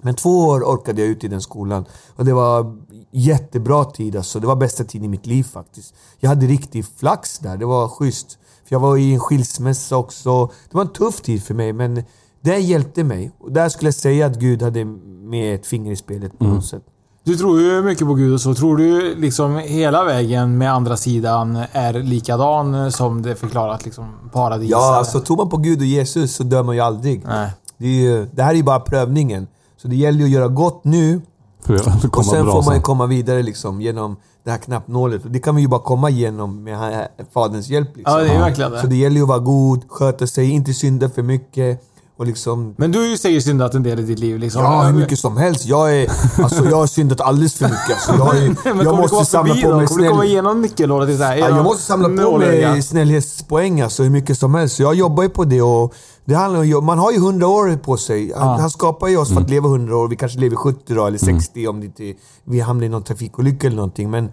Men 0.02 0.16
två 0.16 0.40
år 0.48 0.62
orkade 0.64 1.02
jag 1.02 1.10
ut 1.10 1.24
i 1.24 1.28
den 1.28 1.42
skolan. 1.42 1.86
Och 2.16 2.26
det 2.26 2.34
var 2.34 2.78
jättebra 3.18 3.84
tid 3.86 4.16
alltså. 4.16 4.40
Det 4.40 4.48
var 4.48 4.56
bästa 4.56 4.84
tiden 4.84 5.06
i 5.06 5.08
mitt 5.08 5.26
liv 5.26 5.44
faktiskt. 5.44 5.96
Jag 6.20 6.30
hade 6.30 6.46
riktig 6.46 6.86
flax 7.00 7.40
där. 7.40 7.58
Det 7.58 7.66
var 7.66 7.88
schysst. 7.88 8.38
För 8.68 8.76
jag 8.76 8.80
var 8.80 8.98
i 8.98 9.14
en 9.14 9.20
skilsmässa 9.20 9.98
också. 9.98 10.46
Det 10.46 10.76
var 10.76 10.82
en 10.82 10.94
tuff 10.94 11.22
tid 11.22 11.44
för 11.44 11.54
mig, 11.54 11.74
men 11.74 12.04
det 12.42 12.58
hjälpte 12.58 13.04
mig. 13.04 13.32
Och 13.40 13.52
där 13.52 13.70
skulle 13.70 13.88
jag 13.88 13.96
säga 13.96 14.26
att 14.26 14.40
Gud 14.40 14.62
hade 14.62 14.86
med 14.86 15.56
ett 15.56 15.66
finger 15.66 15.92
i 15.92 15.96
spelet 15.96 16.40
på 16.40 16.46
något 16.46 16.66
sätt. 16.66 16.84
Du 17.24 17.38
tror 17.38 17.62
ju 17.62 17.82
mycket 17.82 18.08
på 18.08 18.14
Gud 18.14 18.34
och 18.34 18.42
så. 18.42 18.54
Tror 18.54 18.78
du 18.78 19.16
liksom 19.16 19.58
hela 19.58 20.04
vägen 20.04 20.58
med 20.58 20.74
andra 20.74 20.98
sidan 20.98 21.64
är 21.72 21.94
likadan 21.94 22.92
som 22.92 23.22
det 23.22 23.36
förklarat 23.36 23.86
liksom 23.86 24.30
paradis? 24.34 24.70
Ja, 24.70 24.88
eller? 24.88 24.98
alltså 24.98 25.20
tror 25.20 25.38
man 25.38 25.50
på 25.50 25.58
Gud 25.58 25.80
och 25.80 25.86
Jesus 25.86 26.36
så 26.36 26.44
dör 26.44 26.64
man 26.64 26.76
ju 26.76 26.82
aldrig. 26.82 27.24
Nej. 27.26 27.52
Det, 27.78 27.86
är 27.86 28.02
ju, 28.02 28.26
det 28.32 28.44
här 28.44 28.52
är 28.52 28.56
ju 28.56 28.64
bara 28.64 28.80
prövningen. 28.80 29.48
Så 29.78 29.88
det 29.88 29.96
gäller 29.96 30.20
ju 30.20 30.26
att 30.26 30.32
göra 30.32 30.48
gott 30.48 30.84
nu 30.84 31.22
och 32.12 32.26
sen 32.26 32.46
bra 32.46 32.54
får 32.54 32.64
man 32.64 32.76
ju 32.76 32.82
komma 32.82 33.06
vidare 33.06 33.44
liksom 33.44 33.82
genom 33.82 34.16
det 34.44 34.52
här 34.52 34.58
knappnålet. 34.58 35.22
Det 35.26 35.40
kan 35.40 35.56
vi 35.56 35.62
ju 35.62 35.68
bara 35.68 35.82
komma 35.82 36.10
igenom 36.10 36.64
med 36.64 37.08
Faderns 37.34 37.70
hjälp. 37.70 37.98
Liksom. 37.98 38.14
Ja, 38.14 38.24
det 38.24 38.30
är 38.30 38.40
verkligen 38.40 38.72
det. 38.72 38.82
Så 38.82 38.88
det 38.88 38.96
gäller 38.96 39.16
ju 39.16 39.22
att 39.22 39.28
vara 39.28 39.40
god, 39.40 39.84
sköta 39.88 40.28
sig, 40.28 40.50
inte 40.50 40.74
synda 40.74 41.10
för 41.10 41.24
mycket. 41.24 41.84
Och 42.18 42.26
liksom... 42.26 42.76
Men 42.78 42.92
du 42.92 43.18
säkert 43.18 43.44
syndat 43.44 43.74
en 43.74 43.84
del 43.84 44.00
i 44.00 44.04
ditt 44.04 44.20
liv 44.20 44.40
liksom. 44.40 44.64
Ja, 44.64 44.82
hur 44.82 44.94
mycket 44.94 45.20
som 45.20 45.38
helst. 45.38 45.66
Jag, 45.66 45.96
är, 45.96 46.12
alltså, 46.44 46.66
jag 46.66 46.78
har 46.78 46.88
syndat 46.88 47.22
alldeles 47.22 47.54
för 47.54 47.66
mycket. 47.66 47.92
Alltså, 47.92 48.16
jag, 48.18 48.38
är, 48.38 48.74
Men 48.76 48.86
jag 48.86 48.98
måste 48.98 49.26
samla 49.26 49.54
på 49.54 49.60
mig 49.60 49.82
då? 49.82 49.88
Kommer 49.88 50.04
du 50.04 50.10
komma 50.10 50.26
igenom 50.26 50.62
nyckelhålet? 50.62 51.20
Ja, 51.20 51.36
jag 51.36 51.64
måste 51.64 51.84
samla 51.84 52.24
på 52.24 52.38
mig 52.38 52.82
snällhetspoäng 52.82 53.82
alltså, 53.82 54.04
hur 54.04 54.10
mycket 54.10 54.38
som 54.38 54.56
helst. 54.56 54.76
Så 54.76 54.84
jag 54.84 54.96
jobbar 54.96 55.24
ju 55.24 55.30
på 55.30 55.44
det 55.44 55.62
och 55.62 55.94
det 56.26 56.36
handlar 56.36 56.64
ju, 56.64 56.82
man 56.82 57.00
har 57.00 57.12
ju 57.12 57.18
100 57.18 57.48
år 57.48 57.78
på 57.78 57.98
sig. 57.98 58.34
Han, 58.38 58.60
han 58.60 58.70
skapar 58.70 59.08
ju 59.08 59.18
oss 59.18 59.34
för 59.34 59.42
att 59.42 59.50
leva 59.50 59.68
100 59.68 59.98
år. 59.98 60.08
Vi 60.08 60.16
kanske 60.16 60.40
lever 60.40 60.56
70 60.56 60.94
då, 60.94 61.06
eller 61.06 61.18
60 61.18 61.68
om 61.68 61.80
det 61.80 61.86
inte, 61.86 62.14
vi 62.44 62.60
hamnar 62.60 62.86
i 62.86 62.90
någon 62.90 63.04
trafikolycka 63.04 63.68
eller 63.68 63.78
någonting. 63.78 64.10
Men 64.10 64.32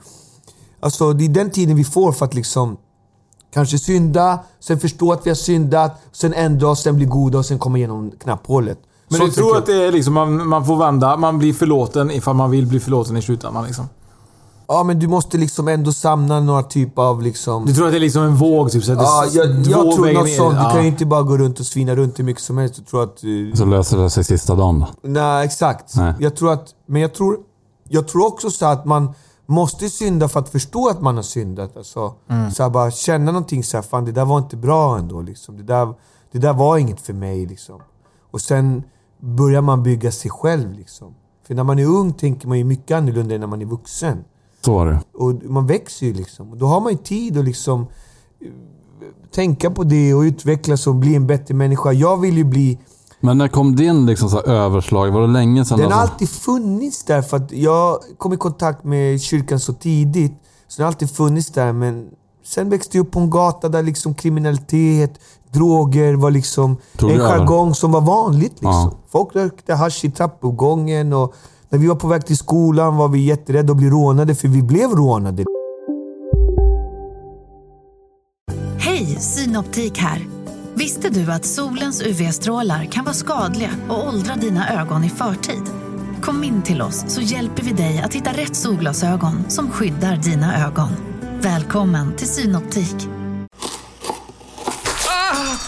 alltså, 0.80 1.12
det 1.12 1.24
är 1.24 1.28
den 1.28 1.50
tiden 1.50 1.76
vi 1.76 1.84
får 1.84 2.12
för 2.12 2.24
att 2.24 2.34
liksom 2.34 2.76
kanske 3.54 3.78
synda, 3.78 4.38
sen 4.60 4.80
förstå 4.80 5.12
att 5.12 5.26
vi 5.26 5.30
har 5.30 5.34
syndat, 5.34 6.00
sen 6.12 6.34
ändra 6.34 6.68
oss, 6.68 6.82
sen 6.82 6.96
bli 6.96 7.04
goda 7.04 7.38
och 7.38 7.46
sen 7.46 7.58
komma 7.58 7.78
igenom 7.78 8.10
knapphålet. 8.22 8.78
Men 9.08 9.18
Så 9.20 9.26
du 9.26 9.32
tror 9.32 9.56
att 9.56 9.66
det 9.66 9.82
är 9.84 9.92
liksom, 9.92 10.14
man, 10.14 10.48
man 10.48 10.64
får 10.66 10.76
vända, 10.76 11.16
man 11.16 11.38
blir 11.38 11.52
förlåten 11.52 12.10
ifall 12.10 12.34
man 12.36 12.50
vill 12.50 12.66
bli 12.66 12.80
förlåten 12.80 13.16
i 13.16 13.22
slutändan 13.22 13.64
liksom? 13.64 13.88
Ja, 14.68 14.82
men 14.82 14.98
du 14.98 15.08
måste 15.08 15.38
liksom 15.38 15.68
ändå 15.68 15.92
samla 15.92 16.40
några 16.40 16.62
typ 16.62 16.98
av 16.98 17.22
liksom... 17.22 17.66
Du 17.66 17.74
tror 17.74 17.86
att 17.86 17.92
det 17.92 17.98
är 17.98 18.00
liksom 18.00 18.22
en 18.22 18.36
våg? 18.36 18.70
Typ, 18.72 18.84
så 18.84 18.92
att 18.92 18.98
det 18.98 19.04
Ja, 19.04 19.26
jag, 19.32 19.46
jag 19.46 19.94
tror 19.96 20.12
något 20.14 20.24
ner. 20.26 20.36
sånt. 20.36 20.54
Du 20.54 20.62
Ja. 20.62 20.70
kan 20.70 20.82
ju 20.82 20.88
inte 20.88 21.06
bara 21.06 21.22
gå 21.22 21.36
runt 21.38 21.60
och 21.60 21.66
svina 21.66 21.94
runt 21.96 22.18
hur 22.18 22.24
mycket 22.24 22.42
som 22.42 22.58
helst. 22.58 22.74
Jag 22.78 22.86
tror 22.86 23.02
att... 23.02 23.24
eh, 23.24 23.54
Så 23.58 23.64
löser 23.64 23.98
det 23.98 24.10
sig 24.10 24.24
sista 24.24 24.54
dagen. 24.54 24.84
Nej, 25.02 25.44
exakt. 25.44 25.96
Nej. 25.96 26.14
Jag 26.20 26.36
tror 26.36 26.52
att... 26.52 26.68
Men 26.86 27.02
jag 27.02 27.14
tror, 27.14 27.36
jag 27.88 28.08
tror 28.08 28.26
också 28.26 28.50
så 28.50 28.66
att 28.66 28.84
man 28.84 29.14
måste 29.46 29.90
synda 29.90 30.28
för 30.28 30.40
att 30.40 30.48
förstå 30.48 30.88
att 30.88 31.02
man 31.02 31.16
har 31.16 31.22
syndat. 31.22 31.76
Alltså, 31.76 32.14
Mm. 32.28 32.50
så 32.50 32.70
bara 32.70 32.90
känna 32.90 33.32
någonting 33.32 33.64
så 33.64 33.76
här, 33.76 33.82
fan 33.82 34.04
det 34.04 34.12
där 34.12 34.24
var 34.24 34.38
inte 34.38 34.56
bra 34.56 34.98
ändå. 34.98 35.20
Liksom. 35.22 35.56
Det, 35.56 35.62
där, 35.62 35.94
det 36.32 36.38
där 36.38 36.52
var 36.52 36.78
inget 36.78 37.00
för 37.00 37.12
mig. 37.12 37.46
Liksom. 37.46 37.80
Och 38.30 38.40
sen 38.40 38.82
börjar 39.20 39.60
man 39.60 39.82
bygga 39.82 40.12
sig 40.12 40.30
själv. 40.30 40.72
Liksom. 40.72 41.14
För 41.46 41.54
när 41.54 41.64
man 41.64 41.78
är 41.78 41.86
ung 41.86 42.12
tänker 42.12 42.48
man 42.48 42.58
ju 42.58 42.64
mycket 42.64 42.96
annorlunda 42.96 43.34
än 43.34 43.40
när 43.40 43.46
man 43.48 43.62
är 43.62 43.66
vuxen. 43.66 44.24
Så 44.64 44.74
var 44.74 44.86
det. 44.86 45.00
Och 45.14 45.34
man 45.44 45.66
växer 45.66 46.06
ju 46.06 46.12
liksom. 46.12 46.50
Och 46.50 46.56
då 46.56 46.66
har 46.66 46.80
man 46.80 46.92
ju 46.92 46.98
tid 46.98 47.38
att 47.38 47.44
liksom 47.44 47.80
eh, 48.40 48.48
tänka 49.34 49.70
på 49.70 49.84
det 49.84 50.14
och 50.14 50.20
utvecklas 50.20 50.86
och 50.86 50.94
bli 50.94 51.14
en 51.14 51.26
bättre 51.26 51.54
människa. 51.54 51.92
Jag 51.92 52.20
vill 52.20 52.36
ju 52.36 52.44
bli... 52.44 52.78
Men 53.24 53.38
när 53.38 53.48
kom 53.48 53.76
din 53.76 54.06
liksom 54.06 54.30
så 54.30 54.36
här 54.36 54.48
överslag? 54.48 55.10
Var 55.10 55.20
det 55.20 55.26
länge 55.26 55.64
sedan? 55.64 55.78
Den 55.78 55.92
har 55.92 56.00
alltså? 56.00 56.12
alltid 56.12 56.28
funnits 56.28 57.04
där 57.04 57.22
för 57.22 57.36
att 57.36 57.52
jag 57.52 57.98
kom 58.18 58.32
i 58.32 58.36
kontakt 58.36 58.84
med 58.84 59.20
kyrkan 59.20 59.60
så 59.60 59.72
tidigt. 59.72 60.32
Så 60.68 60.76
den 60.76 60.84
har 60.84 60.88
alltid 60.88 61.10
funnits 61.10 61.48
där 61.48 61.72
men 61.72 62.08
sen 62.44 62.70
växte 62.70 62.96
jag 62.96 63.06
upp 63.06 63.12
på 63.12 63.20
en 63.20 63.30
gata 63.30 63.68
där 63.68 63.82
liksom 63.82 64.14
kriminalitet, 64.14 65.20
droger 65.52 66.14
var 66.14 66.30
liksom 66.30 66.76
Tog 66.96 67.10
en 67.10 67.18
jargong 67.18 67.74
som 67.74 67.92
var 67.92 68.00
vanligt. 68.00 68.52
Liksom. 68.52 68.70
Ja. 68.70 68.92
Folk 69.08 69.36
rökte 69.36 69.74
hasch 69.74 70.04
i 70.04 70.10
trappuppgången 70.10 71.12
och 71.12 71.34
när 71.68 71.78
vi 71.78 71.86
var 71.86 71.96
på 71.96 72.08
väg 72.08 72.26
till 72.26 72.38
skolan 72.38 72.96
var 72.96 73.08
vi 73.08 73.18
jätterädda 73.18 73.70
att 73.72 73.76
bli 73.76 73.90
rånade 73.90 74.34
för 74.34 74.48
vi 74.48 74.62
blev 74.62 74.90
rånade. 74.90 75.44
Hej, 78.78 79.16
Synoptik 79.20 79.98
här. 79.98 80.33
Visste 80.76 81.10
du 81.10 81.32
att 81.32 81.44
solens 81.44 82.02
UV-strålar 82.02 82.84
kan 82.84 83.04
vara 83.04 83.14
skadliga 83.14 83.70
och 83.88 84.06
åldra 84.08 84.34
dina 84.34 84.80
ögon 84.80 85.04
i 85.04 85.10
förtid? 85.10 85.62
Kom 86.22 86.44
in 86.44 86.62
till 86.62 86.82
oss 86.82 87.04
så 87.08 87.20
hjälper 87.20 87.62
vi 87.62 87.72
dig 87.72 88.02
att 88.04 88.14
hitta 88.14 88.32
rätt 88.32 88.56
solglasögon 88.56 89.50
som 89.50 89.70
skyddar 89.70 90.16
dina 90.16 90.66
ögon. 90.66 90.88
Välkommen 91.40 92.16
till 92.16 92.28
Synoptik. 92.28 92.94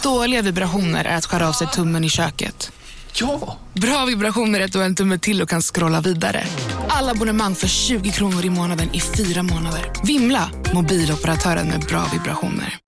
Dåliga 0.02 0.42
vibrationer 0.42 1.04
är 1.04 1.16
att 1.16 1.26
skära 1.26 1.48
av 1.48 1.52
sig 1.52 1.66
tummen 1.66 2.04
i 2.04 2.08
köket. 2.08 2.72
Ja! 3.12 3.58
Bra 3.72 4.04
vibrationer 4.04 4.60
är 4.60 4.64
att 4.64 4.72
du 4.72 4.78
har 4.78 4.86
en 4.86 4.94
tumme 4.94 5.18
till 5.18 5.42
och 5.42 5.48
kan 5.48 5.62
scrolla 5.62 6.00
vidare. 6.00 6.44
Alla 6.88 7.12
abonnemang 7.12 7.54
för 7.54 7.68
20 7.68 8.10
kronor 8.10 8.44
i 8.44 8.50
månaden 8.50 8.94
i 8.94 9.00
fyra 9.00 9.42
månader. 9.42 9.92
Vimla! 10.04 10.50
Mobiloperatören 10.74 11.68
med 11.68 11.80
bra 11.80 12.04
vibrationer. 12.12 12.78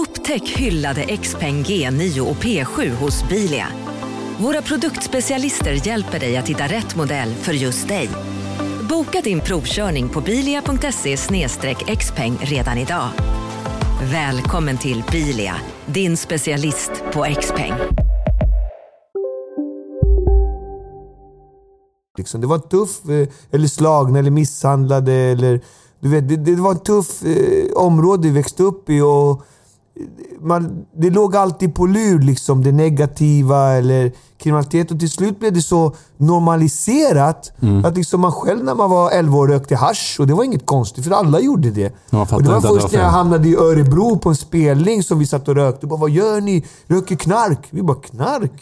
Upptäck 0.00 0.48
hyllade 0.48 1.16
XPeng 1.16 1.62
G9 1.62 2.20
och 2.20 2.36
P7 2.36 2.90
hos 2.90 3.28
Bilia. 3.28 3.66
Våra 4.38 4.62
produktspecialister 4.62 5.86
hjälper 5.86 6.20
dig 6.20 6.36
att 6.36 6.48
hitta 6.48 6.64
rätt 6.64 6.96
modell 6.96 7.34
för 7.34 7.52
just 7.52 7.88
dig. 7.88 8.10
Boka 8.88 9.20
din 9.20 9.40
provkörning 9.40 10.08
på 10.08 10.20
bilia.se 10.20 11.16
xpeng 11.96 12.38
redan 12.40 12.78
idag. 12.78 13.08
Välkommen 14.12 14.78
till 14.78 15.04
Bilia, 15.12 15.54
din 15.86 16.16
specialist 16.16 16.92
på 17.12 17.24
X-peng. 17.24 17.72
Liksom. 22.18 22.40
Det 22.40 22.46
var 22.46 22.58
tuff, 22.58 23.08
eh, 23.08 23.28
eller 23.50 23.68
slagna 23.68 24.18
eller 24.18 24.30
misshandlade 24.30 25.12
eller... 25.12 25.60
Du 26.00 26.08
vet, 26.08 26.28
det, 26.28 26.36
det 26.36 26.54
var 26.54 26.72
ett 26.72 26.84
tufft 26.84 27.22
eh, 27.24 27.72
område 27.74 28.28
vi 28.28 28.34
växte 28.34 28.62
upp 28.62 28.90
i 28.90 29.00
och 29.00 29.42
man, 30.40 30.84
det 30.96 31.10
låg 31.10 31.36
alltid 31.36 31.74
på 31.74 31.86
lur, 31.86 32.18
liksom, 32.20 32.62
det 32.62 32.72
negativa 32.72 33.72
eller 33.72 34.12
kriminalitet. 34.38 34.90
Och 34.90 34.98
till 34.98 35.10
slut 35.10 35.38
blev 35.40 35.52
det 35.52 35.62
så 35.62 35.94
normaliserat 36.16 37.52
Mm. 37.60 37.84
att 37.84 37.96
liksom 37.96 38.20
man 38.20 38.32
själv 38.32 38.64
när 38.64 38.74
man 38.74 38.90
var 38.90 39.10
11 39.10 39.38
år 39.38 39.48
rökte 39.48 39.76
hasch 39.76 40.16
och 40.20 40.26
det 40.26 40.34
var 40.34 40.44
inget 40.44 40.66
konstigt 40.66 41.04
för 41.04 41.10
alla 41.10 41.40
gjorde 41.40 41.70
det. 41.70 41.92
Och 42.10 42.42
det 42.42 42.48
var 42.48 42.60
först 42.60 42.92
när 42.92 43.00
jag 43.00 43.08
hamnade 43.10 43.48
i 43.48 43.56
Örebro 43.56 44.18
på 44.18 44.28
en 44.28 44.36
spelning 44.36 45.02
som 45.02 45.18
vi 45.18 45.26
satt 45.26 45.48
och 45.48 45.54
rökte. 45.54 45.86
Bara, 45.86 46.00
vad 46.00 46.10
gör 46.10 46.40
ni? 46.40 46.64
Röker 46.86 47.16
knark? 47.16 47.58
Vi 47.70 47.82
bara, 47.82 47.96
knark? 48.00 48.52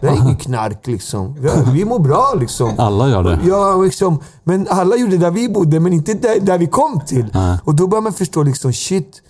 Det 0.00 0.06
är 0.06 0.16
inget 0.16 0.40
knark 0.40 0.86
liksom. 0.86 1.34
Vi, 1.40 1.48
vi 1.72 1.84
mår 1.84 1.98
bra 1.98 2.34
liksom. 2.40 2.70
Alla 2.78 3.08
gör 3.08 3.22
det. 3.22 3.38
Ja, 3.44 3.76
liksom. 3.82 4.18
Men 4.44 4.66
alla 4.70 4.96
gjorde 4.96 5.12
det 5.12 5.18
där 5.18 5.30
vi 5.30 5.48
bodde, 5.48 5.80
men 5.80 5.92
inte 5.92 6.14
där, 6.14 6.40
där 6.40 6.58
vi 6.58 6.66
kom 6.66 7.00
till. 7.06 7.26
Nej. 7.34 7.58
Och 7.64 7.74
då 7.74 7.86
börjar 7.86 8.02
man 8.02 8.12
förstå 8.12 8.42
liksom, 8.42 8.72
shit. 8.72 9.22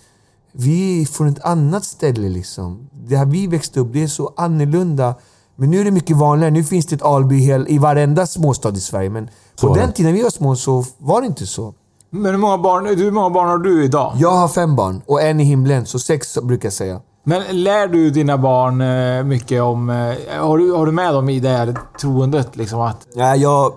Vi 0.59 1.01
är 1.01 1.05
från 1.05 1.27
ett 1.27 1.43
annat 1.45 1.85
ställe 1.85 2.29
liksom. 2.29 2.89
Det 3.07 3.17
här 3.17 3.25
vi 3.25 3.47
växte 3.47 3.79
upp, 3.79 3.87
det 3.93 4.03
är 4.03 4.07
så 4.07 4.33
annorlunda. 4.37 5.15
Men 5.55 5.71
nu 5.71 5.79
är 5.79 5.85
det 5.85 5.91
mycket 5.91 6.17
vanligare. 6.17 6.51
Nu 6.51 6.63
finns 6.63 6.85
det 6.85 6.95
ett 6.95 7.01
Alby 7.01 7.51
i 7.67 7.77
varenda 7.77 8.27
småstad 8.27 8.69
i 8.69 8.79
Sverige. 8.79 9.09
Men 9.09 9.29
Så 9.55 9.67
på 9.67 9.75
den 9.75 9.91
tiden 9.91 10.13
vi 10.13 10.23
var 10.23 10.29
små 10.29 10.55
så 10.55 10.85
var 10.97 11.21
det 11.21 11.27
inte 11.27 11.45
så. 11.45 11.73
Men 12.09 12.31
hur 12.31 12.37
många 12.37 12.57
barn, 12.57 12.83
du, 12.83 12.95
hur 12.95 13.11
många 13.11 13.29
barn 13.29 13.47
har 13.49 13.57
du 13.57 13.83
idag? 13.85 14.13
Jag 14.17 14.31
har 14.31 14.47
fem 14.47 14.75
barn 14.75 15.01
och 15.05 15.21
en 15.21 15.39
i 15.39 15.43
himlen, 15.43 15.85
så 15.85 15.99
sex 15.99 16.37
brukar 16.43 16.65
jag 16.67 16.73
säga. 16.73 16.99
Men 17.23 17.63
lär 17.63 17.87
du 17.87 18.09
dina 18.09 18.37
barn 18.37 18.81
eh, 18.81 19.23
mycket 19.23 19.61
om... 19.61 19.89
eh, 19.89 19.95
Har 20.41 20.57
du, 20.57 20.71
har 20.71 20.85
du 20.85 20.91
med 20.91 21.13
dem 21.13 21.29
i 21.29 21.39
det 21.39 21.49
här 21.49 21.77
troendet? 22.01 22.55
Liksom 22.55 22.81
att... 22.81 23.07
Nej, 23.15 23.39
jag, 23.41 23.73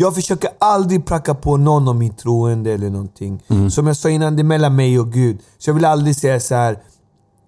jag 0.00 0.14
försöker 0.14 0.50
aldrig 0.58 1.06
pracka 1.06 1.34
på 1.34 1.56
någon 1.56 1.88
om 1.88 1.98
min 1.98 2.14
troende 2.14 2.72
eller 2.72 2.90
någonting. 2.90 3.42
Mm. 3.48 3.70
Som 3.70 3.86
jag 3.86 3.96
sa 3.96 4.10
innan, 4.10 4.36
det 4.36 4.42
är 4.42 4.44
mellan 4.44 4.76
mig 4.76 4.98
och 4.98 5.12
Gud. 5.12 5.38
Så 5.58 5.70
jag 5.70 5.74
vill 5.74 5.84
aldrig 5.84 6.16
säga 6.16 6.40
så 6.40 6.54
här, 6.54 6.78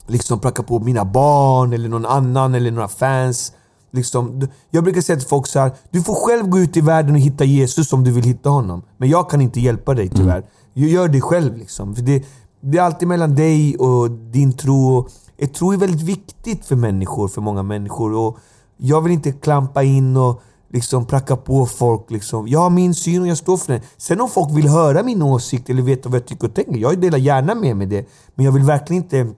liksom 0.07 0.41
pracka 0.41 0.63
på 0.63 0.79
mina 0.79 1.05
barn 1.05 1.73
eller 1.73 1.89
någon 1.89 2.07
annan 2.07 2.55
eller 2.55 2.71
några 2.71 2.89
fans. 2.89 3.53
Liksom, 3.93 4.49
jag 4.71 4.85
brukar 4.85 5.01
säga 5.01 5.19
till 5.19 5.29
folk 5.29 5.47
så 5.47 5.59
här, 5.59 5.73
du 5.91 6.03
får 6.03 6.15
själv 6.15 6.49
gå 6.49 6.59
ut 6.59 6.77
i 6.77 6.81
världen 6.81 7.15
och 7.15 7.21
hitta 7.21 7.45
Jesus 7.45 7.93
om 7.93 8.05
du 8.05 8.11
vill 8.11 8.25
hitta 8.25 8.49
honom. 8.49 8.83
Men 8.97 9.09
jag 9.09 9.31
kan 9.31 9.41
inte 9.41 9.61
hjälpa 9.61 9.95
dig 9.95 10.09
tyvärr. 10.09 10.45
Gör 10.75 11.09
det 11.09 11.21
själv 11.21 11.57
liksom. 11.57 11.95
För 11.95 12.03
det, 12.03 12.25
det 12.61 12.79
är 12.79 12.83
alltid 12.83 13.09
mellan 13.09 13.35
dig 13.35 13.77
och 13.77 14.11
din 14.11 14.53
tro. 14.53 15.09
Jag 15.37 15.53
tro 15.53 15.73
är 15.73 15.77
väldigt 15.77 16.03
viktigt 16.03 16.67
för 16.67 16.77
människor, 16.77 17.29
för 17.29 17.41
många 17.41 17.63
människor. 17.63 18.15
Och 18.15 18.39
jag 18.77 19.01
vill 19.01 19.13
inte 19.13 19.33
klampa 19.33 19.83
in 19.83 20.17
och 20.17 20.43
liksom 20.73 21.07
pracka 21.07 21.37
på 21.37 21.67
folk. 21.67 22.11
Liksom. 22.11 22.49
Jag 22.49 22.61
har 22.61 22.71
min 22.71 22.95
syn 22.95 23.23
och 23.23 23.29
jag 23.29 23.39
står 23.39 23.57
för 23.57 23.73
den. 23.73 23.83
Sen 23.97 24.21
om 24.21 24.29
folk 24.31 24.57
vill 24.57 24.69
höra 24.69 25.03
min 25.03 25.23
åsikt 25.23 25.71
eller 25.71 25.83
veta 25.83 26.09
vad 26.09 26.17
jag 26.21 26.27
tycker 26.27 26.49
och 26.49 26.55
tänker, 26.55 26.77
jag 26.77 27.01
delar 27.01 27.19
gärna 27.19 27.55
med 27.55 27.77
mig 27.77 27.87
det. 27.87 28.07
Men 28.35 28.45
jag 28.45 28.53
vill 28.53 28.63
verkligen 28.63 29.03
inte 29.03 29.29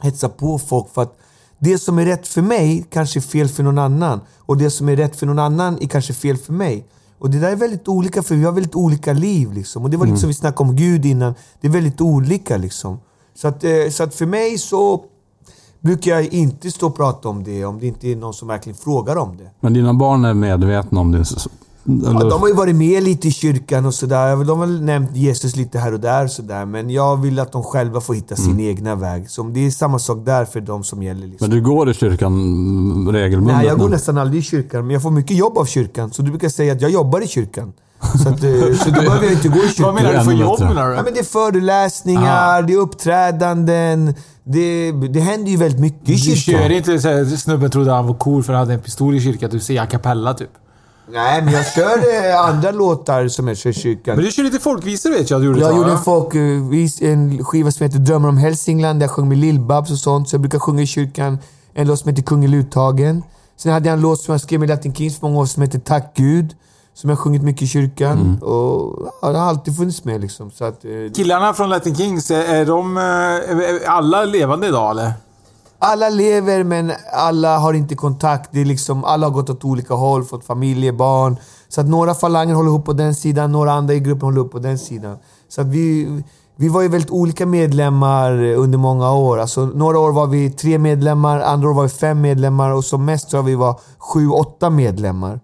hetsa 0.00 0.28
på 0.28 0.58
folk 0.58 0.88
för 0.94 1.02
att 1.02 1.18
det 1.58 1.78
som 1.78 1.98
är 1.98 2.04
rätt 2.06 2.28
för 2.28 2.42
mig 2.42 2.86
kanske 2.90 3.18
är 3.18 3.20
fel 3.20 3.48
för 3.48 3.62
någon 3.62 3.78
annan. 3.78 4.20
Och 4.38 4.56
det 4.56 4.70
som 4.70 4.88
är 4.88 4.96
rätt 4.96 5.16
för 5.16 5.26
någon 5.26 5.38
annan 5.38 5.78
är 5.82 5.86
kanske 5.86 6.12
fel 6.12 6.36
för 6.36 6.52
mig. 6.52 6.86
Och 7.18 7.30
det 7.30 7.38
där 7.38 7.52
är 7.52 7.56
väldigt 7.56 7.88
olika 7.88 8.22
för 8.22 8.34
vi 8.34 8.44
har 8.44 8.52
väldigt 8.52 8.74
olika 8.74 9.12
liv. 9.12 9.52
Liksom. 9.52 9.84
Och 9.84 9.90
det 9.90 9.96
var 9.96 10.04
lite 10.06 10.12
Mm. 10.12 10.20
som 10.20 10.28
vi 10.28 10.34
snackade 10.34 10.70
om 10.70 10.76
Gud 10.76 11.04
innan. 11.06 11.34
Det 11.60 11.66
är 11.66 11.72
väldigt 11.72 12.00
olika 12.00 12.56
liksom. 12.56 13.00
Så 13.34 13.48
att, 13.48 13.64
eh, 13.64 13.70
så 13.90 14.02
att 14.02 14.14
för 14.14 14.26
mig 14.26 14.58
så 14.58 15.04
brukar 15.82 16.10
jag 16.10 16.24
inte 16.34 16.70
stå 16.70 16.86
och 16.86 16.96
prata 16.96 17.28
om 17.28 17.44
det 17.44 17.64
om 17.64 17.78
det 17.80 17.86
inte 17.86 18.08
är 18.08 18.16
någon 18.16 18.34
som 18.34 18.48
verkligen 18.48 18.76
frågar 18.76 19.16
om 19.16 19.36
det. 19.36 19.50
Men 19.60 19.72
dina 19.72 19.94
barn 19.94 20.24
är 20.24 20.34
medvetna 20.34 21.00
om 21.00 21.12
det? 21.12 21.24
så- 21.24 21.50
Ja, 21.84 22.10
Eller? 22.10 22.30
de 22.30 22.40
har 22.40 22.48
ju 22.48 22.54
varit 22.54 22.76
med 22.76 23.02
lite 23.02 23.28
i 23.28 23.30
kyrkan 23.32 23.86
och 23.86 23.94
sådär. 23.94 24.44
De 24.44 24.58
har 24.58 24.66
väl 24.66 24.82
nämnt 24.82 25.16
Jesus 25.16 25.56
lite 25.56 25.78
här 25.78 25.92
och 25.94 26.00
där. 26.00 26.24
och 26.24 26.30
Sådär. 26.30 26.64
Men 26.66 26.90
jag 26.90 27.16
vill 27.16 27.38
att 27.38 27.52
de 27.52 27.62
själva 27.62 28.00
får 28.00 28.14
hitta 28.14 28.36
sin 28.36 28.50
Mm. 28.52 28.60
egna 28.66 28.94
väg. 28.94 29.30
Så 29.30 29.42
det 29.42 29.66
är 29.66 29.70
samma 29.70 29.98
sak 29.98 30.18
där 30.26 30.44
för 30.44 30.60
de 30.60 30.84
som 30.84 31.02
gäller. 31.02 31.26
Liksom. 31.26 31.48
Men 31.48 31.56
du 31.58 31.64
går 31.64 31.90
i 31.90 31.94
kyrkan 31.94 33.08
regelbundet 33.12 33.56
Nej, 33.56 33.66
jag 33.66 33.78
går 33.78 33.84
nu? 33.88 33.90
nästan 33.90 34.18
aldrig 34.18 34.40
i 34.40 34.42
kyrkan. 34.42 34.86
Men 34.86 34.90
jag 34.94 35.02
får 35.02 35.10
mycket 35.10 35.36
jobb 35.36 35.58
av 35.58 35.64
kyrkan. 35.64 36.10
Så 36.12 36.22
du 36.22 36.30
brukar 36.30 36.48
säga 36.48 36.72
att 36.72 36.80
jag 36.80 36.90
jobbar 36.90 37.20
i 37.20 37.28
kyrkan. 37.28 37.72
Så, 38.22 38.28
att, 38.28 38.44
eh, 38.44 38.76
så 38.84 38.90
då 38.90 39.00
behöver 39.00 39.22
jag 39.24 39.32
inte 39.32 39.48
gå 39.48 39.58
i 39.58 39.68
kyrkan. 39.68 39.84
Vad 39.84 39.94
menar 39.94 40.12
du 40.18 40.24
för 40.24 40.32
jobb 40.32 40.60
menar 40.60 40.88
du? 40.90 40.94
Ja, 40.96 41.02
men 41.02 41.14
det 41.14 41.20
är 41.20 41.24
föreläsningar, 41.24 42.62
det 42.62 42.72
är 42.72 42.76
uppträdanden. 42.76 44.14
Det, 44.44 44.92
det 44.92 45.20
händer 45.20 45.50
ju 45.50 45.56
väldigt 45.56 45.80
mycket 45.80 46.08
i 46.08 46.12
Du 46.12 46.18
kyrkan. 46.18 46.62
kör 46.62 46.70
inte 46.70 46.98
så 47.00 47.08
här, 47.08 47.24
snubben 47.24 47.70
trodde 47.70 47.92
han 47.92 48.06
var 48.06 48.14
cool 48.14 48.42
för 48.42 48.52
han 48.52 48.60
hade 48.60 48.74
en 48.74 48.80
pistol 48.80 49.14
i 49.14 49.20
kyrkan. 49.20 49.50
Du 49.52 49.60
säger 49.60 49.82
a 49.82 49.86
cappella 49.86 50.34
typ. 50.34 50.50
Nej, 51.12 51.42
men 51.42 51.52
jag 51.54 51.66
kör 51.66 51.98
eh, 52.30 52.40
andra 52.48 52.70
låtar 52.70 53.28
som 53.28 53.48
jag 53.48 53.56
kör 53.56 53.70
i 53.70 53.72
kyrkan. 53.72 54.16
Men 54.16 54.24
du 54.24 54.30
kör 54.30 54.42
lite 54.42 54.58
folkvisor 54.58 55.10
vet 55.10 55.30
jag 55.30 55.40
du 55.40 55.46
gjorde 55.46 55.60
Jag 55.60 55.76
gjorde 55.76 55.90
en, 55.90 55.96
va? 55.96 56.02
folk, 56.04 56.34
eh, 56.34 56.40
vis- 56.70 57.02
en 57.02 57.44
skiva 57.44 57.70
som 57.70 57.84
heter 57.86 57.98
Drömmar 57.98 58.28
om 58.28 58.36
Hälsingland 58.36 59.00
där 59.00 59.04
jag 59.04 59.10
sjöng 59.10 59.28
med 59.28 59.38
Lill-Babs 59.38 59.90
och 59.92 59.98
sånt. 59.98 60.28
Så 60.28 60.34
jag 60.34 60.40
brukar 60.40 60.58
sjunga 60.58 60.82
i 60.82 60.86
kyrkan. 60.86 61.38
En 61.74 61.86
låt 61.86 61.98
som 61.98 62.08
heter 62.10 62.22
Kungelutagen. 62.22 63.22
Sen 63.56 63.72
hade 63.72 63.88
jag 63.88 63.94
en 63.94 64.00
låt 64.00 64.20
som 64.20 64.32
jag 64.32 64.40
skrev 64.40 64.60
med 64.60 64.68
Latin 64.68 64.94
Kings 64.94 65.18
för 65.18 65.26
många 65.26 65.38
år 65.40 65.46
som 65.46 65.62
heter 65.62 65.78
Tack 65.78 66.12
Gud. 66.16 66.54
Som 66.94 67.10
jag 67.10 67.18
sjungit 67.18 67.42
mycket 67.42 67.62
i 67.62 67.66
kyrkan. 67.66 68.20
Mm. 68.20 68.42
Och 68.42 69.12
ja, 69.22 69.28
det 69.32 69.38
har 69.38 69.46
alltid 69.46 69.76
funnits 69.76 70.04
med 70.04 70.20
liksom. 70.20 70.50
Så 70.50 70.64
att, 70.64 70.84
eh, 70.84 70.90
Killarna 71.14 71.54
från 71.54 71.68
Latin 71.68 71.94
Kings, 71.94 72.30
är 72.30 72.66
de 72.66 72.96
eh, 72.96 73.02
är 73.02 73.88
alla 73.88 74.24
levande 74.24 74.66
idag 74.66 74.90
eller? 74.90 75.12
alla 75.82 76.08
lever 76.08 76.64
men 76.64 76.92
alla 77.12 77.58
har 77.58 77.74
inte 77.74 77.94
kontakt. 77.94 78.50
Det 78.52 78.60
är 78.60 78.64
liksom, 78.64 79.04
alla 79.04 79.26
har 79.26 79.34
gått 79.34 79.50
åt 79.50 79.64
olika 79.64 79.94
håll, 79.94 80.24
fått 80.24 80.44
familjer, 80.44 80.92
barn. 80.92 81.36
Så 81.68 81.80
att 81.80 81.86
några 81.86 82.14
falanger 82.14 82.54
håller 82.54 82.68
ihop 82.68 82.84
på 82.84 82.92
den 82.92 83.14
sidan, 83.14 83.52
några 83.52 83.72
andra 83.72 83.94
i 83.94 84.00
gruppen 84.00 84.22
håller 84.22 84.38
ihop 84.38 84.52
på 84.52 84.58
den 84.58 84.78
sidan. 84.78 85.18
Så 85.48 85.60
att 85.60 85.66
vi, 85.66 86.22
vi 86.56 86.68
var 86.68 86.82
ju 86.82 86.88
väldigt 86.88 87.10
olika 87.10 87.46
medlemmar 87.46 88.42
under 88.42 88.78
många 88.78 89.12
år. 89.12 89.38
Alltså, 89.38 89.66
några 89.66 89.98
år 89.98 90.12
var 90.12 90.26
vi 90.26 90.50
tre 90.50 90.78
medlemmar, 90.78 91.40
andra 91.40 91.68
år 91.68 91.74
var 91.74 91.82
vi 91.82 91.88
fem 91.88 92.20
medlemmar 92.20 92.70
och 92.70 92.84
som 92.84 93.04
mest 93.04 93.30
tror 93.30 93.38
jag 93.38 93.46
vi 93.46 93.54
var 93.54 93.80
sju, 93.98 94.28
åtta 94.28 94.70
medlemmar. 94.70 95.40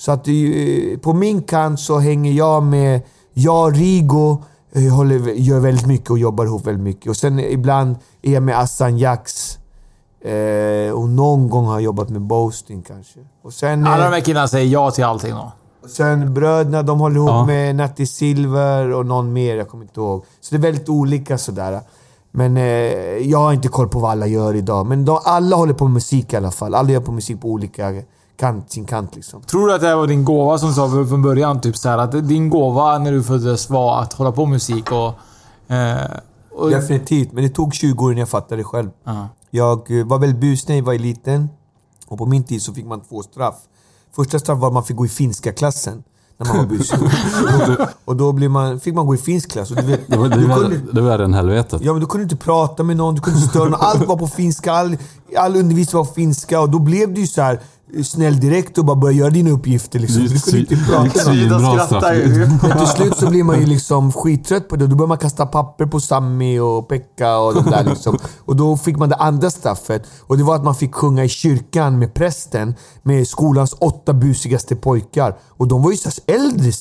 Så 0.00 0.12
att 0.12 0.28
eh, 0.28 0.98
på 1.02 1.12
min 1.12 1.42
kant 1.42 1.80
så 1.80 1.98
hänger 1.98 2.32
jag 2.32 2.62
med, 2.62 3.00
jag 3.34 3.64
och 3.66 3.72
Rigo 3.74 4.42
eh, 4.72 4.94
håller, 4.94 5.18
gör 5.34 5.60
väldigt 5.60 5.86
mycket 5.86 6.10
och 6.10 6.18
jobbar 6.18 6.44
ihop 6.44 6.66
väldigt 6.66 6.84
mycket. 6.84 7.10
Och 7.10 7.16
sen 7.16 7.38
ibland 7.40 7.96
är 8.22 8.32
jag 8.32 8.42
med 8.42 8.58
Assan 8.58 8.98
Jax. 8.98 9.58
Eh, 10.24 10.92
och 10.92 11.08
någon 11.08 11.48
gång 11.50 11.64
har 11.64 11.72
jag 11.72 11.82
jobbat 11.82 12.08
med 12.08 12.20
Boasting 12.22 12.82
kanske. 12.82 13.18
Och 13.42 13.52
sen, 13.52 13.86
Alla 13.86 14.04
eh, 14.04 14.10
de 14.10 14.14
här 14.16 14.20
killarna 14.20 14.48
säger 14.48 14.72
ja 14.72 14.90
till 14.90 15.04
allting 15.04 15.30
då. 15.34 15.52
och 15.82 15.90
sen 15.90 16.34
bröderna, 16.34 16.82
de 16.82 17.00
håller 17.00 17.16
ihop 17.16 17.28
Ja. 17.30 17.46
med 17.46 17.76
Natti 17.76 18.06
Silver 18.06 18.92
och 18.92 19.06
någon 19.06 19.32
mer, 19.32 19.56
jag 19.56 19.68
kommer 19.68 19.84
inte 19.84 20.00
ihåg. 20.00 20.24
Så 20.40 20.54
det 20.54 20.58
är 20.58 20.62
väldigt 20.62 20.88
olika 20.88 21.38
sådär. 21.38 21.80
Men 22.30 22.56
eh, 22.56 22.62
jag 23.30 23.38
har 23.38 23.52
inte 23.52 23.68
koll 23.68 23.88
på 23.88 23.98
vad 23.98 24.10
alla 24.10 24.26
gör 24.26 24.54
idag. 24.54 24.86
Men 24.86 25.04
de, 25.04 25.20
alla 25.24 25.56
håller 25.56 25.74
på 25.74 25.84
med 25.84 25.92
musik 25.94 26.32
i 26.32 26.36
alla 26.36 26.50
fall. 26.50 26.74
Alla 26.74 26.90
gör 26.90 27.00
på 27.00 27.12
musik 27.12 27.40
på 27.40 27.48
olika 27.48 27.92
kant, 28.40 28.72
sin 28.72 28.84
kant 28.84 29.16
liksom. 29.16 29.42
Tror 29.42 29.66
du 29.66 29.74
att 29.74 29.80
det 29.80 29.86
här 29.86 29.96
var 29.96 30.06
din 30.06 30.24
gåva 30.24 30.58
som 30.58 30.68
du 30.68 30.74
sa 30.74 30.88
från 30.90 31.22
början? 31.22 31.60
Typ 31.60 31.76
så 31.76 31.88
här, 31.88 31.98
att 31.98 32.28
din 32.28 32.50
gåva 32.50 32.98
när 32.98 33.12
du 33.12 33.22
föddes 33.22 33.70
var 33.70 34.02
att 34.02 34.12
hålla 34.12 34.32
på 34.32 34.46
med 34.46 34.52
musik 34.52 34.92
och... 34.92 35.74
Eh, 35.74 36.10
och 36.52 36.70
Definitivt, 36.70 37.32
men 37.32 37.44
det 37.44 37.50
tog 37.50 37.74
20 37.74 38.04
år 38.04 38.12
innan 38.12 38.18
jag 38.18 38.28
fattade 38.28 38.60
det 38.60 38.64
själv. 38.64 38.90
Ja. 39.04 39.28
Jag 39.50 39.98
eh, 39.98 40.06
var 40.06 40.18
väldigt 40.18 40.40
busig 40.40 40.68
när 40.68 40.76
jag 40.76 40.82
var 40.82 40.94
liten. 40.94 41.48
Och 42.06 42.18
på 42.18 42.26
min 42.26 42.44
tid 42.44 42.62
så 42.62 42.74
fick 42.74 42.86
man 42.86 43.00
två 43.00 43.22
straff. 43.22 43.54
Första 44.16 44.38
straff 44.38 44.58
var 44.58 44.68
att 44.68 44.74
man 44.74 44.84
fick 44.84 44.96
gå 44.96 45.06
i 45.06 45.08
finska 45.08 45.52
klassen. 45.52 46.02
När 46.38 46.46
man 46.46 46.56
var 46.56 46.66
busig. 46.66 46.98
och 48.04 48.16
då, 48.16 48.32
blir 48.32 48.48
man, 48.48 48.80
fick 48.80 48.94
man 48.94 49.06
gå 49.06 49.14
i 49.14 49.18
finsk 49.18 49.50
klass. 49.50 49.70
Och 49.70 49.76
du 49.76 49.82
vet, 49.82 50.00
Det 50.06 50.16
var, 50.16 50.28
det 50.28 50.36
du 50.36 50.48
kunde, 50.48 50.92
det 50.92 51.00
var 51.00 51.18
än 51.18 51.34
helvetet. 51.34 51.82
Ja 51.84 51.92
men 51.92 52.00
du 52.00 52.06
kunde 52.06 52.22
inte 52.22 52.36
prata 52.36 52.82
med 52.82 52.96
någon, 52.96 53.14
du 53.14 53.20
kunde 53.20 53.38
inte 53.38 53.50
störa 53.50 53.68
någon. 53.68 53.80
Allt 53.80 54.06
var 54.06 54.16
på 54.16 54.26
finska, 54.26 54.72
all, 54.72 54.96
all 55.36 55.56
undervisning 55.56 55.98
var 55.98 56.04
på 56.04 56.14
finska. 56.14 56.60
Och 56.60 56.70
då 56.70 56.78
blev 56.78 57.14
du 57.14 57.20
ju 57.20 57.26
så 57.26 57.42
här 57.42 57.60
snäll 58.04 58.40
direkt 58.40 58.78
och 58.78 58.84
bara 58.84 58.96
börja 58.96 59.16
göra 59.16 59.30
dina 59.30 59.50
uppgifter. 59.50 59.98
Liksom. 59.98 60.22
Du 60.22 60.40
kunde 60.40 60.58
inte 60.58 60.76
prata. 60.76 61.18
svinbra 61.18 61.86
straff. 61.86 62.04
Men 62.62 62.78
till 62.78 62.86
slut 62.86 63.16
så 63.16 63.30
blir 63.30 63.44
man 63.44 63.60
ju 63.60 63.66
liksom 63.66 64.12
skittrött 64.12 64.68
på 64.68 64.76
det. 64.76 64.86
Då 64.86 64.96
börjar 64.96 65.08
man 65.08 65.18
kasta 65.18 65.46
papper 65.46 65.86
på 65.86 66.00
Sammy 66.00 66.58
och 66.58 66.88
Pekka 66.88 67.38
och 67.38 67.54
de 67.54 67.70
där 67.70 67.84
liksom. 67.84 68.18
Och 68.44 68.56
då 68.56 68.76
fick 68.76 68.96
man 68.96 69.08
det 69.08 69.16
andra 69.16 69.50
straffet. 69.50 70.02
Och 70.20 70.38
det 70.38 70.44
var 70.44 70.54
att 70.54 70.64
man 70.64 70.74
fick 70.74 70.94
sjunga 70.94 71.24
i 71.24 71.28
kyrkan 71.28 71.98
med 71.98 72.14
prästen 72.14 72.74
med 73.02 73.28
skolans 73.28 73.76
åtta 73.78 74.12
busigaste 74.12 74.76
pojkar. 74.76 75.38
Och 75.48 75.68
de 75.68 75.82
var 75.82 75.90
ju 75.90 75.96
så 75.96 76.10
äldre 76.26 76.72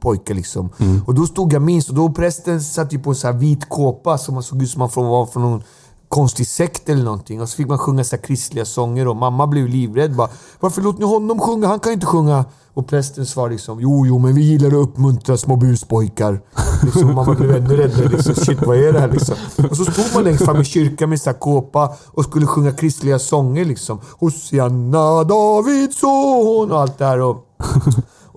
pojkar 0.00 0.34
liksom. 0.34 0.70
Och 1.06 1.14
då 1.14 1.26
stod 1.26 1.52
jag 1.52 1.62
minst 1.62 1.88
och 1.88 1.94
då 1.94 2.12
prästen 2.12 2.60
satt 2.60 2.92
ju 2.92 2.98
på 2.98 3.10
en 3.10 3.16
så 3.16 3.26
här 3.26 3.34
vit 3.34 3.68
kåpa 3.68 4.18
som 4.18 4.34
man 4.34 4.42
såg 4.42 4.62
ut 4.62 4.70
som 4.70 4.78
man 4.78 4.90
var 4.94 5.26
från 5.26 5.42
någon 5.42 5.62
konstig 6.08 6.46
sekt 6.46 6.88
eller 6.88 7.04
någonting. 7.04 7.40
Och 7.40 7.48
så 7.48 7.56
fick 7.56 7.68
man 7.68 7.78
sjunga 7.78 8.04
så 8.04 8.16
här 8.16 8.22
kristliga 8.22 8.64
sånger 8.64 9.08
och 9.08 9.16
mamma 9.16 9.46
blev 9.46 9.68
livrädd. 9.68 10.16
Bara, 10.16 10.28
Varför 10.60 10.82
låter 10.82 11.00
ni 11.00 11.06
honom 11.06 11.40
sjunga? 11.40 11.66
Han 11.66 11.80
kan 11.80 11.92
inte 11.92 12.06
sjunga. 12.06 12.44
Och 12.74 12.86
prästen 12.86 13.26
svarade 13.26 13.54
liksom, 13.54 13.80
jo, 13.80 14.06
jo, 14.06 14.18
men 14.18 14.34
vi 14.34 14.42
gillar 14.42 14.68
att 14.68 14.74
uppmuntra 14.74 15.36
små 15.36 15.56
buspojkar. 15.56 16.40
Liksom, 16.82 17.14
mamma 17.14 17.34
blev 17.34 17.56
ännu 17.56 17.76
räddare. 17.76 18.08
Liksom, 18.08 18.34
Shit, 18.34 18.66
vad 18.66 18.76
är 18.76 18.92
det 18.92 19.00
här 19.00 19.12
liksom? 19.12 19.36
Och 19.70 19.76
så 19.76 19.84
stod 19.84 20.04
man 20.14 20.24
längst 20.24 20.44
fram 20.44 20.60
i 20.60 20.64
kyrkan 20.64 21.10
med 21.10 21.20
så 21.20 21.32
kåpa 21.32 21.92
och 22.06 22.24
skulle 22.24 22.46
sjunga 22.46 22.72
kristliga 22.72 23.18
sånger 23.18 23.64
liksom. 23.64 24.00
Hosianna 24.18 25.24
Davids 25.24 26.00
son 26.00 26.72
och 26.72 26.80
allt 26.80 26.98
det 26.98 27.04
här. 27.04 27.20
Och, 27.20 27.36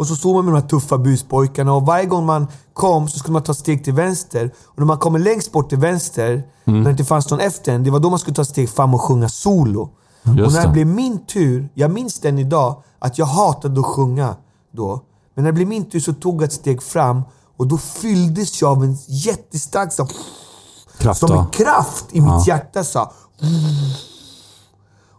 och 0.02 0.08
så 0.08 0.16
stod 0.16 0.36
man 0.36 0.45
med 0.45 0.54
de 0.54 0.62
här 0.62 0.68
tuffa 0.68 0.97
buspojkarna 0.97 1.74
och 1.74 1.86
varje 1.86 2.06
gång 2.06 2.26
man 2.26 2.47
kom 2.74 3.08
så 3.08 3.20
skulle 3.20 3.34
man 3.34 3.43
ta 3.43 3.54
steg 3.54 3.84
till 3.84 3.93
vänster. 3.93 4.54
Och 4.66 4.78
när 4.80 4.86
man 4.86 4.97
kommer 4.97 5.20
längst 5.20 5.52
bort 5.52 5.70
till 5.70 5.78
vänster, 5.78 6.43
när 6.64 6.84
det 6.84 6.89
inte 6.89 7.06
fanns 7.06 7.30
någon 7.30 7.39
efter 7.39 7.74
en, 7.74 7.84
det 7.84 7.91
var 7.91 7.99
då 7.99 8.10
man 8.10 8.20
skulle 8.20 8.36
ta 8.36 8.45
steg 8.45 8.70
fram 8.70 8.93
och 8.93 9.02
sjunga 9.02 9.30
solo. 9.30 9.89
Just 10.24 10.47
och 10.47 10.54
när 10.54 10.62
det 10.62 10.68
det. 10.68 10.74
blev 10.74 10.88
min 10.88 11.26
tur, 11.26 11.70
jag 11.74 11.91
minns 11.91 12.20
den 12.20 12.39
idag, 12.39 12.84
att 12.99 13.18
jag 13.18 13.26
hatade 13.26 13.80
att 13.80 13.86
sjunga 13.86 14.36
då. 14.72 15.02
Men 15.36 15.43
när 15.43 15.52
det 15.52 15.56
blev 15.56 15.68
min 15.68 15.89
tur 15.89 15.99
så 15.99 16.14
tog 16.14 16.36
jag 16.36 16.43
ett 16.43 16.54
steg 16.54 16.84
fram 16.84 17.22
och 17.58 17.68
då 17.68 17.78
fylldes 17.78 18.62
jag 18.62 18.72
av 18.72 18.84
en 18.84 18.97
jättestark 19.08 19.93
så, 19.93 20.08
Kraft 20.97 21.20
som 21.20 21.32
en 21.32 21.47
kraft 21.47 22.06
i 22.12 22.22
mitt 22.22 22.47
hjärta. 22.47 22.84
Så. 22.84 23.12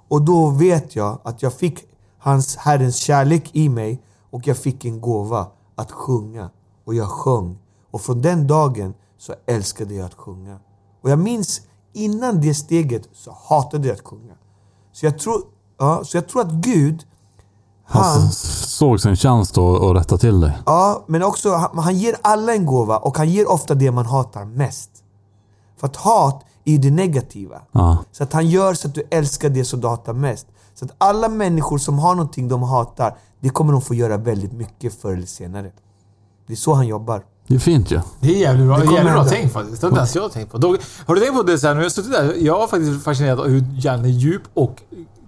Och 0.09 0.23
då 0.23 0.49
vet 0.49 0.97
jag 0.97 1.19
att 1.25 1.43
jag 1.43 1.53
fick 1.53 1.79
hans 2.19 2.57
Herrens 2.57 2.97
kärlek 2.97 3.51
i 3.53 3.69
mig 3.69 4.03
och 4.33 4.47
jag 4.47 4.57
fick 4.57 4.85
en 4.85 5.01
gåva 5.01 5.47
att 5.77 5.93
sjunga. 5.93 6.51
Och 6.85 6.95
jag 6.95 7.09
sjöng. 7.09 7.59
Och 7.91 8.01
från 8.01 8.23
den 8.23 8.47
dagen 8.47 8.95
så 9.19 9.35
älskade 9.47 9.95
jag 9.95 10.07
att 10.07 10.15
sjunga. 10.15 10.59
Och 11.03 11.11
jag 11.11 11.19
minns 11.19 11.61
innan 11.93 12.41
det 12.41 12.55
steget 12.55 13.09
så 13.13 13.37
hatade 13.49 13.89
jag 13.89 13.95
att 13.95 14.07
sjunga. 14.07 14.35
Så 14.93 15.07
jag 15.07 15.19
tror, 15.19 15.43
ja, 15.79 16.05
så 16.05 16.17
jag 16.17 16.29
tror 16.29 16.43
att 16.43 16.53
Gud, 16.53 17.07
Han 17.85 18.03
han, 18.21 18.31
såg 18.33 19.01
sin 19.01 19.17
chans 19.17 19.51
då 19.53 19.91
att 19.91 19.97
rätta 19.97 20.19
till 20.19 20.41
dig. 20.41 20.59
ja, 20.67 21.05
men 21.07 21.23
också 21.23 21.55
han, 21.55 21.79
han 21.79 21.99
ger 21.99 22.17
alla 22.23 22.55
en 22.55 22.67
gåva 22.67 22.97
och 22.97 23.17
han 23.19 23.29
ger 23.31 23.51
ofta 23.51 23.75
det 23.75 23.91
man 23.91 24.07
hatar 24.07 24.45
mest. 24.45 24.91
För 25.77 25.87
att 25.87 25.97
hat 25.97 26.45
är 26.65 26.73
ju 26.73 26.79
det 26.79 26.91
negativa. 26.91 27.63
Ja. 27.73 27.99
Så 28.13 28.23
att 28.23 28.33
han 28.33 28.49
gör 28.49 28.75
så 28.75 28.89
att 28.89 28.95
du 28.95 29.03
älskar 29.11 29.49
det 29.49 29.65
som 29.65 29.81
du 29.81 29.89
hatar 29.89 30.13
mest. 30.13 30.47
Så 30.75 30.85
att 30.85 30.91
alla 30.99 31.29
människor 31.29 31.79
som 31.79 31.99
har 31.99 32.15
någonting 32.15 32.49
de 32.49 32.63
hatar, 32.63 33.17
det 33.43 33.49
kommer 33.49 33.73
de 33.73 33.83
få 33.83 33.95
göra 33.95 34.17
väldigt 34.17 34.53
mycket 34.53 35.01
förr 35.01 35.13
eller 35.13 35.27
senare. 35.27 35.71
Det 36.47 36.53
är 36.53 36.57
så 36.57 36.75
han 36.75 36.87
jobbar. 36.87 37.23
Det 37.47 37.55
är 37.55 37.59
fint 37.59 37.91
ju. 37.91 38.01
Det 38.21 38.29
är 38.35 38.39
jävligt 38.41 38.67
bra, 38.67 38.77
Det 38.79 38.83
kommer 38.87 38.99
jävligt 38.99 39.15
bra 39.15 39.25
tänkt 39.25 39.53
faktiskt. 39.53 39.81
Det 39.81 39.87
har 39.87 39.91
inte 39.91 39.99
ens 40.01 40.15
jag 40.17 40.33
tänkt 40.33 40.53
på. 40.53 40.59
Dog, 40.59 40.77
har 41.07 41.15
du 41.15 41.21
tänkt 41.21 41.37
på 41.37 41.43
det 41.43 41.59
sen 41.59 41.77
jag 41.77 41.83
har 41.85 41.91
suttit 41.91 42.13
där? 42.13 42.35
Jag 42.39 42.59
var 42.59 42.67
faktiskt 42.67 43.05
fascinerad 43.05 43.41
av 43.41 43.47
hur 43.49 43.65
jävla 43.79 44.09
djup 44.09 44.43
och 44.55 44.83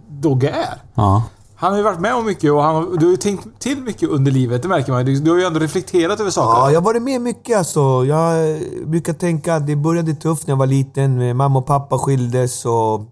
Dogge 0.08 0.48
är. 0.50 0.82
Ja. 0.94 1.22
Han 1.56 1.70
har 1.70 1.78
ju 1.78 1.84
varit 1.84 2.00
med 2.00 2.14
om 2.14 2.26
mycket 2.26 2.52
och 2.52 2.62
han, 2.62 2.74
har- 2.74 2.96
du 2.98 3.06
har 3.06 3.10
ju 3.10 3.16
tänkt 3.16 3.46
till 3.58 3.82
mycket 3.82 4.08
under 4.08 4.32
livet, 4.32 4.62
det 4.62 4.68
märker 4.68 4.92
man. 4.92 5.04
Du, 5.04 5.20
du 5.20 5.30
har 5.30 5.38
ju 5.38 5.44
ändå 5.44 5.60
reflekterat 5.60 6.20
över 6.20 6.30
saker. 6.30 6.60
Ja, 6.60 6.70
jag 6.70 6.80
har 6.80 6.84
varit 6.84 7.02
med 7.02 7.20
mycket 7.20 7.58
alltså. 7.58 8.04
Jag 8.04 8.58
brukar 8.86 9.12
tänka 9.12 9.54
att 9.54 9.66
det 9.66 9.76
började 9.76 10.14
tufft 10.14 10.46
när 10.46 10.52
jag 10.52 10.56
var 10.58 10.66
liten. 10.66 11.36
Mamma 11.36 11.58
och 11.58 11.66
pappa 11.66 11.98
skildes 11.98 12.64
och... 12.66 13.02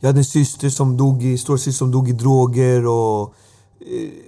Jag 0.00 0.08
hade 0.08 0.20
en 0.20 0.24
syster 0.24 0.68
som 0.70 0.96
dog 0.96 1.22
i, 1.24 1.38
storasyster 1.38 1.78
som 1.78 1.90
dog 1.90 2.08
i 2.08 2.12
droger 2.12 2.86
och... 2.86 3.34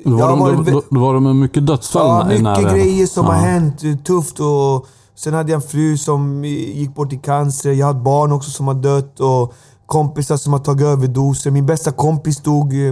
Då 0.04 0.16
var, 0.16 0.28
de, 0.28 0.38
varit 0.38 0.66
då, 0.66 0.82
då, 0.90 1.00
var 1.00 1.14
de 1.14 1.22
med 1.24 1.36
mycket 1.36 1.66
dödsfall 1.66 2.26
Ja, 2.30 2.32
i 2.32 2.42
mycket 2.42 2.72
grejer 2.74 3.06
som 3.06 3.24
ja. 3.26 3.32
har 3.32 3.38
hänt. 3.38 3.84
eh, 3.84 3.96
Tufft 3.96 4.40
och... 4.40 4.86
Sen 5.14 5.34
hade 5.34 5.52
jag 5.52 5.62
en 5.62 5.68
fru 5.68 5.98
som 5.98 6.44
i- 6.44 6.78
gick 6.78 6.94
bort 6.94 7.12
i 7.12 7.16
cancer. 7.18 7.72
Jag 7.72 7.86
har 7.86 7.94
ett 7.94 8.04
barn 8.04 8.32
också 8.32 8.50
som 8.50 8.66
har 8.66 8.74
dött 8.74 9.20
och 9.20 9.54
kompisar 9.86 10.36
som 10.36 10.52
har 10.52 10.60
tagit 10.60 10.86
överdoser. 10.86 11.50
Min 11.50 11.66
bästa 11.66 11.92
kompis 11.92 12.38
dog 12.42 12.74
eh, 12.74 12.88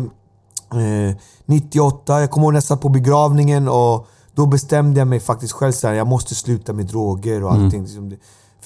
eh, 1.08 1.16
98. 1.46 2.20
Jag 2.20 2.30
kommer 2.30 2.44
ihåg 2.46 2.52
när 2.52 2.56
jag 2.56 2.64
satt 2.64 2.80
på 2.80 2.88
begravningen 2.88 3.68
och 3.68 4.06
då 4.34 4.46
bestämde 4.46 4.98
jag 5.00 5.08
mig 5.08 5.20
faktiskt 5.20 5.52
själv 5.52 5.72
så 5.72 5.86
här, 5.86 5.94
jag 5.94 6.06
måste 6.06 6.34
sluta 6.34 6.72
med 6.72 6.86
droger 6.86 7.44
och 7.44 7.52
allting. 7.52 7.82
Liksom 7.82 8.08
det- 8.08 8.16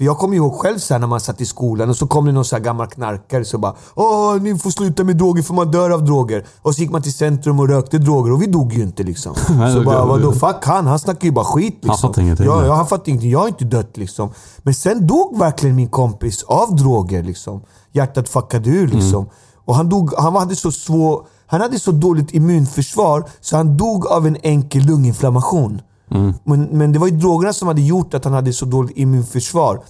För 0.01 0.05
jag 0.05 0.19
kommer 0.19 0.37
ihåg 0.37 0.55
själv 0.55 0.79
så 0.79 0.95
här, 0.95 0.99
när 0.99 1.07
man 1.07 1.21
satt 1.21 1.41
i 1.41 1.47
skolan 1.47 1.91
och 1.91 1.97
så 1.97 2.07
kom 2.07 2.27
det 2.27 2.33
någon 2.33 2.45
så 2.45 2.59
gammal 2.59 2.87
knarkare 2.87 3.45
så 3.45 3.59
bara 3.59 3.75
Åh, 3.95 4.37
ni 4.41 4.59
får 4.59 4.71
sluta 4.71 5.05
med 5.05 5.17
droger 5.17 5.43
för 5.43 5.55
man 5.55 5.71
dör 5.71 5.91
av 5.91 6.05
droger. 6.05 6.47
Och 6.63 6.75
så 6.75 6.81
gick 6.81 6.91
man 6.91 7.03
till 7.03 7.15
centrum 7.15 7.61
och 7.61 7.69
rökte 7.69 7.99
droger 7.99 8.33
och 8.33 8.43
vi 8.43 8.47
dog 8.47 8.73
ju 8.73 8.83
inte 8.83 9.03
liksom. 9.03 9.35
Så 9.75 9.83
bara, 9.85 10.05
vadå 10.05 10.33
fuck 10.33 10.65
han? 10.65 10.87
Han 10.87 10.99
snackar 10.99 11.27
ju 11.27 11.33
bara 11.33 11.45
skit 11.45 11.75
liksom. 11.75 11.91
Han 11.91 11.99
fattar 11.99 12.23
ingenting. 12.23 12.47
Ja, 12.47 12.67
ja, 12.67 12.75
han 12.75 12.87
fattar 12.87 13.09
ingenting. 13.09 13.31
Jag 13.31 13.39
har 13.39 13.49
inte 13.49 13.65
dött 13.65 13.97
liksom. 13.97 14.31
Men 14.59 14.75
sen 14.75 15.07
dog 15.07 15.39
verkligen 15.39 15.77
min 15.77 15.89
kompis 15.89 16.43
av 16.43 16.77
droger 16.77 17.23
liksom. 17.23 17.63
Hjärtat 17.93 18.29
fuckade 18.29 18.71
ur 18.71 18.89
liksom. 18.89 19.27
Och 19.65 19.75
han 19.75 19.89
dog, 19.89 20.15
han 20.19 20.37
hade 20.37 20.57
så 20.57 20.73
svår... 20.73 21.27
Han 21.47 21.61
hade 21.61 21.79
så 21.79 21.93
dåligt 21.93 22.35
immunförsvar 22.35 23.25
så 23.41 23.57
han 23.57 23.77
dog 23.77 24.07
av 24.07 24.27
en 24.27 24.37
enkel 24.43 24.83
lunginflammation. 24.83 25.81
Men, 26.45 26.63
men 26.65 26.93
det 26.93 26.99
var 26.99 27.07
ju 27.07 27.17
drogerna 27.17 27.53
som 27.53 27.69
hade 27.69 27.83
gjort 27.83 28.15
att 28.15 28.25
han 28.25 28.33
hade 28.35 28.53
så 28.53 28.65
dåligt 28.65 28.97
immunförsvar. 28.97 29.81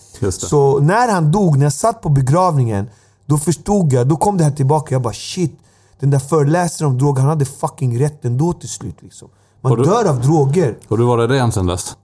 Så 0.49 0.79
när 0.81 1.13
han 1.13 1.33
dog, 1.33 1.57
när 1.59 1.67
jag 1.67 1.73
satt 1.73 2.03
på 2.03 2.09
begravningen, 2.09 2.87
då 3.27 3.39
förstod 3.39 3.93
jag, 3.93 4.09
då 4.09 4.17
kom 4.17 4.37
det 4.39 4.45
här 4.45 4.51
tillbaka. 4.51 4.95
Jag 4.95 5.03
bara 5.03 5.15
shit, 5.15 5.59
den 6.01 6.11
där 6.11 6.19
föreläsaren 6.19 6.91
om 6.91 6.99
droger, 6.99 7.21
han 7.21 7.29
hade 7.29 7.45
fucking 7.45 8.01
rätt 8.01 8.25
ändå 8.25 8.53
till 8.53 8.69
slut. 8.69 8.97
Liksom. 9.01 9.29
Man 9.61 9.77
du- 9.77 9.85
dör 9.85 10.05
av 10.09 10.21
droger. 10.21 10.79
Och 10.89 10.99
du 10.99 11.05
var 11.05 11.29
ren 11.29 11.53
sen 11.53 11.67
dess? 11.67 11.97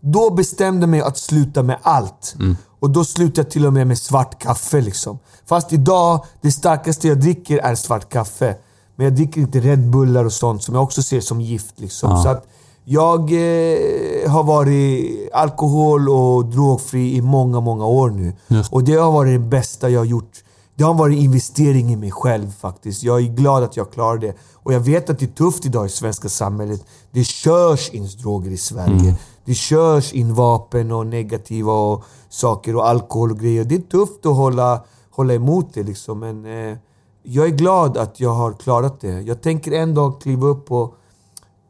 Då 0.00 0.30
bestämde 0.30 0.80
jag 0.82 0.88
mig 0.88 1.00
att 1.00 1.18
sluta 1.18 1.62
med 1.62 1.78
allt. 1.82 2.34
Och 2.80 2.90
då 2.90 3.04
slutade 3.04 3.40
jag 3.40 3.50
till 3.50 3.66
och 3.66 3.72
med 3.72 3.86
med 3.86 3.98
svart 3.98 4.38
kaffe. 4.42 4.80
Liksom. 4.80 5.18
Fast 5.46 5.72
idag, 5.72 6.24
det 6.40 6.50
starkaste 6.52 7.08
jag 7.08 7.20
dricker 7.20 7.58
är 7.58 7.74
svart 7.74 8.08
kaffe. 8.08 8.56
Men 8.96 9.04
jag 9.04 9.14
dricker 9.14 9.40
inte 9.40 9.60
Red 9.60 9.90
Bullar 9.90 10.24
och 10.24 10.32
sånt 10.32 10.62
som 10.62 10.74
jag 10.74 10.84
också 10.84 11.02
ser 11.02 11.20
som 11.20 11.40
gift. 11.40 11.80
Liksom. 11.80 12.22
Så 12.22 12.28
att 12.28 12.46
jag 12.88 13.20
eh, 13.20 14.30
har 14.30 14.44
varit 14.44 15.28
alkohol 15.32 16.08
och 16.08 16.44
drogfri 16.44 17.16
i 17.16 17.22
många, 17.22 17.60
många 17.60 17.86
år 17.86 18.10
nu. 18.10 18.32
Just. 18.48 18.72
Och 18.72 18.84
det 18.84 18.92
har 18.92 19.12
varit 19.12 19.40
det 19.40 19.48
bästa 19.48 19.90
jag 19.90 20.00
har 20.00 20.04
gjort. 20.04 20.44
Det 20.74 20.84
har 20.84 20.94
varit 20.94 21.18
investering 21.18 21.92
i 21.92 21.96
mig 21.96 22.10
själv 22.10 22.50
faktiskt. 22.50 23.02
Jag 23.02 23.18
är 23.18 23.28
glad 23.28 23.62
att 23.62 23.76
jag 23.76 23.92
klarar 23.92 24.18
det. 24.18 24.34
Och 24.54 24.72
jag 24.72 24.80
vet 24.80 25.10
att 25.10 25.18
det 25.18 25.24
är 25.24 25.34
tufft 25.34 25.66
idag 25.66 25.86
i 25.86 25.88
svenska 25.88 26.28
samhället. 26.28 26.84
Det 27.10 27.24
körs 27.24 27.90
in 27.90 28.08
droger 28.22 28.50
i 28.50 28.56
Sverige. 28.56 29.16
Det 29.44 29.54
körs 29.54 30.12
in 30.12 30.34
vapen 30.34 30.92
och 30.92 31.06
negativa 31.06 31.72
och 31.72 32.04
saker 32.28 32.76
och 32.76 32.88
alkohol 32.88 33.30
och 33.30 33.38
grejer. 33.38 33.64
Det 33.64 33.74
är 33.74 33.78
tufft 33.78 34.26
att 34.26 34.36
hålla, 34.36 34.84
hålla 35.10 35.34
emot 35.34 35.74
det 35.74 35.82
liksom. 35.82 36.18
Men 36.18 36.44
eh, 36.44 36.76
jag 37.22 37.46
är 37.46 37.50
glad 37.50 37.96
att 37.96 38.20
jag 38.20 38.30
har 38.30 38.52
klarat 38.52 39.00
det. 39.00 39.20
Jag 39.20 39.42
tänker 39.42 39.72
en 39.72 39.94
dag 39.94 40.20
kliva 40.20 40.46
upp 40.46 40.66
på 40.66 40.94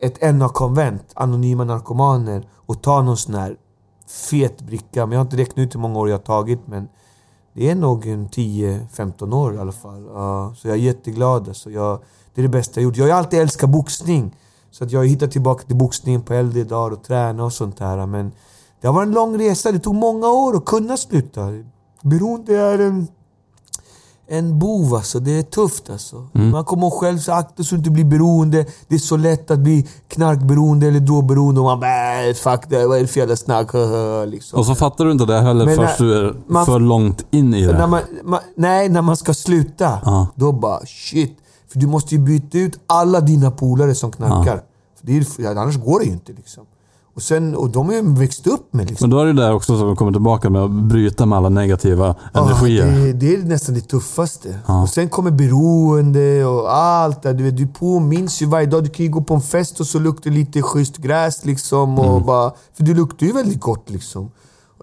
ett 0.01 0.35
NA-konvent, 0.35 1.13
Anonyma 1.15 1.65
Narkomaner, 1.65 2.49
och 2.67 2.83
ta 2.83 3.03
någon 3.03 3.17
sån 3.17 3.35
här 3.35 3.57
fet 4.31 4.63
bricka. 4.63 5.07
Men 5.07 5.13
jag 5.13 5.19
har 5.19 5.25
inte 5.25 5.37
räknat 5.37 5.59
ut 5.59 5.75
hur 5.75 5.81
många 5.81 5.99
år 5.99 6.09
jag 6.09 6.17
har 6.17 6.23
tagit, 6.23 6.61
men 6.67 6.89
det 7.53 7.71
är 7.71 7.75
nog 7.75 8.07
en 8.07 8.29
10-15 8.29 9.35
år 9.35 9.55
i 9.55 9.59
alla 9.59 9.73
fall. 9.73 10.07
Uh, 10.07 10.55
så 10.55 10.69
jag 10.69 10.77
är 10.77 10.81
jätteglad. 10.81 11.49
Alltså. 11.49 11.71
Jag, 11.71 12.01
det 12.35 12.41
är 12.41 12.43
det 12.43 12.49
bästa 12.49 12.81
jag 12.81 12.85
gjort. 12.85 12.97
Jag 12.97 13.05
har 13.05 13.09
ju 13.09 13.15
alltid 13.15 13.41
älskat 13.41 13.71
boxning. 13.71 14.37
Så 14.71 14.85
att 14.85 14.93
jag 14.93 15.01
har 15.01 15.05
hittat 15.05 15.31
tillbaka 15.31 15.65
till 15.65 15.77
boxningen 15.77 16.23
på 16.23 16.35
äldre 16.35 16.65
dagar 16.65 16.97
och 16.97 17.03
träna 17.03 17.45
och 17.45 17.53
sånt 17.53 17.77
där. 17.77 18.07
Men 18.07 18.33
det 18.81 18.87
har 18.87 18.95
varit 18.95 19.07
en 19.07 19.15
lång 19.15 19.39
resa. 19.39 19.73
Det 19.73 19.79
tog 19.79 19.95
många 19.95 20.29
år 20.29 20.57
att 20.57 20.65
kunna 20.65 20.97
sluta. 20.97 21.49
Beroende 22.03 22.57
är 22.57 22.79
en, 22.79 23.09
en 24.29 24.59
bov 24.59 24.95
alltså. 24.95 25.21
Det 25.21 25.39
är 25.39 25.43
tufft 25.43 25.91
alltså. 25.91 26.29
Man 26.33 26.65
kommer 26.65 26.91
själv, 26.91 27.19
så 27.19 27.33
akta 27.33 27.63
så 27.65 27.75
du 27.75 27.79
inte 27.79 27.91
blir 27.91 28.05
beroende. 28.05 28.67
Det 28.89 28.95
är 28.95 28.99
så 28.99 29.17
lätt 29.17 29.51
att 29.51 29.59
bli 29.59 29.87
knarkberoende 30.09 30.87
eller 30.89 31.01
drogberoende. 31.01 31.61
Och 31.61 31.67
man 31.67 31.81
bara 31.81 32.29
äh, 32.29 32.35
fuck 32.35 32.61
det, 32.69 32.87
vad 32.87 32.97
är 32.99 33.03
det 33.03 33.07
för 33.07 33.21
jävla 33.21 33.37
snack? 33.37 33.71
liksom. 34.27 34.59
Och 34.59 34.67
så 34.67 34.75
fattar 34.75 35.05
du 35.05 35.13
inte 35.13 35.25
det 35.25 35.41
heller 35.41 35.67
Men 35.67 35.77
först 35.77 36.01
när- 36.01 36.07
du 36.07 36.15
är 36.29 36.35
man- 36.47 36.67
för 36.67 36.79
långt 36.81 37.25
in 37.31 37.55
i 37.55 37.67
När 37.67 37.73
det. 37.73 37.87
man, 37.87 38.01
man, 38.25 38.41
nej, 38.57 38.89
när 38.89 39.03
man 39.03 39.17
ska 39.17 39.35
sluta. 39.35 39.99
Ja. 40.05 40.27
Då 40.35 40.53
bara 40.53 40.81
shit. 40.87 41.39
För 41.73 41.79
du 41.79 41.87
måste 41.87 42.15
ju 42.15 42.21
byta 42.21 42.59
ut 42.59 42.79
alla 42.87 43.21
dina 43.21 43.51
polare 43.51 43.95
som 43.95 44.13
knarkar. 44.13 44.63
För 45.01 45.07
det 45.07 45.17
är, 45.17 45.47
annars 45.57 45.77
går 45.77 45.99
det 45.99 46.05
ju 46.07 46.13
inte 46.13 46.33
liksom. 46.33 46.65
Och, 47.17 47.23
sen, 47.23 47.55
och 47.57 47.71
de 47.71 47.87
har 47.87 47.95
ju 47.95 48.15
växt 48.15 48.47
upp 48.47 48.73
med 48.75 48.89
liksom. 48.91 49.11
Men 49.11 49.19
då 49.19 49.23
är 49.23 49.27
det 49.27 49.33
där 49.33 49.53
också 49.55 49.79
som 49.79 49.97
kommer 49.97 50.13
tillbaka 50.13 50.51
med 50.51 50.63
att 50.63 50.71
bryta 50.71 51.27
med 51.27 51.39
alla 51.39 51.49
negativa 51.49 52.15
Ja, 52.33 52.43
energier. 52.51 52.87
det, 52.87 53.13
det 53.13 53.35
är 53.35 53.39
nästan 53.43 53.75
det 53.75 53.81
tuffaste. 53.81 54.59
Och 54.83 54.89
sen 54.89 55.09
kommer 55.09 55.31
beroende 55.31 56.45
och 56.45 56.75
allt 56.77 57.23
där. 57.23 57.35
Du, 57.35 57.45
vet, 57.45 57.57
du 57.57 57.67
påminns 57.67 58.43
ju 58.43 58.47
varje 58.47 58.67
dag. 58.67 58.85
Du 58.85 58.91
kan 58.91 59.07
ju 59.07 59.13
gå 59.13 59.21
på 59.21 59.35
en 59.35 59.41
fest 59.41 59.81
och 59.81 59.87
så 59.87 59.99
luktar 59.99 60.31
det 60.31 60.37
lite 60.37 60.63
schysst 60.63 60.97
gräs 60.97 61.45
liksom. 61.45 61.99
Och 61.99 62.07
Mm. 62.17 62.27
bara, 62.27 62.53
för 62.77 62.85
det 62.85 62.95
luktar 62.95 63.27
ju 63.27 63.33
väldigt 63.33 63.61
gott 63.61 63.91
liksom. 63.91 64.31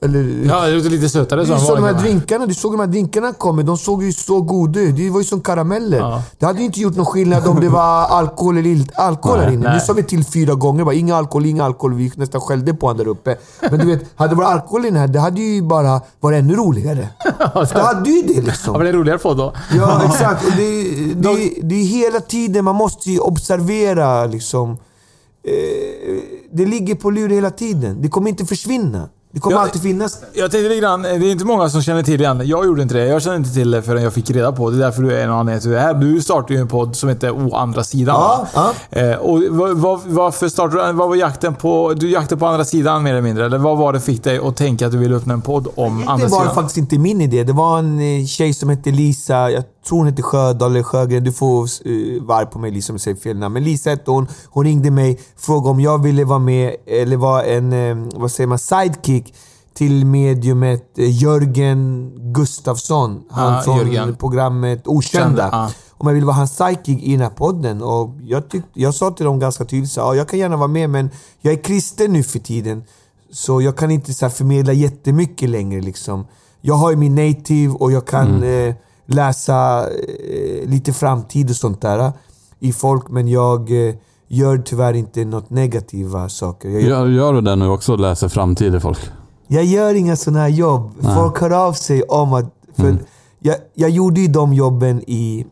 Eller, 0.02 0.46
Ja, 0.48 0.66
det 0.68 0.90
lite 0.90 1.10
sötare 1.10 1.40
det 1.40 1.46
så 1.46 1.54
är 1.54 1.58
än 1.58 1.66
som 1.66 1.76
de 1.76 1.84
här 1.84 1.94
drinkarna. 1.94 2.46
Du 2.46 2.54
såg 2.54 2.74
de 2.74 2.80
här 2.80 2.88
drinkarna 2.88 3.34
kommer. 3.34 3.64
De 3.64 3.78
såg 3.78 4.04
ju 4.04 4.14
så 4.14 4.42
goda 4.42 4.80
ut. 4.80 4.96
Det 4.96 5.10
var 5.10 5.20
ju 5.20 5.26
som 5.26 5.42
karameller. 5.42 5.98
Ja. 5.98 6.24
Det 6.40 6.46
hade 6.46 6.60
ju 6.60 6.66
inte 6.66 6.80
gjort 6.80 6.96
någon 6.96 7.06
skillnad 7.06 7.48
om 7.48 7.60
det 7.60 7.70
var 7.70 8.06
alkohol 8.06 8.58
eller 8.58 8.70
inte 8.70 8.96
alkohol 8.96 9.38
Nej, 9.38 9.46
här 9.46 9.54
inne. 9.54 9.64
nej. 9.64 9.74
Nu 9.74 9.80
sa 9.80 9.94
vi 9.94 10.04
till 10.04 10.26
fyra 10.26 10.54
gånger 10.56 10.84
bara, 10.84 10.96
inga 10.96 11.16
alkohol, 11.16 11.46
inga 11.46 11.66
alkohol. 11.66 11.94
Vi 11.94 12.12
nästan 12.16 12.42
skällde 12.42 12.74
på 12.74 12.88
honom 12.88 12.98
där 12.98 13.08
uppe. 13.08 13.38
Men 13.72 13.80
du 13.80 13.86
vet, 13.86 14.06
hade 14.16 14.32
det 14.32 14.36
varit 14.36 14.50
alkohol 14.50 14.86
i 14.86 14.90
den 14.90 15.00
här, 15.00 15.08
det 15.08 15.20
hade 15.20 15.42
ju 15.42 15.62
bara 15.62 16.02
varit 16.20 16.40
ännu 16.40 16.56
roligare. 16.56 17.10
det 17.74 17.82
hade 17.82 18.10
ju 18.10 18.22
det 18.22 18.42
liksom. 18.42 18.74
Ja, 18.74 18.78
men 18.78 18.82
det 18.82 18.90
är 18.90 18.94
roligare 18.94 19.20
podd 19.20 19.38
då. 19.38 19.54
Ja, 19.76 20.02
exakt. 20.06 20.46
Och 20.46 20.52
det, 20.58 20.84
det, 21.16 21.54
det 21.62 21.76
är 21.76 21.86
hela 21.86 22.20
tiden, 22.20 22.66
man 22.66 22.76
måste 22.76 23.12
ju 23.12 23.20
observera 23.20 24.26
liksom. 24.26 24.72
Eh, 24.72 26.24
det 26.52 26.66
ligger 26.66 26.96
på 26.96 27.10
lur 27.10 27.30
hela 27.30 27.50
tiden. 27.52 28.02
Det 28.02 28.08
kommer 28.10 28.30
inte 28.30 28.46
försvinna. 28.46 29.10
Det 29.34 29.40
kommer 29.40 29.58
Ja, 29.58 29.62
alltid 29.64 29.82
finnas 29.82 30.20
där. 30.20 30.30
Jag 30.34 30.52
tänkte 30.52 30.70
lite 30.70 30.82
grann, 30.82 31.02
det 31.02 31.10
är 31.10 31.32
inte 31.32 31.46
många 31.46 31.70
som 31.70 31.82
känner 31.82 32.04
till 32.04 32.20
det 32.20 32.26
än. 32.26 32.42
Jag 32.48 32.66
gjorde 32.66 32.82
inte 32.82 32.96
det. 32.96 33.06
Jag 33.06 33.22
kände 33.22 33.38
inte 33.38 33.54
till 33.54 33.72
det 33.72 33.82
förrän 33.82 34.04
jag 34.04 34.14
fick 34.14 34.30
reda 34.32 34.52
på 34.52 34.70
det. 34.70 34.76
Det 34.78 34.84
är 34.84 34.86
därför 34.86 35.02
du 35.04 35.14
är 35.14 35.24
en 35.24 35.32
anledning 35.32 35.62
till 35.62 35.72
det 35.72 35.80
här. 35.80 35.94
Du 35.94 36.22
startade 36.22 36.54
ju 36.54 36.60
en 36.60 36.68
podd 36.68 36.96
som 36.96 37.10
heter 37.10 37.32
Å 37.32 37.56
andra 37.56 37.84
sidan. 37.84 38.16
Ja, 38.16 38.48
va? 38.56 38.72
Eh, 39.02 39.16
och 39.16 39.42
vad, 39.50 40.02
varför 40.06 40.50
startade 40.50 40.82
du 40.82 40.86
den? 40.88 40.98
Vad 40.98 41.10
var 41.10 41.16
jakten 41.16 41.56
på? 41.56 41.94
Du 41.94 42.10
jaktade 42.10 42.40
på 42.40 42.46
andra 42.48 42.66
sidan 42.66 43.04
mer 43.04 43.12
eller 43.12 43.22
mindre? 43.22 43.46
Eller 43.46 43.58
vad 43.58 43.78
var 43.78 43.94
det 43.94 44.00
fick 44.02 44.24
dig 44.24 44.38
att 44.38 44.56
tänka 44.58 44.86
att 44.86 44.92
du 44.92 44.98
ville 44.98 45.16
öppna 45.16 45.34
en 45.34 45.42
podd 45.42 45.68
om 45.76 46.08
andra 46.08 46.26
Det 46.26 46.32
var 46.32 46.40
sidan? 46.40 46.56
faktiskt 46.56 46.78
inte 46.78 46.98
min 46.98 47.22
idé. 47.22 47.44
Det 47.44 47.54
var 47.54 47.80
en 47.80 48.00
eh, 48.20 48.26
tjej 48.26 48.54
som 48.54 48.70
hette 48.70 48.92
Lisa, 48.92 49.52
jag 49.52 49.64
tror 49.88 49.98
hon 49.98 50.08
hette 50.08 50.22
Sjödahl 50.22 50.72
eller 50.72 50.84
Sjögren. 50.84 51.24
Du 51.24 51.32
får 51.32 51.88
uh, 51.88 52.24
varg 52.24 52.46
på 52.46 52.60
mig 52.60 52.72
Lisa 52.72 52.94
om 52.94 52.96
jag 52.96 53.02
säger 53.02 53.18
fel 53.18 53.38
namn. 53.38 53.54
Men 53.54 53.64
Lisa 53.64 53.90
hette 53.90 54.12
hon. 54.12 54.28
Hon 54.46 54.64
ringde 54.64 54.92
mig 54.92 55.20
frågade 55.38 55.70
om 55.70 55.80
jag 55.80 56.04
ville 56.04 56.26
vara 56.26 56.40
med, 56.40 56.76
eller 56.88 57.18
vara 57.18 57.44
en, 57.44 57.74
eh, 57.74 58.08
vad 58.16 58.32
säger 58.32 58.48
man, 58.48 58.60
sidekick 58.60 59.34
till 59.74 60.06
mediumet 60.06 60.98
eh, 60.98 61.22
Jörgen 61.22 62.12
Gustafsson. 62.34 63.24
Han 63.30 63.54
Ja, 63.54 63.62
från 63.62 63.78
Jörgen. 63.78 64.16
programmet 64.16 64.88
Okända. 64.88 65.26
Kända, 65.28 65.50
ja. 65.52 65.70
Om 65.98 66.08
jag 66.08 66.14
ville 66.14 66.26
vara 66.26 66.36
hans 66.36 66.56
sidekick 66.58 67.04
i 67.04 67.12
den 67.12 67.22
här 67.22 67.30
podden. 67.30 67.82
Och 67.82 68.10
jag, 68.24 68.50
tyck, 68.50 68.64
jag 68.74 68.94
sa 68.94 69.12
till 69.12 69.26
dem 69.26 69.40
ganska 69.40 69.66
tydligt 69.66 69.92
så, 69.92 70.00
ja, 70.00 70.16
jag 70.16 70.28
kan 70.28 70.40
gärna 70.40 70.58
vara 70.58 70.68
med 70.68 70.90
men 70.90 71.10
jag 71.42 71.54
är 71.54 71.64
kristen 71.64 72.14
nu 72.14 72.24
för 72.24 72.40
tiden. 72.40 72.84
Så 73.32 73.62
jag 73.62 73.78
kan 73.78 73.92
inte 73.92 74.14
så 74.14 74.26
här, 74.26 74.30
förmedla 74.30 74.74
jättemycket 74.74 75.50
längre. 75.50 75.82
Liksom. 75.82 76.28
Jag 76.62 76.76
har 76.76 76.92
ju 76.92 76.98
min 76.98 77.16
native 77.16 77.74
och 77.74 77.92
jag 77.92 78.08
kan 78.08 78.44
eh, 78.44 78.76
läsa 79.14 79.90
eh, 79.90 80.70
lite 80.70 80.94
framtid 80.94 81.50
och 81.50 81.56
sånt 81.56 81.82
där 81.82 82.00
eh, 82.00 82.12
i 82.60 82.74
folk. 82.74 83.10
Men 83.10 83.28
jag 83.28 83.88
eh, 83.88 83.96
gör 84.28 84.58
tyvärr 84.58 84.94
inte 84.94 85.26
något 85.26 85.50
negativa 85.50 86.30
saker. 86.30 86.70
Jag 86.70 86.82
gör, 86.82 87.08
Gör, 87.08 87.34
du 87.34 87.42
det 87.42 87.56
nu 87.56 87.68
också? 87.68 87.96
Läser 87.96 88.30
framtid 88.30 88.76
i 88.76 88.80
folk? 88.80 89.00
jag 89.48 89.66
gör 89.66 89.94
inga 89.94 90.16
sådana 90.16 90.40
här 90.40 90.50
jobb. 90.50 90.92
Nej. 91.00 91.16
Folk 91.16 91.42
hör 91.42 91.52
av 91.52 91.74
sig 91.74 92.04
om 92.04 92.34
att... 92.34 92.46
För 92.76 92.98
jag, 93.40 93.56
jag 93.74 93.90
gjorde 93.90 94.22
ju 94.22 94.28
de 94.28 94.54
jobben 94.54 95.04
i, 95.08 95.46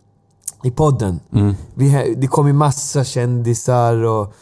i 0.64 0.72
podden. 0.72 1.20
Mm. 1.34 1.56
Vi, 1.74 2.16
det 2.18 2.28
kom 2.28 2.48
ju 2.48 2.54
massa 2.54 3.04
kändisar 3.04 4.04
och 4.04 4.34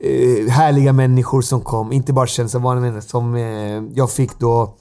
eh, 0.00 0.50
härliga 0.50 0.92
människor 0.92 1.42
som 1.42 1.60
kom. 1.60 1.92
Inte 1.92 2.12
bara 2.12 2.26
kändisar, 2.26 2.58
vanliga 2.58 2.82
människor. 2.82 3.08
Som 3.08 3.34
eh, 3.34 3.82
jag 3.94 4.10
fick 4.10 4.38
då 4.38 4.74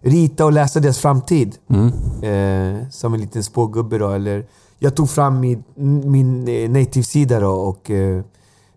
rita 0.00 0.44
och 0.44 0.52
läsa 0.52 0.80
deras 0.80 0.98
framtid. 0.98 1.56
Mm. 1.70 1.86
Eh, 2.22 2.88
som 2.90 3.14
en 3.14 3.20
liten 3.20 3.44
spågubbe 3.44 3.98
då. 3.98 4.10
Eller, 4.10 4.46
jag 4.78 4.96
tog 4.96 5.10
fram 5.10 5.40
min, 5.40 5.64
min 6.10 6.48
eh, 6.48 6.70
native-sida 6.70 7.40
då 7.40 7.50
och 7.50 7.90
eh, 7.90 8.22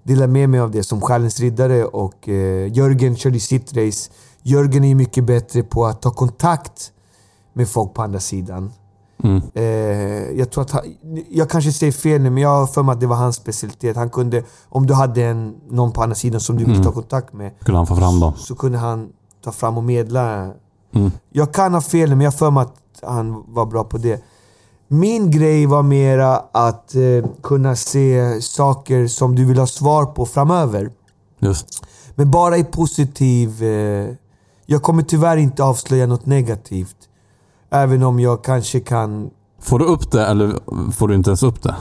delade 0.03 0.27
med 0.31 0.49
mig 0.49 0.59
av 0.59 0.71
det 0.71 0.83
som 0.83 1.01
Själens 1.01 1.39
Riddare. 1.39 1.85
Och 1.85 2.29
eh, 2.29 2.73
Jörgen 2.73 3.15
körde 3.15 3.39
sitt 3.39 3.73
race. 3.77 4.11
Jörgen 4.43 4.83
är 4.83 4.95
mycket 4.95 5.23
bättre 5.23 5.63
på 5.63 5.85
att 5.85 6.01
ta 6.01 6.11
kontakt 6.11 6.91
med 7.53 7.67
folk 7.67 7.93
på 7.93 8.01
andra 8.01 8.19
sidan. 8.19 8.71
Mm. 9.23 9.41
Eh, 9.53 9.63
jag 10.39 10.51
tror 10.51 10.61
att 10.63 10.71
han, 10.71 10.81
jag 11.29 11.49
kanske 11.49 11.71
säger 11.71 11.91
fel 11.93 12.21
nu, 12.21 12.29
men 12.29 12.43
jag 12.43 12.49
har 12.49 12.67
för 12.67 12.83
mig 12.83 12.93
att 12.93 12.99
det 12.99 13.07
var 13.07 13.15
hans 13.15 13.35
specialitet. 13.35 13.95
Han 13.95 14.09
kunde, 14.09 14.43
om 14.69 14.85
du 14.87 14.93
hade 14.93 15.23
en, 15.23 15.55
någon 15.69 15.91
på 15.91 16.03
andra 16.03 16.15
sidan 16.15 16.41
som 16.41 16.57
du 16.57 16.63
ville 16.63 16.75
Mm. 16.75 16.85
ta 16.85 16.91
kontakt 16.91 17.33
med, 17.33 17.51
Kunde 17.59 17.77
han 17.79 17.87
få 17.87 17.95
fram 17.95 18.19
dem? 18.19 18.33
så 18.37 18.55
kunde 18.55 18.77
han 18.77 19.09
ta 19.43 19.51
fram 19.51 19.77
och 19.77 19.83
medla. 19.83 20.51
Mm. 20.93 21.11
Jag 21.29 21.53
kan 21.53 21.73
ha 21.73 21.81
fel 21.81 22.09
men 22.09 22.21
jag 22.21 22.35
för 22.35 22.51
mig 22.51 22.61
att 22.63 22.75
han 23.03 23.43
var 23.47 23.65
bra 23.65 23.83
på 23.83 23.97
det. 23.97 24.23
Min 24.87 25.31
grej 25.31 25.65
var 25.65 25.83
mera 25.83 26.37
att 26.51 26.95
eh, 26.95 27.25
kunna 27.43 27.75
se 27.75 28.41
saker 28.41 29.07
som 29.07 29.35
du 29.35 29.45
vill 29.45 29.57
ha 29.59 29.67
svar 29.67 30.05
på 30.05 30.25
framöver. 30.25 30.89
Just. 31.39 31.85
Men 32.15 32.31
bara 32.31 32.57
i 32.57 32.63
positiv... 32.63 33.63
Eh, 33.63 34.07
jag 34.65 34.81
kommer 34.83 35.03
tyvärr 35.03 35.37
inte 35.37 35.63
avslöja 35.63 36.05
något 36.07 36.25
negativt. 36.25 36.95
Även 37.69 38.03
om 38.03 38.19
jag 38.19 38.43
kanske 38.43 38.79
kan... 38.79 39.29
Får 39.59 39.79
du 39.79 39.85
upp 39.85 40.11
det 40.11 40.25
eller 40.25 40.53
får 40.91 41.07
du 41.07 41.15
inte 41.15 41.29
ens 41.29 41.43
upp 41.43 41.61
det? 41.63 41.75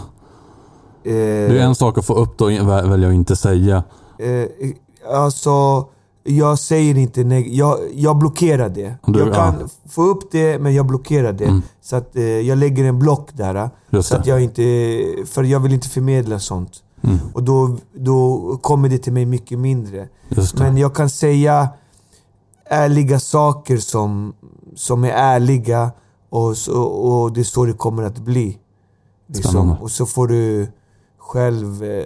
Eh, 1.05 1.13
Det 1.53 1.59
är 1.61 1.65
en 1.67 1.75
sak 1.75 1.99
att 1.99 2.07
få 2.07 2.15
upp 2.15 2.39
det 2.39 2.45
och 2.45 2.51
vä- 2.51 2.89
välja 2.91 3.09
att 3.09 3.15
inte 3.15 3.37
säga. 3.37 3.83
Eh, 4.19 4.47
alltså, 5.15 5.85
jag 6.25 6.59
säger 6.59 6.97
inte 6.99 7.25
nej. 7.25 7.57
Jag, 7.59 7.79
jag 7.95 8.16
blockerar 8.18 8.68
det. 8.68 8.95
Du- 9.07 9.18
jag 9.18 9.35
kan 9.35 9.55
ja. 9.61 9.66
få 9.91 10.03
upp 10.03 10.31
det, 10.33 10.59
men 10.59 10.75
jag 10.75 10.87
blockerar 10.87 11.33
det. 11.33 11.45
Mm. 11.45 11.62
Så 11.81 11.97
att 11.97 12.16
eh, 12.16 12.23
jag 12.25 12.59
lägger 12.59 12.85
en 12.85 12.99
block 12.99 13.29
där. 13.33 13.55
eh, 13.55 13.68
Just 13.91 14.09
så 14.09 14.14
det. 14.14 14.21
att 14.21 14.27
jag 14.27 14.41
inte... 14.43 14.62
För 15.27 15.43
jag 15.45 15.61
vill 15.61 15.73
inte 15.73 15.89
förmedla 15.89 16.39
sånt. 16.39 16.83
Mm. 17.03 17.18
Och 17.35 17.43
då, 17.43 17.77
då 17.93 18.57
kommer 18.62 18.89
det 18.89 18.99
till 18.99 19.12
mig 19.12 19.27
mycket 19.27 19.59
mindre. 19.59 20.09
Men 20.59 20.77
jag 20.77 20.95
kan 20.95 21.11
säga 21.11 21.68
ärliga 22.64 23.21
saker 23.21 23.77
som, 23.77 24.33
som 24.77 25.05
är 25.05 25.11
ärliga 25.11 25.91
och, 26.29 26.57
så, 26.57 26.83
och 26.83 27.33
det 27.33 27.41
är 27.41 27.45
så 27.45 27.64
det 27.64 27.73
kommer 27.73 28.03
att 28.03 28.18
bli. 28.18 28.59
Liksom. 29.27 29.73
Och 29.73 29.91
så 29.91 30.07
får 30.07 30.29
du 30.29 30.68
själv 31.18 31.85
eh, 31.85 32.05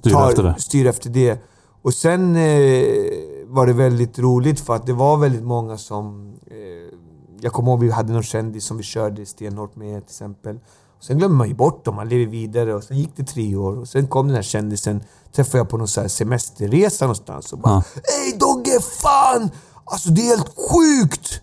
Styra 0.00 0.28
efter 0.28 0.42
det. 0.42 0.54
styra 0.58 0.88
efter 0.88 1.10
det. 1.10 1.38
Och 1.86 1.94
sen 1.94 2.36
eh, 2.36 3.12
var 3.46 3.66
det 3.66 3.72
väldigt 3.72 4.18
roligt 4.18 4.60
för 4.60 4.74
att 4.74 4.86
det 4.86 4.92
var 4.92 5.16
väldigt 5.16 5.44
många 5.44 5.78
som... 5.78 6.34
Eh, 6.46 6.98
jag 7.40 7.52
kommer 7.52 7.70
ihåg 7.70 7.80
vi 7.80 7.90
hade 7.90 8.12
någon 8.12 8.22
kändis 8.22 8.64
som 8.64 8.76
vi 8.76 8.82
körde 8.82 9.26
stenhårt 9.26 9.76
med 9.76 10.06
till 10.06 10.12
exempel. 10.12 10.56
Och 10.98 11.04
sen 11.04 11.18
glömmer 11.18 11.36
man 11.36 11.48
ju 11.48 11.54
bort 11.54 11.84
dem, 11.84 11.94
man 11.94 12.08
lever 12.08 12.26
vidare 12.26 12.74
och 12.74 12.84
sen 12.84 12.98
gick 12.98 13.16
det 13.16 13.24
tre 13.24 13.56
år 13.56 13.78
och 13.78 13.88
sen 13.88 14.06
kom 14.06 14.26
den 14.26 14.36
här 14.36 14.42
kändisen, 14.42 15.04
träffade 15.32 15.58
jag 15.58 15.68
på 15.68 15.76
någon 15.76 15.88
så 15.88 16.00
här 16.00 16.08
semesterresa 16.08 17.04
någonstans 17.04 17.52
och 17.52 17.58
bara 17.58 17.82
Ja. 17.94 18.00
Ey 18.24 18.38
Dogge, 18.38 18.80
fan! 18.80 19.50
Alltså 19.84 20.08
det 20.08 20.20
är 20.20 20.36
helt 20.36 20.54
sjukt! 20.56 21.40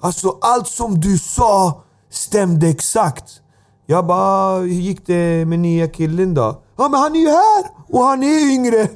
Alltså 0.00 0.38
allt 0.40 0.68
som 0.68 1.00
du 1.00 1.18
sa 1.18 1.82
stämde 2.10 2.68
exakt. 2.68 3.40
Jag 3.86 4.06
bara, 4.06 4.58
hur 4.58 4.66
gick 4.68 5.06
det 5.06 5.48
med 5.48 5.58
nya 5.58 5.88
killen 5.88 6.34
då? 6.34 6.62
Ja 6.76 6.88
men 6.88 7.00
han 7.00 7.16
är 7.16 7.20
ju 7.20 7.28
här! 7.28 7.75
Och 7.88 8.02
han 8.04 8.22
är 8.22 8.52
yngre! 8.54 8.88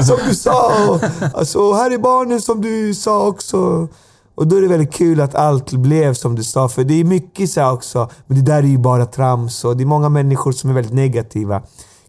Som 0.02 0.16
du 0.28 0.34
sa. 0.34 0.72
Och, 0.90 1.00
alltså 1.34 1.72
här 1.72 1.90
är 1.90 1.98
barnen 1.98 2.40
som 2.40 2.60
du 2.60 2.94
sa 2.94 3.26
också. 3.26 3.88
Och 4.34 4.46
då 4.46 4.56
är 4.56 4.60
det 4.60 4.68
väldigt 4.68 4.92
kul 4.94 5.20
att 5.20 5.34
allt 5.34 5.72
blev 5.72 6.14
som 6.14 6.34
du 6.34 6.44
sa. 6.44 6.68
För 6.68 6.84
det 6.84 6.94
är 7.00 7.04
mycket 7.04 7.50
så 7.50 7.70
också, 7.70 8.10
men 8.26 8.36
det 8.36 8.52
där 8.52 8.58
är 8.58 8.66
ju 8.66 8.78
bara 8.78 9.06
trams. 9.06 9.64
Och 9.64 9.76
det 9.76 9.84
är 9.84 9.86
många 9.86 10.08
människor 10.08 10.52
som 10.52 10.70
är 10.70 10.74
väldigt 10.74 10.92
negativa 10.94 11.62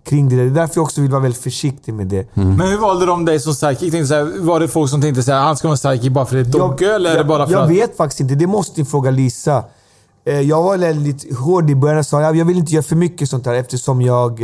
kring 0.06 0.30
det 0.30 0.36
där. 0.36 0.44
Det 0.44 0.50
är 0.50 0.54
därför 0.54 0.76
jag 0.76 0.84
också 0.84 1.02
vill 1.02 1.12
vara 1.12 1.22
väldigt 1.22 1.42
försiktig 1.42 1.94
med 1.94 2.08
det. 2.08 2.28
Men 2.34 2.62
hur 2.62 2.78
valde 2.78 3.06
de 3.06 3.26
dig 3.26 3.40
som? 3.40 3.56
Tänkte 3.56 4.06
så 4.06 4.14
här, 4.14 4.42
var 4.46 4.60
det 4.60 4.68
folk 4.68 4.90
som 4.90 5.02
tänkte 5.02 5.24
så 5.24 5.32
här, 5.32 5.40
han 5.40 5.58
ska 5.58 5.68
vara 5.68 5.78
sidekick 5.78 6.12
bara 6.12 6.26
för 6.26 6.36
det 6.36 6.42
är 6.42 6.46
Dogge 6.60 6.96
eller 6.96 7.12
är 7.14 7.18
det 7.18 7.24
bara 7.24 7.46
för 7.46 7.54
jag 7.54 7.64
att... 7.64 7.70
vet 7.70 7.98
faktiskt 7.98 8.20
inte. 8.20 8.36
Det 8.36 8.48
måste 8.48 8.82
ni 8.82 8.86
fråga 8.86 9.12
Lisa. 9.12 9.64
Eh, 10.26 10.42
Jag 10.42 10.64
var 10.64 10.78
väldigt 10.78 11.38
hård 11.38 11.70
i 11.70 11.76
början 11.76 11.98
och 12.00 12.06
sa 12.06 12.22
jag 12.22 12.36
jag 12.36 12.46
vill 12.46 12.58
inte 12.58 12.74
göra 12.74 12.84
för 12.84 12.96
mycket 12.96 13.30
sånt 13.30 13.46
här 13.46 13.54
eftersom 13.54 14.02
jag... 14.02 14.42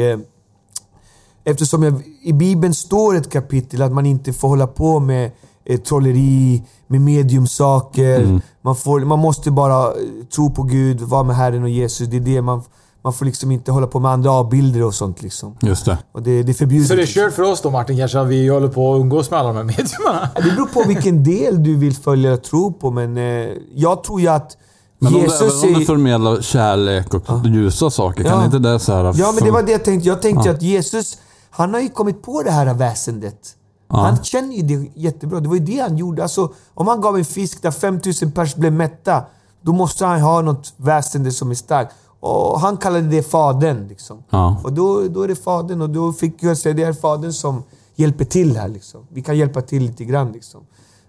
Eftersom 1.46 1.84
jag, 1.84 2.02
i 2.24 2.34
Bibeln 2.34 2.74
står 2.74 3.16
ett 3.16 3.30
kapitel 3.32 3.82
att 3.82 3.92
man 3.92 4.06
inte 4.06 4.34
får 4.34 4.48
hålla 4.48 4.68
på 4.68 5.00
med 5.00 5.32
eh, 5.66 5.80
trolleri, 5.80 6.64
med 6.88 7.02
mediumsaker. 7.02 8.20
Mm. 8.20 8.42
Man, 8.62 8.76
får, 8.76 9.00
man 9.00 9.20
måste 9.20 9.52
bara 9.52 9.86
eh, 9.88 9.94
tro 10.36 10.50
på 10.52 10.64
Gud, 10.64 11.02
vara 11.02 11.24
med 11.24 11.36
Herren 11.36 11.64
och 11.64 11.70
Jesus. 11.70 12.08
Det 12.08 12.18
är 12.18 12.22
det 12.22 12.42
man... 12.42 12.62
Man 13.04 13.14
får 13.14 13.26
liksom 13.26 13.52
inte 13.52 13.72
hålla 13.72 13.88
på 13.88 14.00
med 14.00 14.12
andra 14.12 14.32
avbilder 14.32 14.84
och 14.84 14.94
sånt 14.94 15.22
liksom. 15.22 15.58
Just 15.62 15.86
det. 15.86 15.98
Och 16.12 16.22
det, 16.22 16.44
det 16.44 16.52
är 16.52 16.54
förbjudet. 16.54 16.88
Så 16.88 16.96
det 16.96 17.02
är 17.02 17.06
kört 17.06 17.34
för 17.34 17.44
oss 17.44 17.62
då 17.62 17.70
Martin 17.70 17.98
kanske 17.98 18.20
att 18.20 18.28
vi 18.28 18.48
håller 18.48 18.68
på 18.68 18.94
att 18.96 19.00
umgås 19.02 19.32
med 19.32 19.40
alla 19.40 19.48
de 19.48 19.56
här 19.58 19.64
mediumarna? 19.64 20.30
Det 20.36 20.42
beror 20.42 20.66
på 20.66 20.84
vilken 20.88 21.24
del 21.24 21.64
du 21.64 21.76
vill 21.76 21.96
följa 21.96 22.34
och 22.34 22.44
tro 22.44 22.74
på, 22.74 22.92
men 22.92 23.18
eh, 23.18 23.50
jag 23.76 24.04
tror 24.04 24.22
ju 24.22 24.28
att 24.28 24.58
Men 25.00 25.16
om, 25.16 25.22
Jesus 25.22 25.64
om 25.64 25.70
är... 25.76 25.80
du 25.80 25.86
förmedlar 25.86 26.42
kärlek 26.42 27.14
och 27.14 27.48
ljusa 27.48 27.90
saker, 27.90 28.24
kan 28.24 28.40
Ja. 28.40 28.46
inte 28.46 28.60
det 28.60 28.80
så 28.80 28.94
här... 28.94 29.14
Ja, 29.16 29.32
men 29.36 29.44
det 29.44 29.52
var 29.52 29.64
det 29.64 29.72
jag 29.72 29.84
tänkte. 29.84 30.08
Jag 30.10 30.22
tänkte 30.22 30.50
Ja. 30.50 30.56
att 30.56 30.62
Jesus, 30.62 31.18
han 31.56 31.74
har 31.74 31.82
ju 31.82 31.90
kommit 31.90 32.22
på 32.22 32.44
det 32.44 32.52
här 32.52 32.74
väsendet. 32.74 33.56
Ja. 33.88 33.98
Han 33.98 34.24
känner 34.24 34.56
ju 34.56 34.62
det 34.62 34.92
jättebra. 34.96 35.40
Det 35.40 35.48
var 35.48 35.56
ju 35.56 35.66
det 35.66 35.80
han 35.80 35.98
gjorde. 35.98 36.24
Alltså, 36.24 36.54
om 36.74 36.88
han 36.88 37.02
gav 37.02 37.18
en 37.18 37.26
fisk 37.26 37.62
där 37.62 37.72
5000 37.72 38.32
pers 38.32 38.56
blev 38.56 38.74
mätta, 38.74 39.24
då 39.62 39.74
måste 39.74 40.06
han 40.06 40.22
ha 40.22 40.42
något 40.42 40.74
väsende 40.78 41.32
som 41.32 41.52
är 41.52 41.56
starkt. 41.56 41.96
Och 42.20 42.60
han 42.60 42.78
kallade 42.78 43.08
det 43.08 43.24
Fadern. 43.24 43.88
Liksom. 43.88 44.24
Ja. 44.30 44.62
Och 44.64 44.74
då, 44.74 45.08
då 45.08 45.22
är 45.22 45.28
det 45.28 45.36
Fadern 45.36 45.82
och 45.82 45.90
då 45.90 46.14
fick 46.14 46.44
jag 46.44 46.58
säga 46.58 46.74
det 46.74 46.84
är 46.84 46.94
Fadern 46.94 47.34
som 47.34 47.64
hjälper 47.96 48.26
till 48.26 48.58
här. 48.58 48.68
Liksom. 48.68 49.08
Vi 49.10 49.22
kan 49.22 49.38
hjälpa 49.38 49.62
till 49.62 49.84
lite 49.84 50.06
grann. 50.06 50.32
Liksom. 50.32 50.62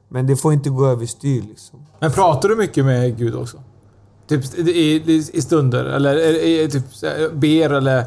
Men 0.09 0.27
det 0.27 0.37
får 0.37 0.53
inte 0.53 0.71
gå 0.71 0.87
överstyr 0.87 1.43
liksom. 1.43 1.79
Men 1.99 2.13
pratar 2.13 2.49
du 2.49 2.57
mycket 2.57 2.85
med 2.85 3.19
Gud 3.19 3.35
också? 3.35 3.57
Typ 4.29 4.59
i, 4.59 4.71
i, 4.71 5.29
i 5.33 5.43
stunder? 5.43 5.85
Eller 5.85 6.17
är, 6.17 6.69
typ 6.69 6.85
ber 7.33 7.71
eller 7.71 8.07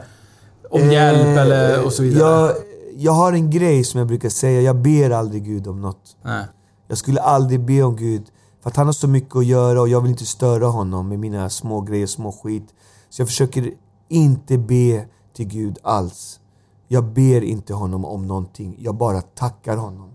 om 0.69 0.91
hjälp 0.91 1.27
Eh, 1.27 1.37
eller 1.37 1.85
och 1.85 1.93
så 1.93 2.03
vidare? 2.03 2.23
Jag, 2.23 2.55
jag 2.95 3.11
har 3.11 3.33
en 3.33 3.49
grej 3.49 3.83
som 3.83 3.97
jag 3.97 4.07
brukar 4.07 4.29
säga. 4.29 4.61
Jag 4.61 4.75
ber 4.75 5.09
aldrig 5.09 5.43
Gud 5.43 5.67
om 5.67 5.81
något. 5.81 6.17
Nej. 6.23 6.45
Jag 6.87 6.97
skulle 6.97 7.21
aldrig 7.21 7.59
be 7.65 7.83
om 7.83 7.95
Gud. 7.95 8.23
För 8.63 8.69
att 8.69 8.75
han 8.75 8.85
har 8.85 8.93
så 8.93 9.07
mycket 9.07 9.35
att 9.35 9.45
göra 9.45 9.81
och 9.81 9.89
jag 9.89 10.01
vill 10.01 10.11
inte 10.11 10.25
störa 10.25 10.67
honom 10.67 11.09
med 11.09 11.19
mina 11.19 11.49
små 11.49 11.81
grejer, 11.81 12.07
små 12.07 12.31
skit. 12.31 12.67
Så 13.09 13.21
jag 13.21 13.27
försöker 13.27 13.71
inte 14.07 14.57
be 14.57 15.05
till 15.35 15.47
Gud 15.47 15.77
alls. 15.83 16.39
Jag 16.87 17.03
ber 17.03 17.41
inte 17.41 17.73
honom 17.73 18.05
om 18.05 18.27
någonting. 18.27 18.75
Jag 18.79 18.95
bara 18.95 19.21
tackar 19.21 19.77
honom. 19.77 20.09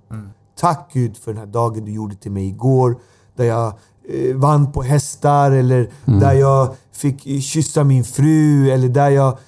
Tack 0.56 0.90
Gud 0.92 1.16
för 1.16 1.32
den 1.32 1.38
här 1.38 1.46
dagen 1.46 1.84
du 1.84 1.92
gjorde 1.92 2.14
till 2.14 2.30
mig 2.30 2.46
igår. 2.48 2.96
Där 3.36 3.44
jag 3.44 3.66
eh, 4.08 4.36
vann 4.36 4.72
på 4.72 4.82
hästar 4.82 5.50
eller 5.50 5.90
där 6.04 6.32
jag 6.32 6.74
fick 6.92 7.42
kyssa 7.42 7.84
min 7.84 8.04
fru 8.04 8.70
eller 8.70 8.88
där 8.88 9.10
jag 9.10 9.38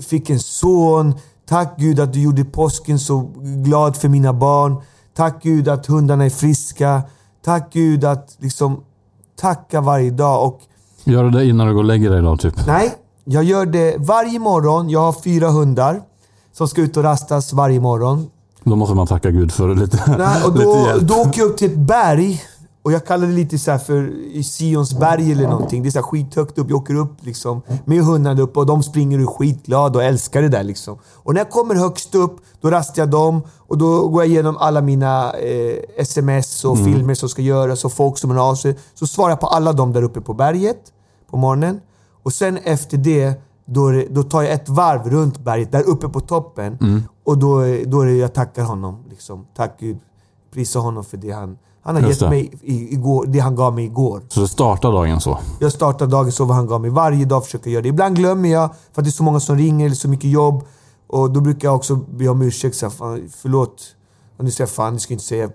fick 0.00 0.30
en 0.30 0.40
son. 0.40 1.14
Tack 1.48 1.74
Gud 1.78 2.00
att 2.00 2.12
du 2.12 2.22
gjorde 2.22 2.44
påsken 2.44 2.98
så 2.98 3.30
glad 3.64 3.96
för 3.96 4.08
mina 4.08 4.32
barn. 4.32 4.76
Tack 5.16 5.42
Gud 5.42 5.68
att 5.68 5.86
hundarna 5.86 6.24
är 6.24 6.30
friska. 6.30 7.02
Tack 7.44 7.72
Gud 7.72 8.04
att 8.04 8.36
liksom 8.38 8.80
tacka 9.40 9.80
varje 9.80 10.10
dag. 10.10 10.46
Och 10.46 10.60
Gör 11.04 11.24
du 11.24 11.30
det 11.30 11.44
innan 11.44 11.66
du 11.66 11.72
går 11.72 11.80
och 11.80 11.84
lägger 11.86 12.10
dig 12.10 12.22
då, 12.22 12.36
typ? 12.36 12.66
nej, 12.66 12.94
jag 13.24 13.44
gör 13.44 13.66
det 13.66 13.94
varje 13.98 14.38
morgon. 14.38 14.90
Jag 14.90 15.00
har 15.00 15.12
fyra 15.12 15.50
hundar 15.50 16.02
som 16.52 16.68
ska 16.68 16.80
ut 16.80 16.96
och 16.96 17.02
rastas 17.02 17.52
varje 17.52 17.80
morgon. 17.80 18.26
Då 18.64 18.76
måste 18.76 18.94
man 18.94 19.06
tacka 19.06 19.30
Gud 19.30 19.52
för 19.52 19.74
lite, 19.74 20.16
Nej, 20.18 20.42
och 20.44 20.52
lite 20.56 20.64
då, 20.64 20.86
hjälp. 20.86 21.02
då 21.08 21.14
åker 21.14 21.40
jag 21.40 21.50
upp 21.50 21.56
till 21.56 21.72
ett 21.72 21.78
berg. 21.78 22.42
Och 22.84 22.92
jag 22.92 23.06
kallar 23.06 23.26
det 23.26 23.32
lite 23.32 23.58
så 23.58 23.70
här 23.70 23.78
för 23.78 24.08
i 24.32 24.42
Sions 24.44 24.98
berg 24.98 25.32
eller 25.32 25.48
någonting. 25.48 25.82
Det 25.82 25.88
är 25.88 25.90
så 25.90 25.98
här 25.98 26.02
skithögt 26.02 26.58
upp. 26.58 26.70
Jag 26.70 26.76
åker 26.78 26.94
upp 26.94 27.12
liksom 27.20 27.62
med 27.84 28.04
hundarna 28.04 28.42
upp 28.42 28.56
och 28.56 28.66
de 28.66 28.82
springer 28.82 29.18
och 29.18 29.22
är 29.22 29.26
skitglada 29.26 29.98
och 29.98 30.04
älskar 30.04 30.42
det 30.42 30.48
där 30.48 30.62
liksom. 30.62 30.98
Och 31.12 31.34
när 31.34 31.40
jag 31.40 31.50
kommer 31.50 31.74
högst 31.74 32.14
upp, 32.14 32.36
då 32.60 32.70
rastar 32.70 33.02
jag 33.02 33.10
dem 33.10 33.42
och 33.56 33.78
då 33.78 34.08
går 34.08 34.22
jag 34.22 34.30
igenom 34.30 34.56
alla 34.56 34.80
mina 34.80 35.32
eh, 35.32 35.76
sms 35.96 36.64
och 36.64 36.76
Mm. 36.76 36.92
filmer 36.92 37.14
som 37.14 37.28
ska 37.28 37.42
göras 37.42 37.84
och 37.84 37.92
folk 37.92 38.18
som 38.18 38.30
hör 38.30 38.48
av 38.50 38.54
sig. 38.54 38.78
Så 38.94 39.06
svarar 39.06 39.30
jag 39.30 39.40
på 39.40 39.46
alla 39.46 39.72
dem 39.72 39.92
där 39.92 40.02
uppe 40.02 40.20
på 40.20 40.34
berget 40.34 40.92
på 41.30 41.36
morgonen. 41.36 41.80
Och 42.22 42.32
sen 42.32 42.56
efter 42.56 42.96
det, 42.96 43.42
då, 43.64 44.02
då 44.10 44.22
tar 44.22 44.42
jag 44.42 44.52
ett 44.52 44.68
varv 44.68 45.10
runt 45.10 45.38
berget 45.38 45.72
där 45.72 45.82
uppe 45.82 46.08
på 46.08 46.20
toppen. 46.20 46.78
Mm. 46.80 47.02
Och 47.24 47.38
då, 47.38 47.56
då 47.86 48.00
är 48.00 48.06
det 48.06 48.12
jag 48.16 48.34
tackar 48.34 48.62
honom. 48.64 49.04
Liksom. 49.10 49.46
Tack 49.56 49.80
Gud. 49.80 49.98
Prisa 50.52 50.78
honom 50.78 51.04
för 51.04 51.16
det 51.16 51.30
han, 51.30 51.58
han 51.82 51.94
har 51.94 52.02
Just 52.02 52.20
gett 52.20 52.30
det. 52.30 52.36
mig 52.36 52.52
i, 52.62 52.94
igår, 52.94 53.26
det 53.26 53.38
han 53.38 53.54
gav 53.54 53.74
mig 53.74 53.84
igår. 53.84 54.22
Så 54.28 54.40
det 54.40 54.48
startar 54.48 54.92
dagen 54.92 55.20
så? 55.20 55.38
Jag 55.60 55.72
startar 55.72 56.06
dagen 56.06 56.32
så 56.32 56.44
vad 56.44 56.56
han 56.56 56.66
gav 56.66 56.80
mig. 56.80 56.90
Varje 56.90 57.24
dag 57.24 57.44
försöker 57.44 57.66
jag 57.66 57.72
göra 57.72 57.82
det. 57.82 57.88
Ibland 57.88 58.16
glömmer 58.16 58.48
jag 58.48 58.70
för 58.92 59.00
att 59.00 59.04
det 59.04 59.08
är 59.08 59.12
så 59.12 59.22
många 59.22 59.40
som 59.40 59.56
ringer, 59.56 59.86
eller 59.86 59.96
så 59.96 60.08
mycket 60.08 60.30
jobb. 60.30 60.64
Och 61.06 61.30
då 61.30 61.40
brukar 61.40 61.68
jag 61.68 61.76
också 61.76 61.96
be 61.96 62.28
om 62.28 62.42
ursäkt. 62.42 62.76
Så 62.76 62.86
här, 62.86 63.28
förlåt. 63.36 63.82
Och 64.36 64.44
nu 64.44 64.50
säger 64.50 64.62
jag 64.62 64.70
fan, 64.70 64.94
det 64.94 65.00
ska 65.00 65.12
jag 65.12 65.16
inte 65.16 65.26
säga. 65.26 65.50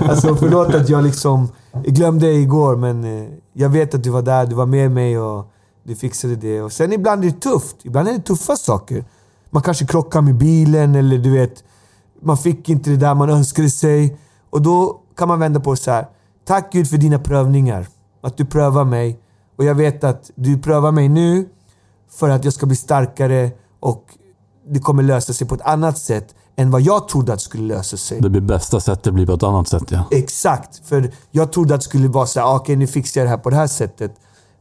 alltså 0.10 0.36
förlåt 0.36 0.74
att 0.74 0.88
jag 0.88 1.04
liksom 1.04 1.48
glömde 1.84 2.32
igår 2.32 2.76
men 2.76 3.04
eh, 3.04 3.28
jag 3.52 3.68
vet 3.68 3.94
att 3.94 4.02
du 4.02 4.10
var 4.10 4.22
där, 4.22 4.46
du 4.46 4.54
var 4.54 4.66
med 4.66 4.90
mig 4.90 5.18
och 5.18 5.50
du 5.84 5.94
fixade 5.94 6.36
det. 6.36 6.62
Och 6.62 6.72
sen 6.72 6.92
ibland 6.92 7.24
är 7.24 7.28
det 7.30 7.40
tufft. 7.40 7.76
Ibland 7.82 8.08
är 8.08 8.12
det 8.12 8.20
tuffa 8.22 8.56
saker. 8.56 9.04
Man 9.50 9.62
kanske 9.62 9.86
krockar 9.86 10.20
med 10.20 10.34
bilen 10.34 10.94
eller 10.94 11.18
du 11.18 11.30
vet, 11.30 11.64
man 12.22 12.36
fick 12.38 12.68
inte 12.68 12.90
det 12.90 12.96
där 12.96 13.14
man 13.14 13.30
önskade 13.30 13.70
sig. 13.70 14.16
Och 14.50 14.62
då 14.62 15.00
kan 15.16 15.28
man 15.28 15.38
vända 15.38 15.60
på 15.60 15.76
så 15.76 15.90
här. 15.90 16.06
Tack 16.44 16.72
Gud 16.72 16.90
för 16.90 16.96
dina 16.96 17.18
prövningar. 17.18 17.86
Att 18.22 18.36
du 18.36 18.44
prövar 18.44 18.84
mig. 18.84 19.20
Och 19.56 19.64
jag 19.64 19.74
vet 19.74 20.04
att 20.04 20.30
du 20.34 20.58
prövar 20.58 20.92
mig 20.92 21.08
nu 21.08 21.48
för 22.10 22.28
att 22.28 22.44
jag 22.44 22.52
ska 22.52 22.66
bli 22.66 22.76
starkare 22.76 23.50
och 23.80 24.04
det 24.68 24.78
kommer 24.78 25.02
lösa 25.02 25.32
sig 25.32 25.46
på 25.46 25.54
ett 25.54 25.60
annat 25.60 25.98
sätt 25.98 26.34
än 26.56 26.70
vad 26.70 26.80
jag 26.80 27.08
trodde 27.08 27.32
att 27.32 27.38
det 27.38 27.44
skulle 27.44 27.74
lösa 27.74 27.96
sig. 27.96 28.20
Det 28.20 28.30
blir 28.30 28.40
bästa 28.40 28.80
sättet 28.80 29.14
blir 29.14 29.26
på 29.26 29.32
ett 29.32 29.42
annat 29.42 29.68
sätt 29.68 29.90
ja. 29.90 30.04
Exakt. 30.10 30.86
För 30.86 31.10
jag 31.30 31.52
trodde 31.52 31.74
att 31.74 31.80
det 31.80 31.84
skulle 31.84 32.08
vara 32.08 32.26
så 32.26 32.40
här, 32.40 32.46
"Ah, 32.46 32.56
okej 32.56 32.76
nu 32.76 32.86
fixar 32.86 33.20
jag 33.20 33.26
det 33.26 33.30
här 33.30 33.38
på 33.38 33.50
det 33.50 33.56
här 33.56 33.66
sättet. 33.66 34.14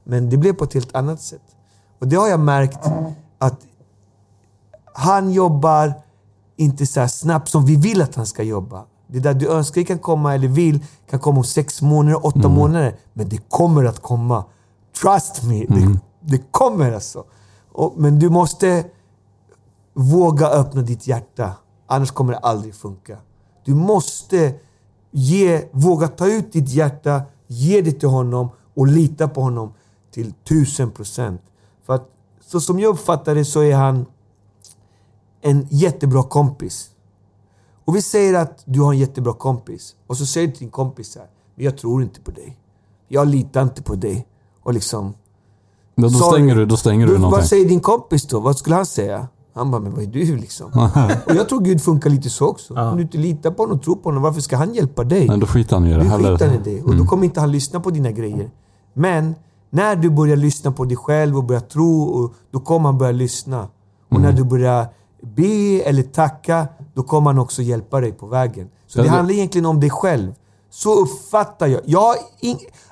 Men 0.04 0.30
det 0.30 0.38
blev 0.38 0.54
på 0.54 0.64
ett 0.64 0.74
helt 0.74 0.96
annat 0.96 1.22
sätt. 1.22 1.42
Och 2.00 2.08
det 2.08 2.16
har 2.16 2.28
jag 2.28 2.40
märkt 2.40 2.80
att 3.40 3.60
han 4.94 5.32
jobbar 5.32 5.94
inte 6.58 6.86
så 6.86 7.08
snabbt 7.08 7.50
som 7.50 7.66
vi 7.66 7.76
vill 7.76 8.02
att 8.02 8.16
han 8.16 8.26
ska 8.26 8.44
jobba. 8.44 8.84
Det 9.14 9.20
där 9.20 9.34
du 9.34 9.48
önskar 9.48 9.84
kan 9.84 10.00
komma 10.00 10.36
eller 10.36 10.48
vill 10.48 10.86
kan 11.10 11.20
komma 11.20 11.38
om 11.38 11.44
sex 11.44 11.82
månader, 11.82 12.26
åtta 12.26 12.50
månader. 12.50 12.96
Men 13.14 13.30
det 13.30 13.50
kommer 13.50 13.84
att 13.84 14.00
komma. 14.00 14.46
Trust 15.02 15.44
me. 15.44 15.66
Det, 15.66 16.00
det 16.20 16.52
kommer 16.52 16.92
alltså. 16.92 17.24
Och, 17.72 17.94
men 17.98 18.20
du 18.20 18.30
måste 18.30 18.86
våga 19.94 20.48
öppna 20.48 20.82
ditt 20.82 21.08
hjärta. 21.08 21.52
Annars 21.88 22.12
kommer 22.12 22.34
det 22.34 22.40
aldrig 22.40 22.76
funka. 22.76 23.18
Du 23.66 23.76
måste 23.76 24.54
ge, 25.12 25.66
våga 25.72 26.08
ta 26.08 26.28
ut 26.28 26.54
ditt 26.54 26.70
hjärta, 26.70 27.22
ge 27.48 27.82
det 27.82 27.92
till 27.92 28.10
honom 28.10 28.50
och 28.74 28.88
lita 28.88 29.28
på 29.28 29.42
honom 29.42 29.74
till 30.12 30.34
tusen 30.50 30.92
procent. 30.92 31.42
För 31.86 31.94
att 31.94 32.10
så 32.46 32.62
som 32.62 32.80
jag 32.80 32.90
uppfattar 32.90 33.36
det 33.36 33.46
så 33.46 33.62
är 33.62 33.76
han 33.76 34.06
en 35.42 35.68
jättebra 35.70 36.24
kompis. 36.24 36.90
Och 37.86 37.96
vi 37.96 38.02
säger 38.02 38.34
att 38.34 38.64
du 38.66 38.82
har 38.82 38.94
en 38.94 39.00
jättebra 39.00 39.34
kompis. 39.34 39.96
Och 40.08 40.18
så 40.18 40.26
säger 40.26 40.48
du 40.48 40.54
till 40.54 40.60
din 40.62 40.72
kompis 40.72 41.12
så 41.12 41.20
här, 41.20 41.28
men 41.56 41.66
jag 41.66 41.78
tror 41.78 42.04
inte 42.04 42.22
på 42.22 42.32
dig. 42.32 42.58
Jag 43.08 43.28
litar 43.28 43.62
inte 43.62 43.82
på 43.84 43.96
dig. 43.96 44.28
Och 44.64 44.74
liksom... 44.74 45.14
Då 45.96 46.10
Sorry. 46.10 46.32
stänger 46.32 46.56
du, 46.56 46.66
då 46.66 46.78
stänger 46.78 47.06
du 47.08 47.12
Vad 47.12 47.22
någonting. 47.22 47.48
säger 47.48 47.66
din 47.70 47.80
kompis 47.80 48.28
då? 48.28 48.40
Vad 48.40 48.58
skulle 48.58 48.76
han 48.76 48.86
säga? 48.86 49.28
Han 49.54 49.72
bara, 49.72 49.82
men 49.82 49.92
vad 49.96 50.04
är 50.04 50.08
du 50.08 50.38
liksom? 50.38 50.68
och 51.26 51.36
jag 51.36 51.50
tror 51.50 51.60
Gud 51.62 51.82
funkar 51.82 52.10
lite 52.10 52.30
så 52.30 52.48
också. 52.48 52.74
Om 52.74 52.96
du 52.98 53.02
inte 53.04 53.18
litar 53.18 53.52
på 53.52 53.64
honom 53.64 53.78
och 53.78 53.84
tror 53.84 53.96
på 53.96 54.10
honom, 54.10 54.24
varför 54.24 54.42
ska 54.42 54.58
han 54.58 54.74
hjälpa 54.74 55.04
dig? 55.04 55.28
Nej, 55.28 55.40
då 55.40 55.46
skiter 55.48 55.76
han 55.76 55.86
i 55.86 55.90
det. 55.94 56.00
Du 56.00 56.04
Hellre- 56.06 56.32
skiter 56.38 56.54
i 56.54 56.60
det. 56.64 56.82
Och 56.82 56.88
då 56.88 56.94
Mm. 56.94 57.08
kommer 57.08 57.24
inte 57.26 57.40
han 57.40 57.52
lyssna 57.52 57.80
på 57.80 57.90
dina 57.90 58.12
grejer. 58.12 58.50
Men 58.94 59.36
när 59.70 59.96
du 59.96 60.10
börjar 60.10 60.36
lyssna 60.36 60.72
på 60.72 60.86
dig 60.86 60.98
själv 60.98 61.38
och 61.38 61.44
börjar 61.44 61.62
tro, 61.62 62.02
och 62.04 62.34
då 62.52 62.60
kommer 62.60 62.90
han 62.90 62.98
börja 62.98 63.12
lyssna. 63.12 63.62
Och 64.10 64.18
Mm. 64.18 64.22
när 64.22 64.32
du 64.32 64.44
börjar 64.44 64.88
be 65.22 65.82
eller 65.86 66.04
tacka, 66.04 66.68
då 66.96 67.04
kommer 67.04 67.30
han 67.32 67.40
också 67.40 67.62
hjälpa 67.62 68.02
dig 68.02 68.12
på 68.12 68.26
vägen. 68.28 68.68
Så 68.88 68.98
det 69.00 69.04
det- 69.04 69.10
handlar 69.10 69.36
egentligen 69.36 69.66
om 69.66 69.80
dig 69.80 69.90
själv. 69.90 70.32
Så 70.72 70.94
uppfattar 71.00 71.68
jag. 71.68 71.82
jag 71.86 72.16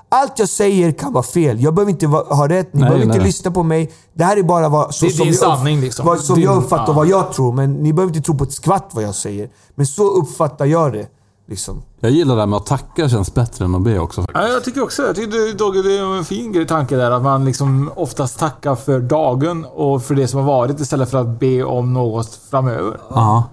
allt 0.08 0.38
jag 0.38 0.48
säger 0.48 0.92
kan 0.92 1.12
vara 1.12 1.22
fel. 1.24 1.60
Jag 1.62 1.74
behöver 1.74 1.90
inte 1.92 2.06
ha 2.06 2.48
rätt. 2.48 2.72
Ni 2.74 2.80
Nej, 2.80 2.88
behöver 2.88 3.04
inte 3.04 3.16
nej. 3.18 3.26
lyssna 3.26 3.50
på 3.50 3.62
mig. 3.62 3.92
Det 4.14 4.24
här 4.24 4.36
är 4.36 4.42
bara 4.42 4.68
vad, 4.68 4.94
så 4.94 5.04
Det 5.04 5.10
är 5.10 5.14
som, 5.16 5.24
din 5.26 5.34
jag, 5.34 5.58
sanning, 5.58 5.80
liksom. 5.80 6.06
vad, 6.06 6.20
som 6.20 6.34
Din- 6.36 6.44
jag 6.44 6.56
uppfattar 6.56 6.84
ja. 6.84 6.88
och 6.90 6.94
vad 6.94 7.06
jag 7.06 7.32
tror. 7.32 7.52
Men 7.52 7.72
ni 7.74 7.92
behöver 7.92 8.14
inte 8.16 8.26
tro 8.26 8.38
på 8.38 8.44
ett 8.44 8.52
skvatt 8.52 8.90
vad 8.92 9.04
jag 9.04 9.14
säger. 9.14 9.50
Men 9.74 9.86
så 9.86 10.08
uppfattar 10.08 10.64
jag 10.66 10.92
det. 10.92 11.06
Liksom. 11.48 11.82
Jag 12.00 12.10
gillar 12.10 12.34
det 12.34 12.40
här 12.42 12.46
med 12.46 12.56
att 12.56 12.66
tacka 12.66 13.08
känns 13.08 13.34
bättre 13.34 13.64
än 13.64 13.74
att 13.74 13.82
be 13.82 13.98
också. 13.98 14.24
Ja, 14.34 14.48
jag 14.48 14.64
tycker 14.64 14.82
också 14.82 15.02
jag 15.02 15.16
tycker 15.16 15.46
det, 15.46 15.52
Dogge, 15.52 15.82
det 15.82 15.98
är 15.98 16.16
en 16.18 16.24
fin 16.24 16.52
grej 16.52 16.66
tanke 16.66 16.96
där. 16.96 17.10
Att 17.10 17.22
man 17.22 17.44
liksom 17.44 17.90
oftast 17.96 18.38
tackar 18.38 18.74
för 18.74 19.00
dagen 19.00 19.64
och 19.74 20.02
för 20.02 20.14
det 20.14 20.28
som 20.28 20.40
har 20.40 20.46
varit 20.46 20.80
istället 20.80 21.10
för 21.10 21.18
att 21.18 21.40
be 21.40 21.62
om 21.64 21.92
något 21.92 22.34
framöver. 22.50 23.00
Ja. 23.10 23.44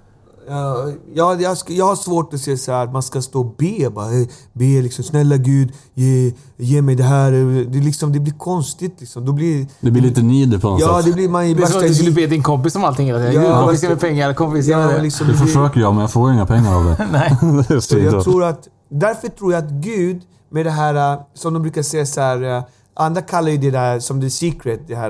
Ja, 0.49 0.87
jag, 1.13 1.41
jag, 1.41 1.57
jag 1.67 1.85
har 1.85 1.95
svårt 1.95 2.33
att 2.33 2.39
se 2.39 2.57
så 2.57 2.71
här 2.71 2.83
att 2.83 2.93
man 2.93 3.03
ska 3.03 3.21
stå 3.21 3.39
och 3.39 3.55
be. 3.57 3.89
Bara, 3.89 4.05
"Hej, 4.07 4.29
be 4.53 4.63
liksom, 4.81 5.03
snälla 5.03 5.37
Gud, 5.37 5.71
ge, 5.93 6.33
ge 6.57 6.81
mig 6.81 6.95
det 6.95 7.03
här. 7.03 7.31
Det, 7.65 7.79
liksom, 7.79 8.11
det 8.13 8.19
blir 8.19 8.33
konstigt. 8.33 8.95
Liksom. 8.99 9.25
Då 9.25 9.31
blir, 9.31 9.67
Det 9.79 9.91
blir 9.91 10.01
lite 10.01 10.21
needy 10.21 10.59
på 10.59 10.69
något 10.69 10.81
ja, 10.81 10.97
sätt. 10.97 11.05
det 11.05 11.11
blir 11.13 11.29
man 11.29 11.45
i 11.45 11.53
Det 11.53 11.63
är 11.63 11.67
som 11.67 11.77
att 11.81 11.87
du 11.87 11.93
skulle 11.95 12.11
be 12.11 12.27
din 12.27 12.43
kompis 12.43 12.75
om 12.75 12.83
allting 12.83 13.07
hela 13.07 13.19
tiden. 13.19 13.43
Ja, 13.43 13.61
kompis 13.61 13.83
ge 13.83 13.89
mig 13.89 13.97
pengar. 13.97 14.33
Kompis 14.33 14.67
Ja, 14.67 14.77
det. 14.77 15.01
liksom, 15.01 15.27
Det 15.27 15.33
försöker 15.33 15.79
jag, 15.79 15.93
men 15.93 16.01
jag 16.01 16.11
får 16.11 16.33
inga 16.33 16.45
pengar 16.45 16.75
av 16.75 16.83
det. 16.85 17.07
Nej. 17.11 17.81
Så 17.81 17.97
jag 17.97 18.23
tror 18.23 18.43
att, 18.43 18.67
därför 18.89 19.27
tror 19.27 19.53
jag 19.53 19.65
att 19.65 19.71
Gud, 19.71 20.21
med 20.51 20.65
det 20.65 20.71
här, 20.71 21.13
äh, 21.13 21.19
som 21.33 21.53
de 21.53 21.61
brukar 21.61 21.81
säga 21.83 22.05
så 22.05 22.21
här, 22.21 22.57
äh, 22.57 22.63
andra 22.93 23.21
kallar 23.21 23.49
ju 23.51 23.57
det 23.57 23.71
där 23.71 23.99
som 23.99 24.21
the 24.21 24.29
secret, 24.29 24.87
det 24.87 24.95
här, 24.95 25.09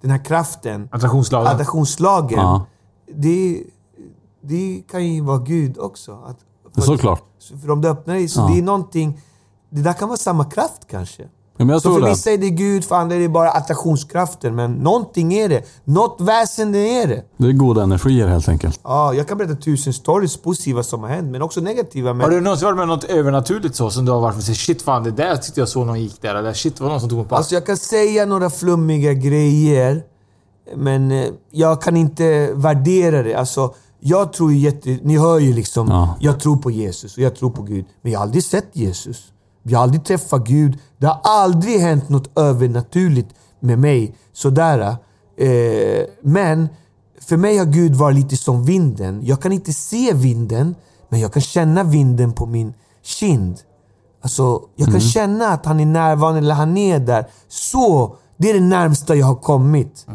den 0.00 0.10
här 0.10 0.24
kraften. 0.24 0.88
Attraktionslagen. 0.92 1.46
Attraktionslagen. 1.52 2.38
Ja. 2.38 2.66
Det, 3.14 3.62
det 4.42 4.82
kan 4.90 5.06
ju 5.06 5.20
vara 5.22 5.38
Gud 5.38 5.78
också. 5.78 6.12
Att, 6.26 6.36
Det 6.74 6.80
är 6.80 6.84
såklart. 6.84 7.22
för 7.62 7.70
om 7.70 7.80
du 7.80 7.88
öppnar 7.88 8.14
dig, 8.14 8.28
så 8.28 8.40
Ja. 8.40 8.46
det 8.52 8.58
är 8.58 8.62
någonting, 8.62 9.20
det 9.70 9.82
där 9.82 9.92
kan 9.92 10.08
vara 10.08 10.18
samma 10.18 10.44
kraft 10.44 10.82
kanske. 10.90 11.22
Ja, 11.56 11.64
men 11.64 11.68
jag 11.68 11.82
så 11.82 11.88
tror 11.88 11.98
för 12.00 12.06
det. 12.06 12.12
vissa 12.12 12.30
är 12.30 12.38
det 12.38 12.50
Gud, 12.50 12.84
för 12.84 12.96
andra 12.96 13.16
är 13.16 13.20
det 13.20 13.28
bara 13.28 13.50
attraktionskraften. 13.50 14.54
Men 14.54 14.72
någonting 14.72 15.34
är 15.34 15.48
det. 15.48 15.62
Något 15.84 16.16
väsen 16.20 16.74
är 16.74 17.06
det. 17.06 17.24
Det 17.36 17.48
är 17.48 17.52
goda 17.52 17.82
energier 17.82 18.26
helt 18.28 18.48
enkelt. 18.48 18.80
Ja, 18.84 19.14
jag 19.14 19.28
kan 19.28 19.38
berätta 19.38 19.54
tusen 19.54 19.92
stories 19.92 20.36
positiva 20.36 20.82
som 20.82 21.00
har 21.02 21.08
hänt, 21.08 21.30
men 21.30 21.42
också 21.42 21.60
negativa. 21.60 22.12
Men... 22.14 22.20
Har 22.24 22.30
du 22.30 22.40
någonsin 22.40 22.66
varit 22.66 22.76
med 22.76 22.82
om 22.82 22.88
något 22.88 23.04
övernaturligt 23.04 23.74
så 23.76 23.90
som 23.90 24.04
du 24.04 24.12
har 24.12 24.20
varit 24.20 24.34
med? 24.34 24.44
Shit 24.56 24.82
fan, 24.82 25.02
det 25.04 25.10
där 25.10 25.36
tyckte 25.36 25.60
jag 25.60 25.68
såg 25.68 25.86
någon 25.86 26.00
gick 26.00 26.22
där. 26.22 26.34
Eller 26.34 26.52
shit, 26.52 26.76
det 26.76 26.82
var 26.84 26.90
någon 26.90 27.00
som 27.00 27.08
tog 27.08 27.18
mig 27.18 27.28
på 27.28 27.36
Alltså 27.36 27.54
jag 27.54 27.66
kan 27.66 27.76
säga 27.76 28.26
några 28.26 28.50
flummiga 28.50 29.12
grejer, 29.12 30.02
men 30.76 31.10
eh, 31.12 31.26
jag 31.50 31.82
kan 31.82 31.96
inte 31.96 32.50
värdera 32.54 33.22
det. 33.22 33.34
Alltså, 33.34 33.74
jag 34.04 34.32
tror 34.32 34.52
ju 34.52 34.58
jätte... 34.58 34.98
Ni 35.02 35.18
hör 35.18 35.38
ju 35.38 35.52
liksom, 35.52 35.88
Ja. 35.88 36.16
jag 36.20 36.40
tror 36.40 36.56
på 36.56 36.70
Jesus 36.70 37.16
och 37.16 37.22
jag 37.22 37.36
tror 37.36 37.50
på 37.50 37.62
Gud. 37.62 37.84
Men 38.02 38.12
jag 38.12 38.18
har 38.18 38.24
aldrig 38.26 38.44
sett 38.44 38.68
Jesus. 38.76 39.32
Jag 39.62 39.78
har 39.78 39.82
aldrig 39.82 40.04
träffat 40.04 40.46
Gud. 40.46 40.78
Det 40.98 41.06
har 41.06 41.20
aldrig 41.24 41.80
hänt 41.80 42.08
något 42.08 42.38
övernaturligt 42.38 43.34
med 43.60 43.78
mig. 43.78 44.14
Sådär. 44.32 44.80
Eh, 45.36 46.04
men 46.22 46.68
för 47.20 47.36
mig 47.36 47.58
har 47.58 47.64
Gud 47.66 47.94
varit 47.94 48.16
lite 48.16 48.36
som 48.36 48.64
vinden. 48.64 49.20
Jag 49.24 49.42
kan 49.42 49.52
inte 49.52 49.72
se 49.72 50.12
vinden, 50.14 50.74
men 51.08 51.20
jag 51.20 51.32
kan 51.32 51.42
känna 51.42 51.84
vinden 51.84 52.32
på 52.32 52.46
min 52.46 52.74
kind. 53.02 53.58
Alltså, 54.22 54.60
jag 54.76 54.86
kan 54.86 54.94
Mm. 54.94 55.00
känna 55.00 55.48
att 55.48 55.66
han 55.66 55.80
är 55.80 55.86
närvarande 55.86 56.38
eller 56.38 56.54
han 56.54 56.76
är 56.76 56.98
där. 56.98 57.26
Så, 57.48 58.16
det 58.36 58.50
är 58.50 58.54
det 58.54 58.60
närmsta 58.60 59.14
jag 59.14 59.26
har 59.26 59.34
kommit. 59.36 60.06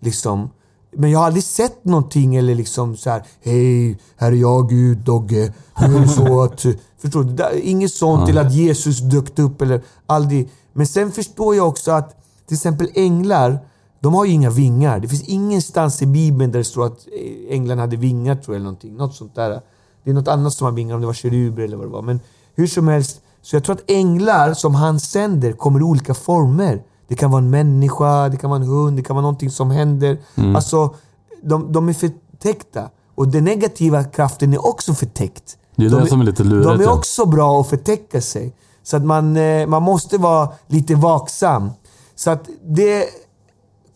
Liksom. 0.00 0.50
Men 0.96 1.10
jag 1.10 1.18
har 1.18 1.26
aldrig 1.26 1.44
sett 1.44 1.84
någonting 1.84 2.36
eller 2.36 2.54
liksom 2.54 2.96
så 2.96 3.10
här. 3.10 3.22
Hej, 3.40 3.98
här 4.16 4.32
är 4.32 4.36
jag 4.36 4.68
Gud, 4.68 4.98
Dogge. 4.98 5.52
Nu 5.80 5.96
är 5.96 6.00
det 6.00 6.08
så 6.08 6.40
att... 6.42 6.66
Förstår 6.98 7.24
du? 7.24 7.60
Inget 7.60 7.92
sånt. 7.92 8.28
Eller 8.28 8.46
att 8.46 8.52
Jesus 8.52 8.98
dök 9.00 9.38
upp 9.38 9.62
eller 9.62 9.82
aldrig. 10.06 10.48
Men 10.72 10.86
sen 10.86 11.12
förstår 11.12 11.56
jag 11.56 11.68
också 11.68 11.90
att 11.90 12.16
till 12.46 12.54
exempel 12.54 12.88
änglar, 12.94 13.58
de 14.00 14.14
har 14.14 14.24
ju 14.24 14.32
inga 14.32 14.50
vingar. 14.50 15.00
Det 15.00 15.08
finns 15.08 15.22
ingenstans 15.22 16.02
i 16.02 16.06
Bibeln 16.06 16.52
där 16.52 16.58
det 16.58 16.64
står 16.64 16.86
att 16.86 17.06
eh, 17.06 17.56
änglarna 17.56 17.82
hade 17.82 17.96
vingar 17.96 18.34
tror 18.34 18.46
jag. 18.46 18.56
Eller 18.56 18.64
någonting. 18.64 18.96
Något 18.96 19.14
sånt 19.14 19.34
där. 19.34 19.60
Det 20.04 20.10
är 20.10 20.14
något 20.14 20.28
annat 20.28 20.52
som 20.52 20.64
har 20.64 20.72
vingar, 20.72 20.94
om 20.94 21.00
det 21.00 21.06
var 21.06 21.14
keruber 21.14 21.62
eller 21.62 21.76
vad 21.76 21.86
det 21.86 21.90
var. 21.90 22.02
Men 22.02 22.20
hur 22.54 22.66
som 22.66 22.88
helst, 22.88 23.20
så 23.42 23.56
jag 23.56 23.64
tror 23.64 23.76
att 23.76 23.90
änglar 23.90 24.54
som 24.54 24.74
han 24.74 25.00
sänder 25.00 25.52
kommer 25.52 25.80
i 25.80 25.82
olika 25.82 26.14
former. 26.14 26.82
Det 27.12 27.16
kan 27.16 27.30
vara 27.30 27.42
en 27.42 27.50
människa, 27.50 28.28
det 28.28 28.36
kan 28.36 28.50
vara 28.50 28.60
en 28.60 28.66
hund, 28.66 28.96
det 28.96 29.02
kan 29.02 29.16
vara 29.16 29.22
någonting 29.22 29.50
som 29.50 29.70
händer. 29.70 30.18
Mm. 30.34 30.56
Alltså, 30.56 30.94
de, 31.42 31.72
de 31.72 31.88
är 31.88 31.92
förtäckta. 31.92 32.90
Och 33.14 33.28
den 33.28 33.44
negativa 33.44 34.04
kraften 34.04 34.52
är 34.52 34.66
också 34.66 34.94
förtäckt. 34.94 35.56
Det 35.76 35.84
är 35.84 35.90
de 35.90 36.00
det 36.00 36.06
som 36.06 36.20
är 36.20 36.24
lite 36.24 36.44
lurigt. 36.44 36.68
De 36.68 36.80
är 36.80 36.84
ja. 36.84 36.92
också 36.92 37.26
bra 37.26 37.60
att 37.60 37.68
förtäcka 37.68 38.20
sig. 38.20 38.54
Så 38.82 38.96
att 38.96 39.04
man, 39.04 39.36
eh, 39.36 39.66
man 39.66 39.82
måste 39.82 40.18
vara 40.18 40.48
lite 40.66 40.94
vaksam. 40.94 41.70
Så 42.14 42.30
att 42.30 42.48
det 42.64 43.04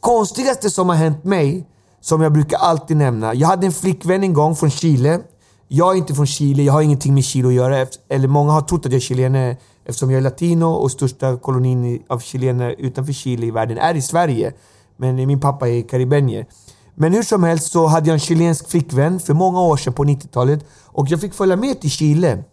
konstigaste 0.00 0.70
som 0.70 0.88
har 0.88 0.96
hänt 0.96 1.24
mig, 1.24 1.66
som 2.00 2.20
jag 2.20 2.32
brukar 2.32 2.58
alltid 2.58 2.96
nämna. 2.96 3.34
Jag 3.34 3.48
hade 3.48 3.66
en 3.66 3.72
flickvän 3.72 4.22
en 4.22 4.32
gång 4.32 4.56
från 4.56 4.70
Chile. 4.70 5.20
Jag 5.68 5.92
är 5.92 5.98
inte 5.98 6.14
från 6.14 6.26
Chile, 6.26 6.62
jag 6.62 6.72
har 6.72 6.82
ingenting 6.82 7.14
med 7.14 7.24
Chile 7.24 7.48
att 7.48 7.54
göra. 7.54 7.86
Eller 8.08 8.28
många 8.28 8.52
har 8.52 8.60
trott 8.60 8.86
att 8.86 8.92
jag 8.92 8.96
är 8.96 9.00
chilenare 9.00 9.56
eftersom 9.86 10.10
jag 10.10 10.18
är 10.18 10.22
latino 10.22 10.64
och 10.64 10.90
största 10.90 11.36
kolonin 11.36 12.02
av 12.08 12.18
chilenare 12.18 12.74
utanför 12.74 13.12
Chile 13.12 13.46
i 13.46 13.50
världen 13.50 13.78
är 13.78 13.94
i 13.94 14.02
Sverige. 14.02 14.52
Men 14.96 15.16
min 15.16 15.40
pappa 15.40 15.68
är 15.68 15.82
karibenier. 15.82 16.46
Men 16.94 17.12
hur 17.12 17.22
som 17.22 17.42
helst 17.42 17.72
så 17.72 17.86
hade 17.86 18.08
jag 18.08 18.14
en 18.14 18.20
chilensk 18.20 18.68
flickvän 18.68 19.20
för 19.20 19.34
många 19.34 19.60
år 19.62 19.76
sedan 19.76 19.92
på 19.92 20.04
90-talet. 20.04 20.64
Och 20.84 21.08
jag 21.08 21.20
fick 21.20 21.34
följa 21.34 21.56
med 21.56 21.80
till 21.80 21.90
Chile. 21.90 22.44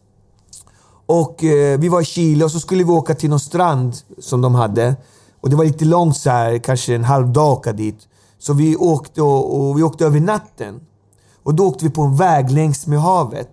Och 1.05 1.43
eh, 1.43 1.79
vi 1.79 1.89
var 1.89 2.01
i 2.01 2.05
Chile 2.05 2.45
och 2.45 2.51
så 2.51 2.59
skulle 2.59 2.84
vi 2.84 2.91
åka 2.91 3.15
till 3.15 3.29
någon 3.29 3.39
strand 3.39 3.95
som 4.19 4.41
de 4.41 4.55
hade. 4.55 4.95
Och 5.41 5.49
det 5.49 5.55
var 5.55 5.65
lite 5.65 5.86
långt 5.86 6.17
så 6.17 6.29
här, 6.29 6.57
kanske 6.57 6.95
en 6.95 7.03
halv 7.03 7.34
dag 7.34 7.51
åka 7.51 7.73
dit. 7.73 8.07
Så 8.39 8.53
vi 8.53 8.75
åkte 8.75 9.21
och, 9.21 9.59
och 9.59 9.77
vi 9.77 9.84
åkte 9.84 10.05
över 10.05 10.19
natten. 10.19 10.79
Och 11.43 11.53
då 11.53 11.67
åkte 11.67 11.86
vi 11.86 11.91
på 11.91 12.01
en 12.01 12.15
väg 12.15 12.51
längs 12.51 12.88
med 12.88 13.01
havet. 13.01 13.49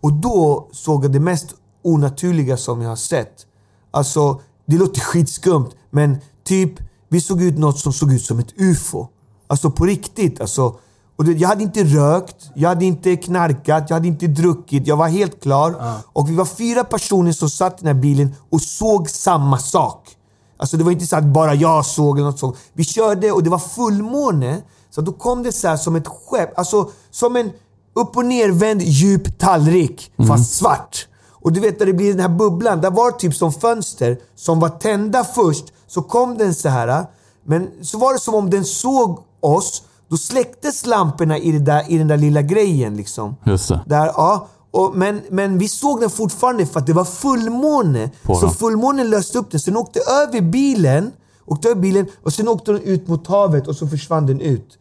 Och 0.00 0.12
då 0.12 0.68
såg 0.72 1.04
jag 1.04 1.12
det 1.12 1.20
mest 1.20 1.54
onaturliga 1.82 2.56
som 2.56 2.82
jag 2.82 2.88
har 2.88 2.96
sett. 2.96 3.46
Alltså, 3.90 4.40
det 4.66 4.76
låter 4.76 5.00
skitskumt, 5.00 5.70
men 5.90 6.18
typ, 6.44 6.72
vi 7.08 7.20
såg 7.20 7.42
ut 7.42 7.58
något 7.58 7.78
som 7.78 7.92
såg 7.92 8.12
ut 8.12 8.24
som 8.24 8.38
ett 8.38 8.52
UFO. 8.56 9.08
Alltså 9.46 9.70
på 9.70 9.86
riktigt. 9.86 10.40
Alltså, 10.40 10.76
och 11.16 11.24
det, 11.24 11.32
jag 11.32 11.48
hade 11.48 11.62
inte 11.62 11.84
rökt, 11.84 12.50
jag 12.54 12.68
hade 12.68 12.84
inte 12.84 13.16
knarkat, 13.16 13.84
jag 13.88 13.96
hade 13.96 14.08
inte 14.08 14.26
druckit. 14.26 14.86
Jag 14.86 14.96
var 14.96 15.08
helt 15.08 15.42
klar. 15.42 15.74
Och 16.12 16.30
vi 16.30 16.34
var 16.34 16.44
fyra 16.44 16.84
personer 16.84 17.32
som 17.32 17.50
satt 17.50 17.72
i 17.72 17.84
den 17.84 17.96
här 17.96 18.02
bilen 18.02 18.34
och 18.50 18.62
såg 18.62 19.10
samma 19.10 19.58
sak. 19.58 20.16
Alltså 20.56 20.76
det 20.76 20.84
var 20.84 20.92
inte 20.92 21.06
så 21.06 21.16
att 21.16 21.24
bara 21.24 21.54
jag 21.54 21.86
såg 21.86 22.18
eller 22.18 22.26
något 22.30 22.38
sånt. 22.38 22.56
Vi 22.72 22.84
körde 22.84 23.32
och 23.32 23.42
det 23.42 23.50
var 23.50 23.58
fullmåne. 23.58 24.62
Så 24.90 25.00
då 25.00 25.12
kom 25.12 25.42
det 25.42 25.52
så 25.52 25.68
här 25.68 25.76
som 25.76 25.96
ett 25.96 26.08
skepp. 26.08 26.58
Alltså 26.58 26.90
som 27.10 27.36
en 27.36 27.50
upp 27.94 28.16
och 28.16 28.24
nervänd 28.24 28.82
djup 28.82 29.38
tallrik, 29.38 30.12
fast 30.28 30.52
svart. 30.54 31.06
Och 31.42 31.52
du 31.52 31.60
vet 31.60 31.78
när 31.78 31.86
det 31.86 31.92
blir 31.92 32.10
den 32.10 32.20
här 32.20 32.28
bubblan, 32.28 32.80
där 32.80 32.90
var 32.90 33.10
typ 33.10 33.34
som 33.34 33.52
fönster 33.52 34.18
som 34.36 34.60
var 34.60 34.68
tända 34.68 35.24
först. 35.24 35.64
Så 35.86 36.02
kom 36.02 36.38
den 36.38 36.54
så 36.54 36.68
här. 36.68 37.06
Men 37.44 37.68
så 37.82 37.98
var 37.98 38.12
det 38.12 38.18
som 38.18 38.34
om 38.34 38.50
den 38.50 38.64
såg 38.64 39.18
oss. 39.40 39.82
Då 40.08 40.16
släcktes 40.16 40.86
lamporna 40.86 41.38
i, 41.38 41.58
där, 41.58 41.84
i 41.88 41.98
den 41.98 42.08
där 42.08 42.16
lilla 42.16 42.42
grejen 42.42 42.96
liksom. 42.96 43.36
Just 43.46 43.68
det. 43.68 43.80
Där, 43.86 44.06
ja. 44.06 44.48
Och, 44.70 44.96
men, 44.96 45.20
men 45.30 45.58
vi 45.58 45.68
såg 45.68 46.00
den 46.00 46.10
fortfarande 46.10 46.66
för 46.66 46.80
att 46.80 46.86
det 46.86 46.92
var 46.92 47.04
fullmåne. 47.04 48.10
Så 48.26 48.48
fullmånen 48.50 49.10
löste 49.10 49.38
upp 49.38 49.50
den. 49.50 49.60
Sen 49.60 49.76
åkte 49.76 50.00
över 50.00 50.40
bilen, 50.40 51.12
åkte 51.46 51.68
över 51.68 51.80
bilen 51.80 52.06
och 52.22 52.32
sen 52.32 52.48
åkte 52.48 52.72
den 52.72 52.82
ut 52.82 53.08
mot 53.08 53.26
havet 53.26 53.68
och 53.68 53.76
så 53.76 53.86
försvann 53.86 54.26
den 54.26 54.40
ut. 54.40 54.78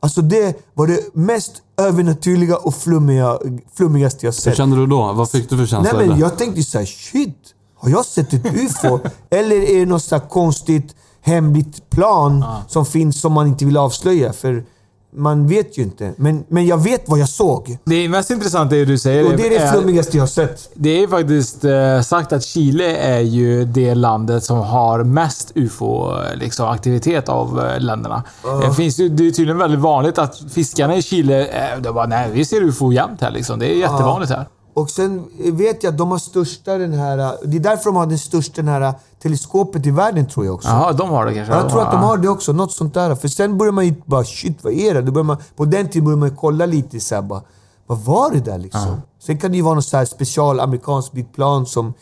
Alltså 0.00 0.22
det 0.22 0.56
var 0.74 0.86
det 0.86 1.14
mest 1.14 1.52
övernaturliga 1.76 2.56
och 2.56 2.74
flummiga, 2.74 3.38
flummigaste 3.74 4.26
jag 4.26 4.32
Hur 4.32 4.40
sett. 4.40 4.56
kände 4.56 4.76
du 4.76 4.86
då? 4.86 5.12
Vad 5.12 5.30
fick 5.30 5.50
du 5.50 5.56
för 5.56 5.66
känsla? 5.66 5.98
Nej 5.98 6.08
men 6.08 6.18
jag 6.18 6.38
tänkte 6.38 6.62
såhär, 6.62 6.86
shit. 6.86 7.54
Har 7.76 7.90
jag 7.90 8.04
sett 8.04 8.32
ett 8.32 8.46
UFO? 8.46 8.98
Eller 9.30 9.56
är 9.56 9.78
det 9.80 9.86
något 9.86 10.30
konstigt 10.30 10.94
hemligt 11.20 11.90
plan 11.90 12.44
som 12.68 12.86
finns 12.86 13.20
som 13.20 13.32
man 13.32 13.46
inte 13.46 13.64
vill 13.64 13.76
avslöja? 13.76 14.32
För 14.32 14.64
man 15.12 15.46
vet 15.46 15.78
ju 15.78 15.82
inte. 15.82 16.12
Men, 16.16 16.44
men 16.48 16.66
jag 16.66 16.78
vet 16.78 17.08
vad 17.08 17.18
jag 17.18 17.28
såg. 17.28 17.78
Det 17.84 18.08
mest 18.08 18.30
intressanta 18.30 18.76
är 18.76 18.78
det 18.78 18.84
du 18.84 18.98
säger. 18.98 19.26
Och 19.26 19.36
det 19.36 19.46
är 19.46 19.60
det 19.60 19.72
flummigaste 19.72 20.16
jag 20.16 20.22
har 20.22 20.28
sett. 20.28 20.70
Det 20.74 21.02
är 21.02 21.08
faktiskt 21.08 21.64
eh, 21.64 22.00
sagt 22.00 22.32
att 22.32 22.44
Chile 22.44 22.96
är 22.96 23.20
ju 23.20 23.64
det 23.64 23.94
landet 23.94 24.44
som 24.44 24.58
har 24.58 25.04
mest 25.04 25.52
UFO-aktivitet 25.54 27.28
av 27.28 27.66
eh, 27.66 27.80
länderna. 27.80 28.22
Det, 28.62 28.74
finns 28.74 28.98
ju, 28.98 29.08
det 29.08 29.26
är 29.26 29.30
tydligen 29.30 29.58
väldigt 29.58 29.80
vanligt 29.80 30.18
att 30.18 30.40
fiskarna 30.52 30.96
i 30.96 31.02
Chile, 31.02 31.46
eh, 31.46 31.80
de 31.80 31.94
bara 31.94 32.06
nej 32.06 32.30
vi 32.32 32.44
ser 32.44 32.62
UFO 32.62 32.92
jämt 32.92 33.20
här 33.20 33.30
liksom. 33.30 33.58
Det 33.58 33.72
är 33.72 33.76
jättevanligt 33.76 34.32
här. 34.32 34.46
Och 34.74 34.90
sen 34.90 35.24
vet 35.38 35.82
jag 35.82 35.90
att 35.92 35.98
de 35.98 36.10
har 36.10 36.18
största 36.18 36.78
den 36.78 36.92
här... 36.92 37.16
Det 37.44 37.56
är 37.56 37.60
därför 37.60 37.84
de 37.84 37.96
har 37.96 38.06
den 38.06 38.18
största 38.18 38.62
den 38.62 38.68
här 38.68 38.94
teleskopet 39.22 39.86
i 39.86 39.90
världen 39.90 40.26
tror 40.26 40.46
jag 40.46 40.54
också. 40.54 40.68
Jaha, 40.68 40.92
de 40.92 41.10
har 41.10 41.26
det 41.26 41.34
kanske? 41.34 41.54
Jag 41.54 41.70
tror 41.70 41.82
att 41.82 41.92
de 41.92 42.00
har 42.00 42.16
det 42.16 42.28
också, 42.28 42.52
något 42.52 42.72
sånt 42.72 42.94
där. 42.94 43.14
För 43.14 43.28
sen 43.28 43.58
börjar 43.58 43.72
man 43.72 43.86
ju 43.86 43.94
bara 44.04 44.24
shit 44.24 44.64
vad 44.64 44.72
är 44.72 44.94
det? 44.94 45.02
Då 45.02 45.12
börjar 45.12 45.24
man, 45.24 45.36
på 45.56 45.64
den 45.64 45.88
tiden 45.88 46.04
börjar 46.04 46.18
man 46.18 46.36
kolla 46.36 46.66
lite 46.66 47.00
så 47.00 47.14
här, 47.14 47.22
bara, 47.22 47.42
Vad 47.86 47.98
var 47.98 48.30
det 48.30 48.40
där 48.40 48.58
liksom? 48.58 49.00
Sen 49.18 49.38
kan 49.38 49.50
det 49.50 49.56
ju 49.56 49.62
vara 49.62 49.74
något 49.74 49.84
så 49.84 49.96
här 49.96 50.04
special 50.04 50.60
amerikanskt 50.60 51.12
byggt 51.12 51.34
plan 51.34 51.66
som 51.66 51.94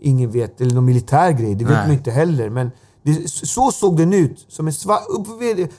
ingen 0.00 0.30
vet. 0.30 0.60
Eller 0.60 0.74
någon 0.74 0.84
militär 0.84 1.30
grej, 1.32 1.54
det 1.54 1.64
vet 1.64 1.74
Nej. 1.74 1.86
man 1.86 1.96
inte 1.96 2.10
heller. 2.10 2.50
Men 2.50 2.70
det, 3.02 3.30
så 3.30 3.72
såg 3.72 3.96
den 3.96 4.12
ut. 4.12 4.46
Som 4.48 4.66
en 4.66 4.72
svart... 4.72 5.02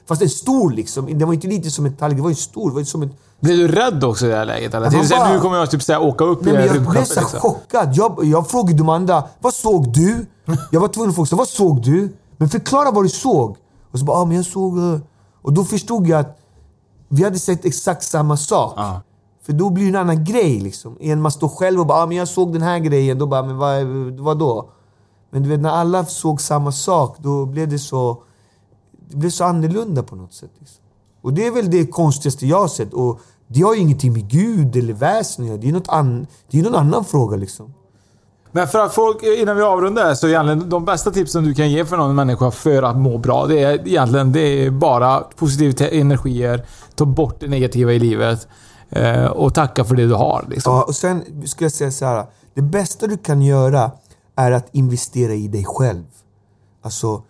Fast 0.06 0.22
en 0.22 0.30
stor 0.30 0.72
liksom. 0.72 1.06
Den 1.06 1.28
var 1.28 1.34
inte 1.34 1.48
lite 1.48 1.72
som 1.72 1.86
en 1.86 1.96
tallrik, 1.96 2.18
det 2.18 2.24
var 2.24 2.30
ju 2.30 2.36
stor. 2.36 2.70
Det 2.70 2.76
var 2.76 2.84
som 2.84 3.04
ett, 3.04 3.12
Blev 3.40 3.58
du 3.58 3.68
rädd 3.68 4.04
också 4.04 4.26
i 4.26 4.30
det 4.30 4.36
här 4.36 4.46
läget? 4.46 4.74
Eller? 4.74 4.88
Exempel, 4.88 5.18
bara- 5.20 5.34
nu 5.34 5.40
kommer 5.40 5.58
jag 5.58 5.72
typ 5.72 5.84
säga 5.84 6.00
åka 6.00 6.24
upp 6.24 6.42
Nej, 6.42 6.54
i 6.54 6.58
men 6.58 6.66
jag 6.66 6.72
blev 6.72 6.84
rymdskeppet. 6.84 7.08
så 7.08 7.20
Liksom. 7.20 7.40
chockad. 7.40 7.90
Jag, 7.96 8.20
jag 8.24 8.50
frågade 8.50 8.78
de 8.78 8.90
andra, 8.90 9.24
vad 9.40 9.54
såg 9.54 9.94
du? 9.94 10.26
Jag 10.72 10.80
var 10.82 10.88
tvungen 10.88 11.10
att 11.10 11.16
fråga, 11.16 11.36
vad 11.36 11.48
såg 11.48 11.82
du? 11.84 12.16
Men 12.38 12.50
förklara 12.50 12.92
vad 12.92 13.04
du 13.06 13.10
såg. 13.10 13.58
Och 13.92 14.00
så 14.00 14.06
bara, 14.06 14.18
ah, 14.18 14.26
men 14.26 14.38
jag 14.38 14.46
såg... 14.46 14.78
eh." 14.78 15.00
Och 15.42 15.54
då 15.54 15.64
förstod 15.64 16.08
jag 16.08 16.20
att 16.20 16.38
vi 17.10 17.24
hade 17.24 17.40
sett 17.40 17.66
exakt 17.66 18.04
samma 18.04 18.38
sak. 18.38 18.80
För 19.46 19.54
då 19.54 19.70
blir 19.70 19.84
det 19.84 19.90
en 19.90 19.96
annan 19.96 20.24
grej 20.24 20.60
liksom. 20.60 20.98
En 21.00 21.22
man 21.22 21.32
står 21.32 21.48
själv 21.50 21.80
och 21.80 21.86
bara, 21.86 22.04
ah, 22.04 22.06
men 22.06 22.18
jag 22.18 22.28
såg 22.28 22.54
den 22.54 22.62
här 22.62 22.80
grejen. 22.80 23.20
Då 23.20 23.26
bara, 23.28 23.44
men 23.44 23.58
vad, 23.58 23.86
vad 24.20 24.40
då? 24.40 24.70
Men 25.32 25.44
du 25.44 25.50
vet, 25.50 25.60
när 25.60 25.70
alla 25.70 26.06
såg 26.06 26.42
samma 26.42 26.72
sak, 26.72 27.16
då 27.20 27.46
blev 27.46 27.70
det 27.70 27.80
så... 27.80 28.18
Det 29.10 29.18
blev 29.18 29.30
så 29.30 29.44
annorlunda 29.44 30.04
på 30.04 30.16
något 30.16 30.34
sätt. 30.34 30.52
Liksom. 30.60 30.78
Och 31.28 31.34
det 31.34 31.48
är 31.48 31.52
väl 31.52 31.72
det 31.72 31.86
konstigaste 31.86 32.48
jag 32.48 32.60
har 32.60 32.68
sett. 32.68 32.94
Och 32.94 33.20
det 33.48 33.62
har 33.62 33.74
ju 33.74 33.80
ingenting 33.82 34.14
med 34.14 34.30
Gud 34.30 34.76
eller 34.76 34.94
väsen 34.94 35.44
att 35.44 35.50
göra. 35.50 35.58
Det 35.58 35.70
är 35.70 35.74
något 35.74 35.88
an, 35.90 36.28
det 36.52 36.60
är 36.60 36.64
någon 36.64 36.76
annan 36.76 37.06
fråga 37.06 37.38
liksom. 37.38 37.74
Men 38.52 38.68
för 38.68 38.80
att 38.80 38.94
folk, 38.94 39.24
innan 39.24 39.56
vi 39.56 39.62
avrundar 39.62 40.14
så 40.14 40.28
egentligen 40.28 40.70
de 40.70 40.86
bästa 40.86 41.12
tipsen 41.12 41.44
du 41.44 41.54
kan 41.54 41.72
ge 41.72 41.86
för 41.86 41.98
någon 41.98 42.16
människa 42.16 42.52
för 42.52 42.84
att 42.84 42.98
må 42.98 43.18
bra, 43.18 43.46
det 43.46 43.64
är 43.64 43.88
egentligen 43.88 44.32
det 44.32 44.40
är 44.40 44.72
bara 44.72 45.20
positiva 45.20 45.90
energier, 45.90 46.66
ta 46.96 47.06
bort 47.06 47.40
det 47.40 47.48
negativa 47.48 47.92
i 47.92 48.00
livet 48.00 48.48
eh, 48.90 49.26
och 49.26 49.54
tacka 49.54 49.84
för 49.84 49.96
det 49.96 50.08
du 50.08 50.14
har. 50.14 50.46
Liksom. 50.50 50.74
Ja, 50.74 50.84
och 50.84 50.96
sen 50.96 51.22
skulle 51.46 51.66
jag 51.66 51.72
säga 51.72 51.92
så 51.92 52.06
här. 52.06 52.26
Det 52.54 52.62
bästa 52.62 53.08
du 53.08 53.18
kan 53.18 53.42
göra 53.42 53.92
är 54.36 54.52
att 54.52 54.68
investera 54.72 55.34
i 55.34 55.48
dig 55.48 55.66
själv. 55.66 56.06
Alltså, 56.82 57.22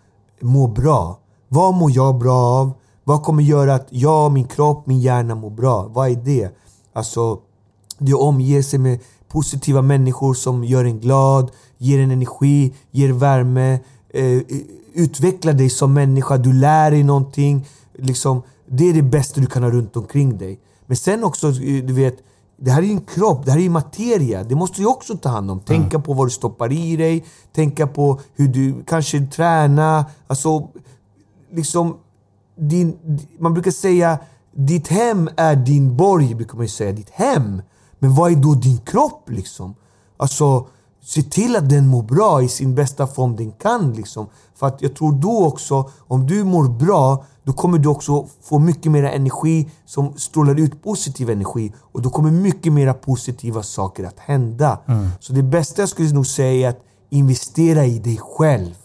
må 0.41 0.67
bra. 0.67 1.19
Vad 1.47 1.73
mår 1.73 1.91
jag 1.91 2.17
bra 2.17 2.37
av? 2.37 2.71
Vad 3.07 3.23
kommer 3.23 3.43
göra 3.43 3.75
att 3.75 3.87
jag, 3.89 4.31
min 4.31 4.47
kropp, 4.47 4.87
min 4.87 4.99
hjärna 4.99 5.35
mår 5.35 5.49
bra? 5.49 5.87
Vad 5.87 6.09
är 6.09 6.15
det? 6.15 6.49
Alltså, 6.93 7.39
det 7.97 8.13
omger 8.13 8.61
sig 8.61 8.79
med 8.79 8.99
positiva 9.27 9.81
människor 9.81 10.33
som 10.33 10.63
gör 10.63 10.85
en 10.85 10.99
glad, 10.99 11.51
ger 11.77 11.99
en 11.99 12.11
energi, 12.11 12.73
ger 12.91 13.13
värme, 13.13 13.79
eh, 14.09 14.41
utvecklar 14.93 15.53
dig 15.53 15.69
som 15.69 15.93
människa, 15.93 16.37
du 16.37 16.53
lär 16.53 16.91
dig 16.91 17.03
någonting. 17.03 17.65
Liksom, 17.93 18.41
det 18.65 18.89
är 18.89 18.93
det 18.93 19.01
bästa 19.01 19.41
du 19.41 19.47
kan 19.47 19.63
ha 19.63 19.69
runt 19.69 19.97
omkring 19.97 20.37
dig. 20.37 20.59
Men 20.85 20.97
sen 20.97 21.23
också, 21.23 21.47
eh, 21.47 21.83
du 21.83 21.93
vet, 21.93 22.17
det 22.57 22.71
här 22.71 22.81
är 22.81 22.85
ju 22.85 22.91
en 22.91 23.01
kropp, 23.01 23.45
det 23.45 23.51
här 23.51 23.57
är 23.57 23.63
ju 23.63 23.69
materia. 23.69 24.43
Det 24.43 24.55
måste 24.55 24.81
du 24.81 24.87
också 24.87 25.17
ta 25.17 25.29
hand 25.29 25.51
om. 25.51 25.59
Tänka 25.59 25.99
på 25.99 26.13
vad 26.13 26.27
du 26.27 26.31
stoppar 26.31 26.71
i 26.71 26.95
dig, 26.95 27.25
tänka 27.55 27.87
på 27.87 28.19
hur 28.35 28.47
du 28.47 28.83
kanske 28.87 29.25
tränar. 29.25 30.03
Alltså, 30.27 30.67
liksom, 31.53 31.97
din, 32.57 32.97
man 33.39 33.53
brukar 33.53 33.71
säga 33.71 34.19
ditt 34.57 34.87
hem 34.87 35.29
är 35.37 35.55
din 35.55 35.97
borg, 35.97 36.35
brukar 36.35 36.57
man 36.57 36.67
säga. 36.67 36.91
Ditt 36.91 37.09
hem. 37.09 37.61
Men 37.99 38.15
vad 38.15 38.31
är 38.31 38.35
då 38.35 38.53
din 38.53 38.77
kropp 38.77 39.29
liksom? 39.29 39.75
Alltså, 40.17 40.67
se 41.01 41.21
till 41.21 41.55
att 41.55 41.69
den 41.69 41.87
mår 41.87 42.03
bra 42.03 42.43
i 42.43 42.47
sin 42.47 42.75
bästa 42.75 43.07
form 43.07 43.35
den 43.35 43.51
kan. 43.51 43.93
Liksom. 43.93 44.27
För 44.55 44.67
att 44.67 44.81
jag 44.81 44.95
tror 44.95 45.11
då 45.11 45.45
också, 45.45 45.89
om 45.97 46.27
du 46.27 46.43
mår 46.43 46.67
bra, 46.67 47.25
då 47.43 47.53
kommer 47.53 47.77
du 47.77 47.89
också 47.89 48.27
få 48.43 48.59
mycket 48.59 48.91
mer 48.91 49.03
energi 49.03 49.69
som 49.85 50.13
strålar 50.17 50.59
ut 50.59 50.83
positiv 50.83 51.29
energi. 51.29 51.73
Och 51.91 52.01
då 52.01 52.09
kommer 52.09 52.31
mycket 52.31 52.73
mer 52.73 52.93
positiva 52.93 53.63
saker 53.63 54.03
att 54.03 54.19
hända. 54.19 54.79
Mm. 54.87 55.09
Så 55.19 55.33
det 55.33 55.43
bästa 55.43 55.81
jag 55.81 55.89
skulle 55.89 56.13
nog 56.13 56.27
säga 56.27 56.67
är 56.67 56.71
att 56.71 56.81
investera 57.09 57.85
i 57.85 57.99
dig 57.99 58.17
själv. 58.17 58.75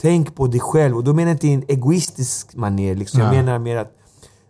Tänk 0.00 0.34
på 0.34 0.46
dig 0.46 0.60
själv. 0.60 0.96
Och 0.96 1.04
då 1.04 1.14
menar 1.14 1.28
jag 1.28 1.34
inte 1.34 1.48
i 1.48 1.52
en 1.52 1.64
egoistisk 1.68 2.56
manér. 2.56 2.94
Liksom. 2.94 3.20
Jag 3.20 3.30
menar 3.30 3.58
mer 3.58 3.76
att 3.76 3.92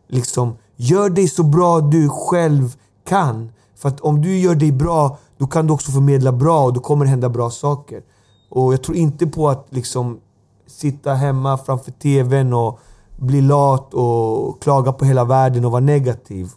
liksom, 0.09 0.57
gör 0.77 1.11
dig 1.11 1.29
så 1.29 1.43
bra 1.43 1.81
du 1.81 2.09
själv 2.09 2.77
kan. 3.09 3.53
För 3.77 3.89
att 3.89 4.01
om 4.01 4.23
du 4.23 4.39
gör 4.39 4.55
dig 4.55 4.73
bra, 4.73 5.19
då 5.39 5.47
kan 5.47 5.67
du 5.67 5.73
också 5.73 5.93
förmedla 5.93 6.33
bra 6.33 6.65
och 6.65 6.73
då 6.73 6.81
kommer 6.81 7.05
det 7.05 7.11
hända 7.11 7.29
bra 7.29 7.51
saker. 7.51 8.03
Och 8.51 8.73
jag 8.73 8.83
tror 8.83 8.97
inte 8.97 9.27
på 9.27 9.49
att 9.49 9.67
liksom 9.71 10.19
sitta 10.67 11.15
hemma 11.15 11.59
framför 11.59 11.91
TVn 11.91 12.53
och 12.53 12.81
bli 13.17 13.41
lat 13.41 13.95
och 13.95 14.63
klaga 14.63 14.93
på 14.93 15.05
hela 15.05 15.25
världen 15.25 15.65
och 15.65 15.73
vara 15.73 15.81
negativ. 15.81 16.51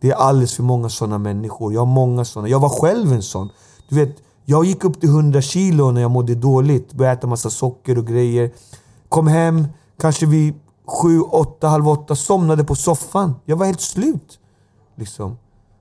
Det 0.00 0.10
är 0.10 0.14
alldeles 0.14 0.54
för 0.54 0.62
många 0.62 0.88
sådana 0.88 1.18
människor. 1.18 1.72
Jag 1.72 1.80
har 1.80 1.86
många 1.86 2.24
sådana. 2.24 2.48
Jag 2.48 2.60
var 2.60 2.68
själv 2.68 3.12
en 3.12 3.22
sån. 3.22 3.48
Du 3.88 3.96
vet, 3.96 4.16
jag 4.50 4.64
gick 4.64 4.84
upp 4.84 5.00
till 5.00 5.08
100 5.08 5.42
kilo 5.42 5.90
när 5.90 6.00
jag 6.00 6.10
mådde 6.10 6.34
dåligt. 6.34 6.92
Började 6.92 7.18
äta 7.18 7.26
massa 7.26 7.50
socker 7.50 7.98
och 7.98 8.06
grejer. 8.06 8.50
Kom 9.08 9.26
hem, 9.26 9.66
kanske 10.00 10.26
vid 10.26 10.54
7, 11.02 11.20
8, 11.20 11.68
halv 11.68 11.88
8, 11.88 12.16
somnade 12.16 12.64
på 12.64 12.74
soffan. 12.74 13.34
Jag 13.44 13.56
var 13.56 13.66
helt 13.66 13.80
slut. 13.80 14.38
Liksom. 14.96 15.36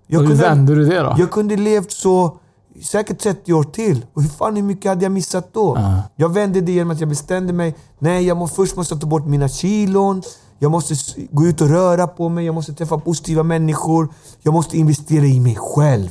Och 0.10 0.24
hur 0.24 0.36
vände 0.36 0.76
du 0.76 0.86
det 0.86 1.00
då? 1.00 1.16
Jag 1.18 1.32
kunde 1.32 1.58
levt 1.58 1.92
så 1.92 2.38
säkert 2.84 3.20
30 3.20 3.54
år 3.54 3.64
till. 3.64 4.06
Och 4.14 4.22
hur 4.22 4.30
fan 4.30 4.56
hur 4.56 4.64
mycket 4.64 4.90
hade 4.90 5.06
jag 5.06 5.12
missat 5.12 5.54
då? 5.54 5.78
Jag 6.16 6.34
vände 6.34 6.62
det 6.62 6.72
genom 6.72 6.92
att 6.92 7.00
jag 7.00 7.10
bestämde 7.10 7.54
mig. 7.54 7.76
Nej, 8.00 8.26
jag 8.26 8.38
må, 8.38 8.48
först 8.48 8.76
måste 8.76 8.94
jag 8.94 9.02
ta 9.02 9.08
bort 9.08 9.26
mina 9.26 9.48
kilon. 9.48 10.22
Jag 10.60 10.72
måste 10.72 10.96
gå 11.32 11.46
ut 11.46 11.62
och 11.62 11.70
röra 11.70 12.08
på 12.08 12.30
mig. 12.30 12.46
Jag 12.46 12.56
måste 12.56 12.74
träffa 12.74 12.98
positiva 12.98 13.44
människor. 13.44 14.10
Jag 14.42 14.54
måste 14.54 14.78
investera 14.78 15.26
i 15.26 15.40
mig 15.40 15.56
själv. 15.56 16.10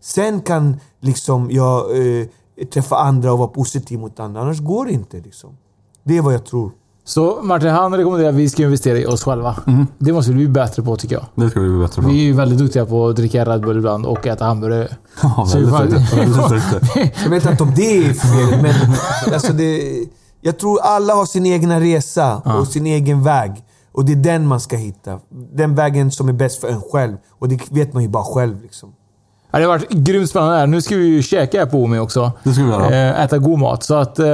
Sen 0.00 0.40
kan 0.40 0.80
liksom 1.04 1.50
jag 1.50 1.80
eh, 1.80 2.26
träffa 2.72 2.96
andra 2.96 3.32
och 3.32 3.38
vara 3.38 3.48
positiv 3.48 3.98
mot 3.98 4.20
andra. 4.20 4.40
Annars 4.40 4.60
går 4.60 4.86
det 4.86 4.92
inte. 4.92 5.16
Liksom. 5.20 5.56
Det 6.04 6.18
är 6.18 6.22
vad 6.22 6.34
jag 6.34 6.46
tror. 6.46 6.72
Så 7.06 7.38
Martin, 7.42 7.68
han 7.68 7.96
rekommenderar 7.96 8.28
att 8.28 8.34
vi 8.34 8.48
ska 8.48 8.62
investera 8.62 8.98
i 8.98 9.06
oss 9.06 9.24
själva. 9.24 9.56
Det 9.98 10.12
måste 10.12 10.30
vi 10.30 10.36
bli 10.36 10.48
bättre 10.48 10.82
på 10.82 10.96
tycker 10.96 11.14
jag. 11.14 11.24
Det 11.34 11.50
ska 11.50 11.60
vi 11.60 11.68
bli 11.68 11.78
bättre 11.78 12.02
på. 12.02 12.08
Vi 12.08 12.20
är 12.20 12.24
ju 12.24 12.32
väldigt 12.32 12.58
duktiga 12.58 12.86
på 12.86 13.08
att 13.08 13.16
dricka 13.16 13.44
Red 13.44 13.60
Bull 13.60 13.78
ibland 13.78 14.06
och 14.06 14.26
äta 14.26 14.44
hamburgare. 14.44 14.88
Ja, 15.22 15.46
duktiga. 15.52 15.78
Väldigt 16.16 16.48
duktiga. 16.48 17.10
Jag 17.22 17.30
vet 17.30 17.46
inte 17.50 17.62
om 17.62 17.72
det 17.76 17.98
är 17.98 18.12
fel, 18.12 18.62
men 18.62 18.74
alltså 19.34 19.52
det, 19.52 20.04
jag 20.40 20.58
tror 20.58 20.80
alla 20.82 21.14
har 21.14 21.26
sin 21.26 21.46
egna 21.46 21.80
resa 21.80 22.36
och 22.36 22.68
sin 22.68 22.86
egen 22.86 23.22
väg. 23.22 23.64
Och 23.92 24.04
det 24.04 24.12
är 24.12 24.16
den 24.16 24.46
man 24.46 24.60
ska 24.60 24.76
hitta. 24.76 25.18
Den 25.52 25.74
vägen 25.74 26.10
som 26.10 26.28
är 26.28 26.32
bäst 26.32 26.60
för 26.60 26.68
en 26.68 26.82
själv. 26.82 27.16
Och 27.30 27.48
det 27.48 27.70
vet 27.70 27.92
man 27.92 28.02
ju 28.02 28.08
bara 28.08 28.24
själv. 28.24 28.62
Liksom. 28.62 28.92
Ja, 29.54 29.58
det 29.58 29.66
har 29.66 29.78
varit 29.78 29.90
grymt 29.90 30.30
spännande 30.30 30.56
här. 30.56 30.66
Nu 30.66 30.82
ska 30.82 30.96
vi 30.96 31.04
ju 31.04 31.22
käka 31.22 31.58
här 31.58 31.66
på 31.66 31.82
Omi 31.82 31.98
också. 31.98 32.32
Det 32.42 32.52
ska 32.52 32.62
vi 32.62 32.70
göra. 32.70 33.10
Eh, 33.10 33.24
äta 33.24 33.38
god 33.38 33.58
mat. 33.58 33.82
Så 33.82 33.94
att... 33.94 34.18
Eh, 34.18 34.26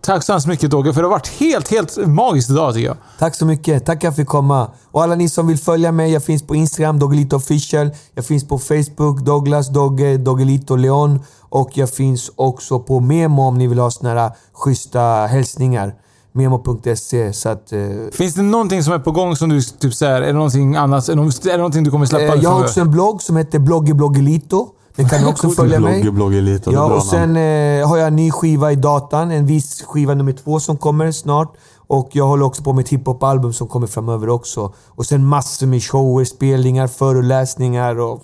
tack 0.00 0.22
så 0.22 0.32
hemskt 0.32 0.46
mycket 0.46 0.70
Dogge, 0.70 0.92
för 0.92 1.02
det 1.02 1.06
har 1.06 1.10
varit 1.12 1.28
helt, 1.28 1.70
helt 1.70 1.96
magiskt 2.06 2.50
idag 2.50 2.74
tycker 2.74 2.86
jag. 2.86 2.96
Tack 3.18 3.34
så 3.34 3.46
mycket. 3.46 3.86
Tack 3.86 3.96
att 3.96 4.02
jag 4.02 4.16
fick 4.16 4.26
komma. 4.26 4.70
Och 4.90 5.02
alla 5.02 5.14
ni 5.14 5.28
som 5.28 5.46
vill 5.46 5.58
följa 5.58 5.92
mig, 5.92 6.12
jag 6.12 6.24
finns 6.24 6.46
på 6.46 6.54
Instagram, 6.54 6.98
Doggelito 6.98 7.36
official. 7.36 7.90
Jag 8.14 8.24
finns 8.24 8.48
på 8.48 8.58
Facebook, 8.58 9.20
Douglas 9.20 9.68
Dogge, 9.68 10.16
Doggelito 10.16 10.76
Leon. 10.76 11.20
Och 11.40 11.70
jag 11.74 11.90
finns 11.90 12.30
också 12.36 12.80
på 12.80 13.00
Memo 13.00 13.42
om 13.42 13.58
ni 13.58 13.66
vill 13.66 13.78
ha 13.78 13.90
såna 13.90 14.14
här 14.14 14.30
schyssta 14.52 15.00
hälsningar. 15.26 15.94
Memo.se. 16.38 17.32
Så 17.32 17.48
att... 17.48 17.72
Eh, 17.72 17.80
Finns 18.12 18.34
det 18.34 18.42
någonting 18.42 18.82
som 18.82 18.92
är 18.92 18.98
på 18.98 19.10
gång 19.10 19.36
som 19.36 19.48
du 19.48 19.60
typ 19.62 19.94
säger, 19.94 20.22
är 20.22 20.26
det 20.26 20.32
någonting 20.32 20.76
annat? 20.76 21.08
Är 21.08 21.50
det 21.50 21.56
någonting 21.56 21.84
du 21.84 21.90
kommer 21.90 22.06
släppa? 22.06 22.34
Eh, 22.34 22.42
jag 22.42 22.50
har 22.50 22.60
också 22.60 22.80
en 22.80 22.90
blogg 22.90 23.22
som 23.22 23.36
heter 23.36 23.58
Blogge 23.58 23.94
Bloggelito. 23.94 24.68
Den 24.96 25.08
kan 25.08 25.20
ni 25.20 25.26
också 25.30 25.50
följa 25.50 25.80
mig. 25.80 25.92
Blogger, 26.02 26.10
blogger 26.16 26.40
lite. 26.40 26.70
Ja, 26.70 26.94
och 26.94 27.02
sen 27.02 27.36
eh, 27.36 27.88
har 27.88 27.96
jag 27.96 28.08
en 28.08 28.16
ny 28.16 28.30
skiva 28.30 28.72
i 28.72 28.76
datan. 28.76 29.30
En 29.30 29.46
viss 29.46 29.82
skiva 29.82 30.14
nummer 30.14 30.32
två 30.32 30.60
som 30.60 30.76
kommer 30.76 31.12
snart. 31.12 31.56
Och 31.76 32.08
jag 32.12 32.26
håller 32.26 32.44
också 32.44 32.62
på 32.62 32.72
med 32.72 32.84
ett 32.84 32.88
hiphop-album 32.88 33.52
som 33.52 33.68
kommer 33.68 33.86
framöver 33.86 34.28
också. 34.28 34.72
Och 34.88 35.06
sen 35.06 35.24
massor 35.24 35.66
med 35.66 35.82
shower, 35.82 36.24
spelningar, 36.24 36.86
föreläsningar 36.86 38.00
och 38.00 38.22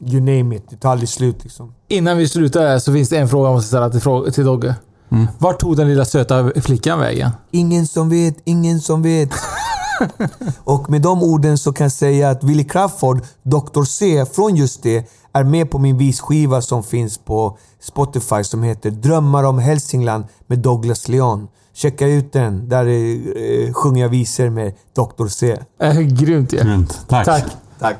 you 0.00 0.20
name 0.20 0.56
it. 0.56 0.64
Det 0.70 0.76
tar 0.76 0.90
aldrig 0.90 1.08
slut 1.08 1.36
liksom. 1.42 1.72
Innan 1.88 2.18
vi 2.18 2.28
slutar 2.28 2.66
här 2.66 2.78
så 2.78 2.92
finns 2.92 3.08
det 3.08 3.18
en 3.18 3.28
fråga 3.28 3.48
jag 3.48 3.54
måste 3.54 3.68
ställa 3.68 3.90
till, 3.90 4.32
till 4.32 4.44
Dogge. 4.44 4.74
Mm. 5.10 5.26
Vart 5.38 5.60
tog 5.60 5.76
den 5.76 5.88
lilla 5.88 6.04
söta 6.04 6.50
flickan 6.60 6.98
vägen? 6.98 7.30
Ingen 7.50 7.86
som 7.86 8.08
vet, 8.08 8.36
ingen 8.44 8.80
som 8.80 9.02
vet. 9.02 9.30
och 10.64 10.90
med 10.90 11.02
de 11.02 11.22
orden 11.22 11.58
så 11.58 11.72
kan 11.72 11.84
jag 11.84 11.92
säga 11.92 12.30
att 12.30 12.44
Willie 12.44 12.64
Crawford, 12.64 13.20
Dr. 13.42 13.84
C 13.84 14.26
från 14.32 14.56
just 14.56 14.82
det, 14.82 15.10
är 15.32 15.44
med 15.44 15.70
på 15.70 15.78
min 15.78 15.98
visskiva 15.98 16.62
som 16.62 16.82
finns 16.82 17.18
på 17.18 17.58
Spotify 17.80 18.44
som 18.44 18.62
heter 18.62 18.90
Drömmar 18.90 19.44
om 19.44 19.58
Hälsingland 19.58 20.24
med 20.46 20.58
Douglas 20.58 21.08
Leon. 21.08 21.48
Checka 21.74 22.06
ut 22.06 22.32
den. 22.32 22.68
Där 22.68 22.86
eh, 22.86 23.72
sjunger 23.72 24.02
jag 24.02 24.08
visor 24.08 24.50
med 24.50 24.72
Dr. 24.94 25.26
C. 25.26 25.58
Eh, 25.80 26.00
grymt 26.00 26.52
ju. 26.52 26.58
Grymt. 26.58 27.00
Tack. 27.08 27.24
Tack. 27.24 27.44
Tack. 27.78 27.96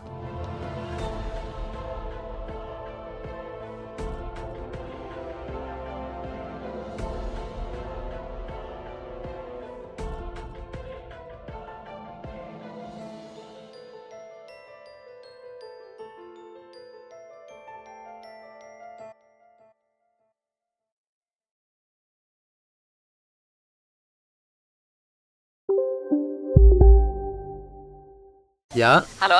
Ja, 28.79 29.03
Hallå? 29.19 29.35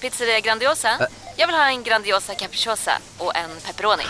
Pizzeria 0.00 0.40
Grandiosa? 0.40 0.88
Jag 1.36 1.46
vill 1.46 1.56
ha 1.56 1.68
en 1.70 1.82
Grandiosa 1.82 2.34
capriciosa 2.34 2.90
och 3.18 3.36
en 3.36 3.50
pepperoni. 3.66 4.02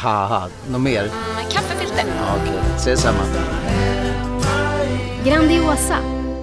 något 0.70 0.80
mer? 0.80 1.02
Med 1.34 1.52
kaffefilter. 1.52 2.04
Ja, 2.18 2.36
Okej, 2.42 2.60
ses 2.76 3.00
samma. 3.00 3.18
Grandiosa, 5.24 5.96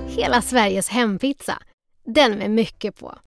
hela 0.07 0.41
Sveriges 0.41 0.89
hempizza. 0.89 1.57
Den 2.05 2.31
med 2.31 2.51
mycket 2.51 2.99
på. 2.99 3.17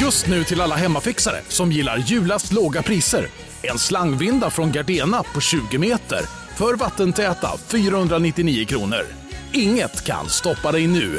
Just 0.00 0.26
nu 0.26 0.44
till 0.44 0.60
alla 0.60 0.74
hemmafixare 0.74 1.40
som 1.48 1.72
gillar 1.72 1.96
julast 1.96 2.52
låga 2.52 2.82
priser. 2.82 3.28
En 3.62 3.78
slangvinda 3.78 4.50
från 4.50 4.72
Gardena 4.72 5.22
på 5.22 5.40
20 5.40 5.78
meter 5.78 6.20
för 6.56 6.74
vattentäta 6.76 7.50
499 7.68 8.66
kronor. 8.66 9.06
Inget 9.52 10.04
kan 10.04 10.28
stoppa 10.28 10.72
dig 10.72 10.86
nu. 10.86 11.18